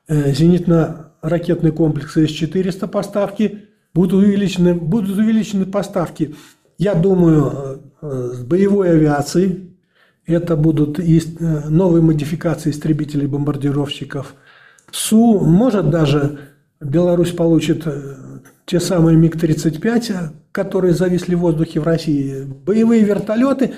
э, 0.08 0.32
зенитно-ракетные 0.32 1.70
комплексы 1.70 2.26
С-400 2.26 2.88
поставки 2.88 3.68
будут 3.94 4.12
увеличены, 4.14 4.74
будут 4.74 5.18
увеличены 5.18 5.66
поставки, 5.66 6.34
я 6.78 6.94
думаю, 6.94 7.80
э, 8.00 8.30
с 8.34 8.42
боевой 8.42 8.90
авиацией. 8.90 9.76
Это 10.26 10.56
будут 10.56 10.98
э, 10.98 11.20
новые 11.68 12.02
модификации 12.02 12.70
истребителей 12.70 13.26
бомбардировщиков. 13.26 14.34
СУ, 14.90 15.40
может 15.40 15.90
даже 15.90 16.38
Беларусь 16.80 17.32
получит 17.32 17.86
э, 17.86 18.16
те 18.66 18.80
самые 18.80 19.16
МиГ-35, 19.16 20.30
которые 20.52 20.94
зависли 20.94 21.34
в 21.34 21.40
воздухе 21.40 21.80
в 21.80 21.84
России, 21.84 22.44
боевые 22.44 23.04
вертолеты, 23.04 23.74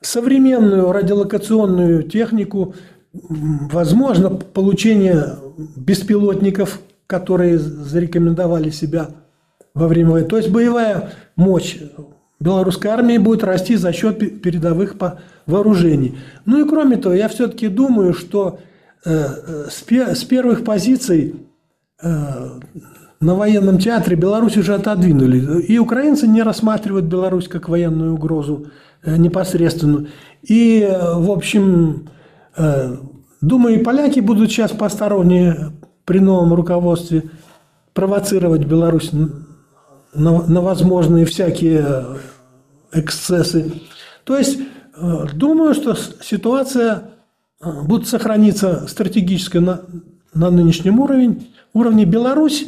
современную 0.00 0.90
радиолокационную 0.90 2.02
технику, 2.04 2.74
возможно, 3.12 4.30
получение 4.30 5.36
беспилотников, 5.76 6.80
которые 7.06 7.58
зарекомендовали 7.58 8.70
себя– 8.70 9.08
во 9.74 9.88
время 9.88 10.10
войны. 10.10 10.28
То 10.28 10.36
есть 10.36 10.50
боевая 10.50 11.12
мощь 11.36 11.78
белорусской 12.42 12.90
армии 12.90 13.18
будет 13.18 13.44
расти 13.44 13.76
за 13.76 13.92
счет 13.92 14.18
передовых 14.42 14.96
вооружений. 15.46 16.18
Ну 16.44 16.64
и 16.64 16.68
кроме 16.68 16.96
того, 16.96 17.14
я 17.14 17.28
все-таки 17.28 17.68
думаю, 17.68 18.12
что 18.14 18.58
э, 19.04 19.10
э, 19.10 20.14
с 20.14 20.24
первых 20.24 20.64
позиций 20.64 21.36
э, 22.02 22.48
на 23.20 23.34
военном 23.34 23.78
театре 23.78 24.16
Беларусь 24.16 24.56
уже 24.56 24.74
отодвинули. 24.74 25.62
И 25.62 25.78
украинцы 25.78 26.26
не 26.26 26.42
рассматривают 26.42 27.06
Беларусь 27.06 27.48
как 27.48 27.68
военную 27.68 28.14
угрозу 28.14 28.66
непосредственную. 29.04 30.08
И, 30.42 30.88
в 30.90 31.30
общем, 31.30 32.08
думаю, 33.40 33.80
и 33.80 33.82
поляки 33.84 34.20
будут 34.20 34.50
сейчас 34.50 34.72
посторонние 34.72 35.72
при 36.04 36.18
новом 36.18 36.52
руководстве 36.54 37.24
провоцировать 37.94 38.64
Беларусь 38.64 39.12
на, 40.14 40.46
на 40.46 40.60
возможные 40.60 41.24
всякие 41.24 42.18
эксцессы. 42.92 43.72
То 44.24 44.36
есть, 44.36 44.58
думаю, 45.34 45.74
что 45.74 45.94
ситуация 45.94 47.12
будет 47.60 48.08
сохраниться 48.08 48.86
стратегически 48.88 49.58
на, 49.58 49.82
на 50.34 50.50
нынешнем 50.50 51.00
уровне. 51.00 51.46
Уровне 51.72 52.04
Беларусь 52.04 52.66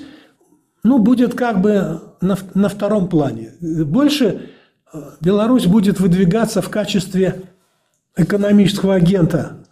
ну, 0.82 0.98
будет 0.98 1.34
как 1.34 1.60
бы 1.60 2.00
на, 2.20 2.38
на 2.54 2.68
втором 2.68 3.08
плане. 3.08 3.54
Больше 3.60 4.50
э, 4.92 5.02
Беларусь 5.20 5.66
будет 5.66 5.98
выдвигаться 5.98 6.62
в 6.62 6.68
качестве 6.68 7.42
экономического 8.16 8.94
агента. 8.94 9.64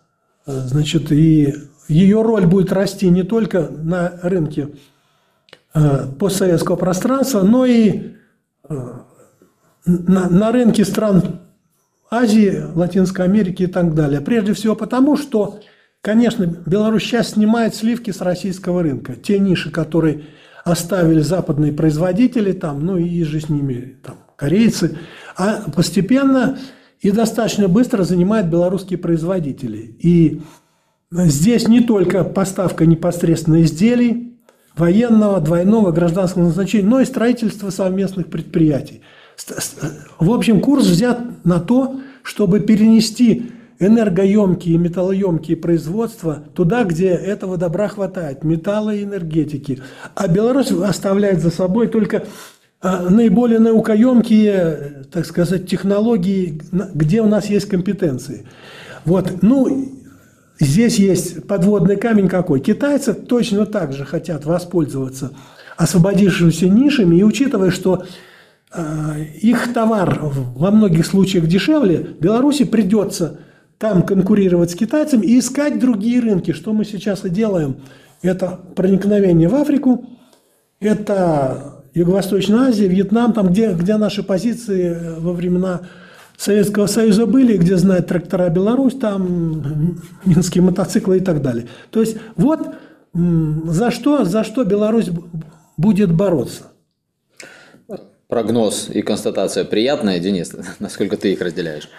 Э, 0.46 0.52
значит, 0.52 1.12
и 1.12 1.54
ее 1.88 2.22
роль 2.22 2.46
будет 2.46 2.72
расти 2.72 3.08
не 3.08 3.22
только 3.22 3.68
на 3.68 4.12
рынке 4.22 4.62
э, 4.62 4.68
постсоветского 6.18 6.76
пространства, 6.76 7.42
но 7.42 7.64
и 7.64 8.12
на, 9.84 10.28
на 10.28 10.52
рынке 10.52 10.84
стран 10.84 11.40
Азии, 12.10 12.62
Латинской 12.74 13.24
Америки 13.24 13.62
и 13.64 13.66
так 13.66 13.94
далее. 13.94 14.20
Прежде 14.20 14.52
всего 14.52 14.76
потому, 14.76 15.16
что, 15.16 15.60
конечно, 16.02 16.44
Беларусь 16.44 17.04
сейчас 17.04 17.30
снимает 17.30 17.74
сливки 17.74 18.10
с 18.10 18.20
российского 18.20 18.82
рынка. 18.82 19.14
Те 19.14 19.38
ниши, 19.38 19.70
которые 19.70 20.24
оставили 20.64 21.20
западные 21.20 21.72
производители, 21.72 22.52
там, 22.52 22.84
ну 22.84 22.98
и 22.98 23.22
же 23.24 23.40
с 23.40 23.48
ними 23.48 23.98
там, 24.04 24.16
корейцы, 24.36 24.98
а 25.36 25.70
постепенно 25.74 26.58
и 27.00 27.10
достаточно 27.10 27.66
быстро 27.66 28.04
занимают 28.04 28.46
белорусские 28.46 28.98
производители. 28.98 29.96
И 30.00 30.42
здесь 31.10 31.66
не 31.66 31.80
только 31.80 32.22
поставка 32.22 32.86
непосредственно 32.86 33.62
изделий 33.62 34.31
военного, 34.76 35.40
двойного, 35.40 35.92
гражданского 35.92 36.44
назначения, 36.44 36.88
но 36.88 37.00
и 37.00 37.04
строительство 37.04 37.70
совместных 37.70 38.28
предприятий. 38.28 39.02
В 40.18 40.30
общем, 40.30 40.60
курс 40.60 40.86
взят 40.86 41.44
на 41.44 41.60
то, 41.60 42.00
чтобы 42.22 42.60
перенести 42.60 43.52
энергоемкие 43.78 44.76
и 44.76 44.78
металлоемкие 44.78 45.56
производства 45.56 46.44
туда, 46.54 46.84
где 46.84 47.08
этого 47.08 47.56
добра 47.56 47.88
хватает, 47.88 48.44
металла 48.44 48.94
и 48.94 49.02
энергетики. 49.02 49.80
А 50.14 50.28
Беларусь 50.28 50.70
оставляет 50.70 51.40
за 51.40 51.50
собой 51.50 51.88
только 51.88 52.24
а, 52.80 53.08
наиболее 53.10 53.58
наукоемкие, 53.58 55.04
так 55.10 55.26
сказать, 55.26 55.68
технологии, 55.68 56.60
где 56.94 57.22
у 57.22 57.26
нас 57.26 57.46
есть 57.46 57.66
компетенции. 57.66 58.46
Вот, 59.04 59.42
ну, 59.42 60.01
здесь 60.58 60.98
есть 60.98 61.46
подводный 61.46 61.96
камень 61.96 62.28
какой. 62.28 62.60
Китайцы 62.60 63.14
точно 63.14 63.66
так 63.66 63.92
же 63.92 64.04
хотят 64.04 64.44
воспользоваться 64.44 65.32
освободившимися 65.76 66.68
нишами, 66.68 67.16
и 67.16 67.22
учитывая, 67.22 67.70
что 67.70 68.04
э, 68.72 69.24
их 69.40 69.72
товар 69.72 70.18
во 70.22 70.70
многих 70.70 71.06
случаях 71.06 71.46
дешевле, 71.46 72.16
Беларуси 72.20 72.64
придется 72.64 73.40
там 73.78 74.02
конкурировать 74.02 74.70
с 74.70 74.74
китайцами 74.74 75.26
и 75.26 75.38
искать 75.38 75.80
другие 75.80 76.20
рынки, 76.20 76.52
что 76.52 76.72
мы 76.72 76.84
сейчас 76.84 77.24
и 77.24 77.30
делаем. 77.30 77.76
Это 78.22 78.60
проникновение 78.76 79.48
в 79.48 79.54
Африку, 79.56 80.06
это 80.78 81.82
Юго-Восточная 81.94 82.68
Азия, 82.68 82.86
Вьетнам, 82.86 83.32
там, 83.32 83.48
где, 83.48 83.72
где 83.72 83.96
наши 83.96 84.22
позиции 84.22 85.18
во 85.18 85.32
времена 85.32 85.82
Советского 86.36 86.86
Союза 86.86 87.26
были, 87.26 87.56
где 87.56 87.76
знает 87.76 88.08
трактора 88.08 88.48
Беларусь, 88.48 88.94
там 88.94 90.00
минские 90.24 90.62
мотоциклы 90.62 91.18
и 91.18 91.20
так 91.20 91.42
далее. 91.42 91.66
То 91.90 92.00
есть 92.00 92.16
вот 92.36 92.74
за 93.14 93.90
что, 93.90 94.24
за 94.24 94.44
что 94.44 94.64
Беларусь 94.64 95.10
будет 95.76 96.12
бороться. 96.12 96.72
Прогноз 98.28 98.88
и 98.88 99.02
констатация 99.02 99.64
приятная, 99.64 100.18
Денис, 100.18 100.56
насколько 100.78 101.16
ты 101.18 101.32
их 101.32 101.42
разделяешь? 101.42 101.90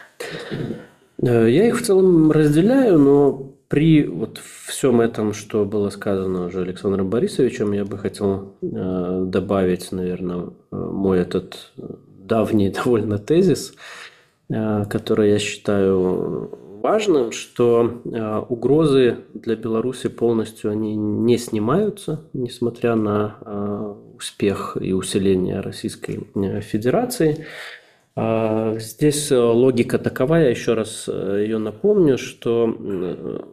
Э, 1.21 1.47
я 1.47 1.67
их 1.67 1.79
в 1.79 1.85
целом 1.85 2.31
разделяю, 2.31 2.97
но 2.97 3.53
при 3.67 4.07
вот 4.07 4.39
всем 4.67 4.99
этом, 5.01 5.33
что 5.33 5.65
было 5.65 5.89
сказано 5.89 6.45
уже 6.45 6.61
Александром 6.61 7.09
Борисовичем, 7.09 7.71
я 7.73 7.85
бы 7.85 7.99
хотел 7.99 8.55
э, 8.61 9.23
добавить, 9.27 9.91
наверное, 9.91 10.47
э, 10.71 10.75
мой 10.75 11.19
этот 11.19 11.71
давний 11.77 12.69
довольно 12.83 13.19
тезис, 13.19 13.73
который 14.89 15.31
я 15.31 15.39
считаю 15.39 16.49
важным, 16.81 17.31
что 17.31 18.01
угрозы 18.49 19.17
для 19.33 19.55
Беларуси 19.55 20.09
полностью 20.09 20.71
они 20.71 20.95
не 20.95 21.37
снимаются, 21.37 22.29
несмотря 22.33 22.95
на 22.95 23.97
успех 24.15 24.77
и 24.79 24.93
усиление 24.93 25.59
Российской 25.59 26.27
Федерации. 26.61 27.45
А, 28.15 28.75
здесь 28.77 29.31
э, 29.31 29.37
логика 29.39 29.97
такова, 29.97 30.35
я 30.35 30.49
еще 30.49 30.75
раз 30.75 31.05
э, 31.07 31.39
ее 31.41 31.57
напомню, 31.57 32.19
что 32.19 32.65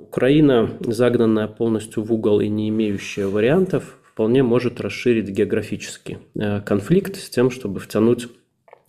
Украина, 0.00 0.70
загнанная 0.80 1.48
полностью 1.48 2.02
в 2.02 2.12
угол 2.12 2.40
и 2.40 2.48
не 2.48 2.68
имеющая 2.68 3.26
вариантов, 3.26 3.96
вполне 4.02 4.42
может 4.42 4.80
расширить 4.80 5.30
географический 5.30 6.18
э, 6.34 6.60
конфликт 6.60 7.16
с 7.16 7.30
тем, 7.30 7.50
чтобы 7.50 7.80
втянуть 7.80 8.28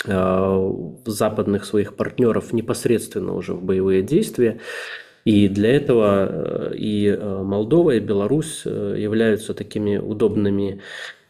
западных 0.03 1.65
своих 1.65 1.95
партнеров 1.95 2.53
непосредственно 2.53 3.33
уже 3.33 3.53
в 3.53 3.63
боевые 3.63 4.01
действия. 4.01 4.59
И 5.25 5.47
для 5.47 5.75
этого 5.75 6.73
и 6.73 7.15
Молдова, 7.15 7.91
и 7.91 7.99
Беларусь 7.99 8.65
являются 8.65 9.53
такими 9.53 9.97
удобными 9.97 10.81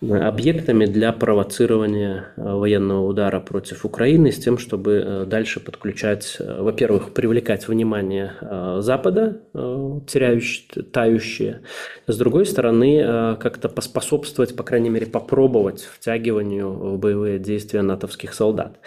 объектами 0.01 0.85
для 0.85 1.11
провоцирования 1.11 2.33
э, 2.35 2.41
военного 2.41 3.05
удара 3.05 3.39
против 3.39 3.85
Украины 3.85 4.31
с 4.31 4.37
тем, 4.37 4.57
чтобы 4.57 4.93
э, 4.93 5.25
дальше 5.27 5.59
подключать, 5.59 6.37
э, 6.39 6.61
во-первых, 6.61 7.13
привлекать 7.13 7.67
внимание 7.67 8.33
Запада, 8.79 9.41
теряющие, 9.53 10.83
тающие, 10.83 11.61
с 12.07 12.17
другой 12.17 12.45
стороны, 12.45 13.37
как-то 13.39 13.69
поспособствовать, 13.69 14.55
по 14.55 14.63
крайней 14.63 14.89
мере, 14.89 15.05
попробовать 15.05 15.81
втягиванию 15.81 16.69
в 16.69 16.97
боевые 16.97 17.39
действия 17.39 17.81
натовских 17.81 18.33
солдат. 18.33 18.79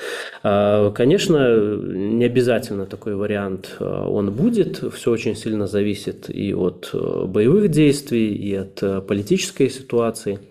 Конечно, 0.43 1.77
не 1.77 2.25
обязательно 2.25 2.87
такой 2.87 3.15
вариант 3.15 3.77
он 3.81 4.33
будет, 4.33 4.83
все 4.93 5.11
очень 5.11 5.37
сильно 5.37 5.67
зависит 5.67 6.29
и 6.29 6.55
от 6.55 6.91
боевых 6.93 7.69
действий, 7.69 8.35
и 8.35 8.55
от 8.55 9.07
политической 9.07 9.71
ситуации– 9.71 10.39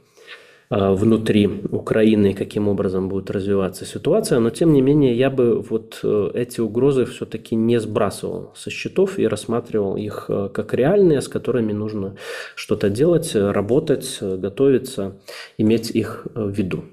внутри 0.76 1.47
Украины, 1.71 2.34
каким 2.34 2.67
образом 2.67 3.07
будет 3.07 3.30
развиваться 3.30 3.86
ситуация, 3.86 4.39
но 4.39 4.49
тем 4.49 4.74
не 4.74 4.82
менее 4.82 5.15
я 5.15 5.30
бы 5.30 5.61
вот 5.61 5.99
э, 6.03 6.32
эти 6.34 6.61
угрозы 6.61 7.05
все-таки 7.05 7.55
не 7.55 7.80
сбрасывал 7.80 8.53
со 8.55 8.71
счетов 8.71 9.19
и 9.19 9.28
рассматривал 9.28 9.95
их 9.97 10.26
э, 10.30 10.49
как 10.51 10.74
реальные, 10.74 11.21
с 11.21 11.28
которыми 11.28 11.74
нужно 11.74 12.15
что-то 12.55 12.89
делать, 12.89 13.36
работать, 13.36 14.17
готовиться, 14.19 15.17
иметь 15.59 15.91
их 15.91 16.26
в 16.34 16.49
виду. 16.49 16.86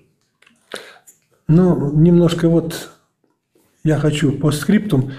Ну, 1.49 1.93
немножко 1.95 2.49
вот 2.51 2.91
я 3.83 3.97
хочу 3.97 4.33
по 4.33 4.51
скриптум. 4.51 5.13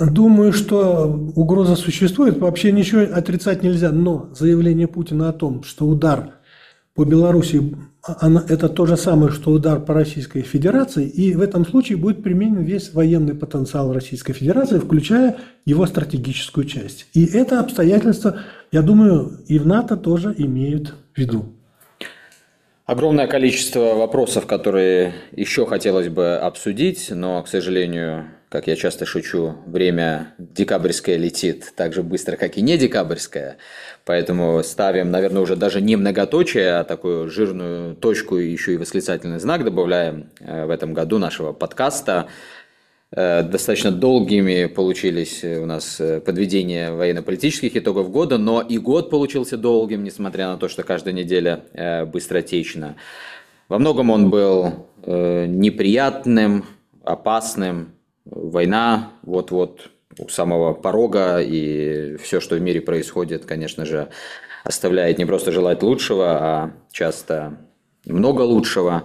Думаю, 0.00 0.52
что 0.52 1.06
угроза 1.34 1.76
существует, 1.76 2.36
вообще 2.38 2.72
ничего 2.72 3.02
отрицать 3.02 3.62
нельзя, 3.62 3.90
но 3.90 4.28
заявление 4.34 4.88
Путина 4.88 5.30
о 5.30 5.32
том, 5.32 5.62
что 5.62 5.86
удар– 5.86 6.34
по 6.94 7.04
Беларуси 7.04 7.76
она, 8.02 8.44
это 8.48 8.68
то 8.68 8.86
же 8.86 8.96
самое, 8.96 9.32
что 9.32 9.50
удар 9.50 9.80
по 9.80 9.94
Российской 9.94 10.42
Федерации, 10.42 11.08
и 11.08 11.34
в 11.34 11.40
этом 11.40 11.66
случае 11.66 11.98
будет 11.98 12.22
применен 12.22 12.62
весь 12.62 12.92
военный 12.92 13.34
потенциал 13.34 13.92
Российской 13.92 14.32
Федерации, 14.32 14.78
включая 14.78 15.38
его 15.64 15.86
стратегическую 15.86 16.66
часть. 16.66 17.06
И 17.14 17.24
это 17.24 17.60
обстоятельство, 17.60 18.40
я 18.70 18.82
думаю, 18.82 19.40
и 19.46 19.58
в 19.58 19.66
НАТО 19.66 19.96
тоже 19.96 20.34
имеют 20.36 20.94
в 21.14 21.18
виду. 21.18 21.46
Огромное 22.86 23.26
количество 23.26 23.94
вопросов, 23.94 24.46
которые 24.46 25.14
еще 25.32 25.64
хотелось 25.64 26.10
бы 26.10 26.36
обсудить, 26.36 27.08
но, 27.10 27.42
к 27.42 27.48
сожалению, 27.48 28.26
как 28.50 28.66
я 28.66 28.76
часто 28.76 29.06
шучу, 29.06 29.54
время 29.64 30.34
декабрьское 30.36 31.16
летит 31.16 31.72
так 31.76 31.94
же 31.94 32.02
быстро, 32.02 32.36
как 32.36 32.58
и 32.58 32.60
не 32.60 32.76
декабрьское. 32.76 33.56
Поэтому 34.04 34.62
ставим, 34.62 35.10
наверное, 35.10 35.40
уже 35.40 35.56
даже 35.56 35.80
не 35.80 35.96
многоточие, 35.96 36.74
а 36.74 36.84
такую 36.84 37.30
жирную 37.30 37.96
точку 37.96 38.36
и 38.36 38.50
еще 38.50 38.74
и 38.74 38.76
восклицательный 38.76 39.40
знак 39.40 39.64
добавляем 39.64 40.28
э, 40.40 40.66
в 40.66 40.70
этом 40.70 40.92
году 40.92 41.16
нашего 41.16 41.54
подкаста. 41.54 42.28
Достаточно 43.14 43.92
долгими 43.92 44.66
получились 44.66 45.44
у 45.44 45.66
нас 45.66 46.00
подведения 46.24 46.90
военно-политических 46.90 47.76
итогов 47.76 48.10
года, 48.10 48.38
но 48.38 48.60
и 48.60 48.78
год 48.78 49.08
получился 49.08 49.56
долгим, 49.56 50.02
несмотря 50.02 50.48
на 50.48 50.56
то, 50.56 50.68
что 50.68 50.82
каждая 50.82 51.14
неделя 51.14 51.64
быстротечна. 52.12 52.96
Во 53.68 53.78
многом 53.78 54.10
он 54.10 54.30
был 54.30 54.86
неприятным, 55.06 56.64
опасным. 57.04 57.92
Война 58.24 59.12
вот-вот 59.22 59.90
у 60.18 60.28
самого 60.28 60.72
порога, 60.72 61.40
и 61.40 62.16
все, 62.16 62.40
что 62.40 62.56
в 62.56 62.60
мире 62.60 62.80
происходит, 62.80 63.44
конечно 63.44 63.84
же, 63.84 64.08
оставляет 64.64 65.18
не 65.18 65.24
просто 65.24 65.52
желать 65.52 65.82
лучшего, 65.82 66.38
а 66.40 66.72
часто 66.90 67.58
много 68.06 68.42
лучшего. 68.42 69.04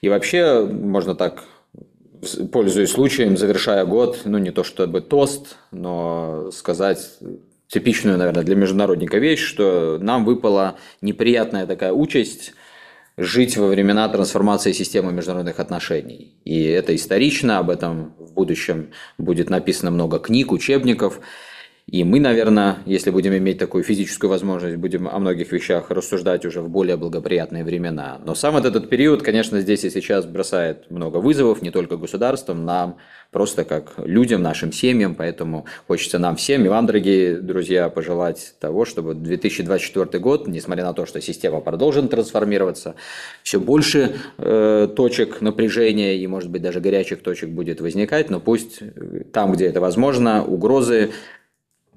И 0.00 0.08
вообще, 0.08 0.64
можно 0.64 1.14
так, 1.14 1.44
пользуясь 2.52 2.90
случаем, 2.90 3.36
завершая 3.36 3.84
год, 3.84 4.22
ну 4.24 4.38
не 4.38 4.50
то 4.50 4.64
чтобы 4.64 5.00
тост, 5.00 5.56
но 5.70 6.50
сказать 6.52 7.18
типичную, 7.68 8.18
наверное, 8.18 8.44
для 8.44 8.56
международника 8.56 9.18
вещь, 9.18 9.40
что 9.40 9.98
нам 10.00 10.24
выпала 10.24 10.76
неприятная 11.00 11.66
такая 11.66 11.92
участь 11.92 12.54
жить 13.16 13.56
во 13.56 13.68
времена 13.68 14.08
трансформации 14.08 14.72
системы 14.72 15.12
международных 15.12 15.58
отношений. 15.58 16.34
И 16.44 16.62
это 16.64 16.94
исторично, 16.94 17.58
об 17.58 17.70
этом 17.70 18.14
в 18.18 18.32
будущем 18.34 18.90
будет 19.16 19.48
написано 19.48 19.90
много 19.90 20.18
книг, 20.18 20.52
учебников. 20.52 21.20
И 21.88 22.02
мы, 22.02 22.18
наверное, 22.18 22.78
если 22.84 23.10
будем 23.10 23.36
иметь 23.36 23.58
такую 23.58 23.84
физическую 23.84 24.28
возможность, 24.28 24.74
будем 24.74 25.06
о 25.06 25.20
многих 25.20 25.52
вещах 25.52 25.88
рассуждать 25.92 26.44
уже 26.44 26.60
в 26.60 26.68
более 26.68 26.96
благоприятные 26.96 27.62
времена. 27.62 28.20
Но 28.24 28.34
сам 28.34 28.56
этот 28.56 28.88
период, 28.88 29.22
конечно, 29.22 29.60
здесь 29.60 29.84
и 29.84 29.90
сейчас 29.90 30.26
бросает 30.26 30.90
много 30.90 31.18
вызовов, 31.18 31.62
не 31.62 31.70
только 31.70 31.96
государствам, 31.96 32.64
нам, 32.64 32.96
просто 33.30 33.62
как 33.62 33.92
людям, 33.98 34.42
нашим 34.42 34.72
семьям. 34.72 35.14
Поэтому 35.14 35.66
хочется 35.86 36.18
нам 36.18 36.34
всем 36.34 36.64
и 36.64 36.68
вам, 36.68 36.86
дорогие 36.86 37.36
друзья, 37.36 37.88
пожелать 37.88 38.56
того, 38.58 38.84
чтобы 38.84 39.14
2024 39.14 40.18
год, 40.18 40.48
несмотря 40.48 40.86
на 40.86 40.92
то, 40.92 41.06
что 41.06 41.20
система 41.20 41.60
продолжит 41.60 42.10
трансформироваться, 42.10 42.96
все 43.44 43.60
больше 43.60 44.16
э, 44.38 44.88
точек 44.96 45.40
напряжения 45.40 46.16
и, 46.16 46.26
может 46.26 46.50
быть, 46.50 46.62
даже 46.62 46.80
горячих 46.80 47.22
точек 47.22 47.50
будет 47.50 47.80
возникать, 47.80 48.28
но 48.28 48.40
пусть 48.40 48.80
там, 49.32 49.52
где 49.52 49.66
это 49.66 49.80
возможно, 49.80 50.44
угрозы 50.44 51.12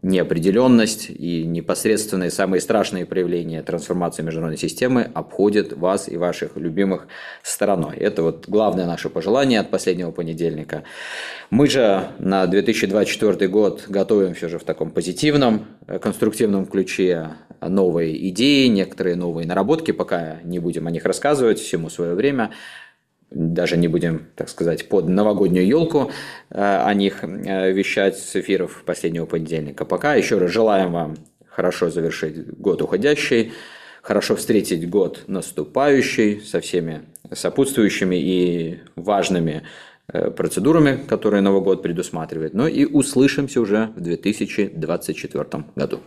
неопределенность 0.02 1.10
и 1.10 1.46
непосредственные 1.46 2.32
самые 2.32 2.62
страшные 2.62 3.06
проявления 3.06 3.62
трансформации 3.62 4.24
международной 4.24 4.58
системы 4.58 5.10
обходят 5.14 5.74
вас 5.74 6.08
и 6.08 6.18
ваших 6.18 6.56
любимых 6.56 7.08
стороной. 7.44 7.98
Это 7.98 8.24
вот 8.24 8.48
главное 8.48 8.86
наше 8.86 9.10
пожелание 9.10 9.60
от 9.60 9.70
последнего 9.70 10.12
понедельника. 10.12 10.84
Мы 11.50 11.68
же 11.68 12.12
на 12.20 12.48
2024 12.48 13.48
год 13.50 13.86
готовим 13.88 14.34
все 14.34 14.48
же 14.48 14.60
в 14.60 14.64
таком 14.64 14.92
позитивном, 14.92 15.66
э, 15.88 16.00
конструктивном 16.00 16.66
ключе 16.66 17.32
новые 17.62 18.30
идеи, 18.30 18.68
некоторые 18.68 19.16
новые 19.16 19.46
наработки, 19.46 19.92
пока 19.92 20.38
не 20.44 20.60
будем 20.60 20.88
о 20.88 20.92
них 20.92 21.06
рассказывать, 21.06 21.60
всему 21.60 21.90
свое 21.90 22.14
время 22.16 22.52
даже 23.32 23.78
не 23.78 23.88
будем, 23.88 24.28
так 24.36 24.50
сказать, 24.50 24.90
под 24.90 25.08
новогоднюю 25.08 25.68
елку 25.68 26.12
э, 26.50 26.84
о 26.86 26.94
них 26.94 27.24
э, 27.24 27.72
вещать 27.72 28.18
с 28.18 28.36
эфиров 28.36 28.84
последнего 28.86 29.26
понедельника. 29.26 29.86
Пока 29.86 30.16
еще 30.16 30.38
раз 30.38 30.52
желаем 30.52 30.92
вам 30.92 31.18
хорошо 31.48 31.90
завершить 31.90 32.48
год 32.60 32.82
уходящий, 32.82 33.52
хорошо 34.02 34.36
встретить 34.36 34.90
год 34.90 35.24
наступающий 35.28 36.42
со 36.42 36.60
всеми 36.60 37.02
сопутствующими 37.32 38.16
и 38.16 38.80
важными 38.96 39.64
э, 40.08 40.32
процедурами, 40.32 41.00
которые 41.08 41.42
Новый 41.42 41.62
год 41.62 41.84
предусматривает. 41.84 42.54
Ну 42.54 42.68
и 42.68 42.86
услышимся 42.86 43.62
уже 43.62 43.92
в 43.96 44.02
2024 44.02 45.66
году. 45.76 46.00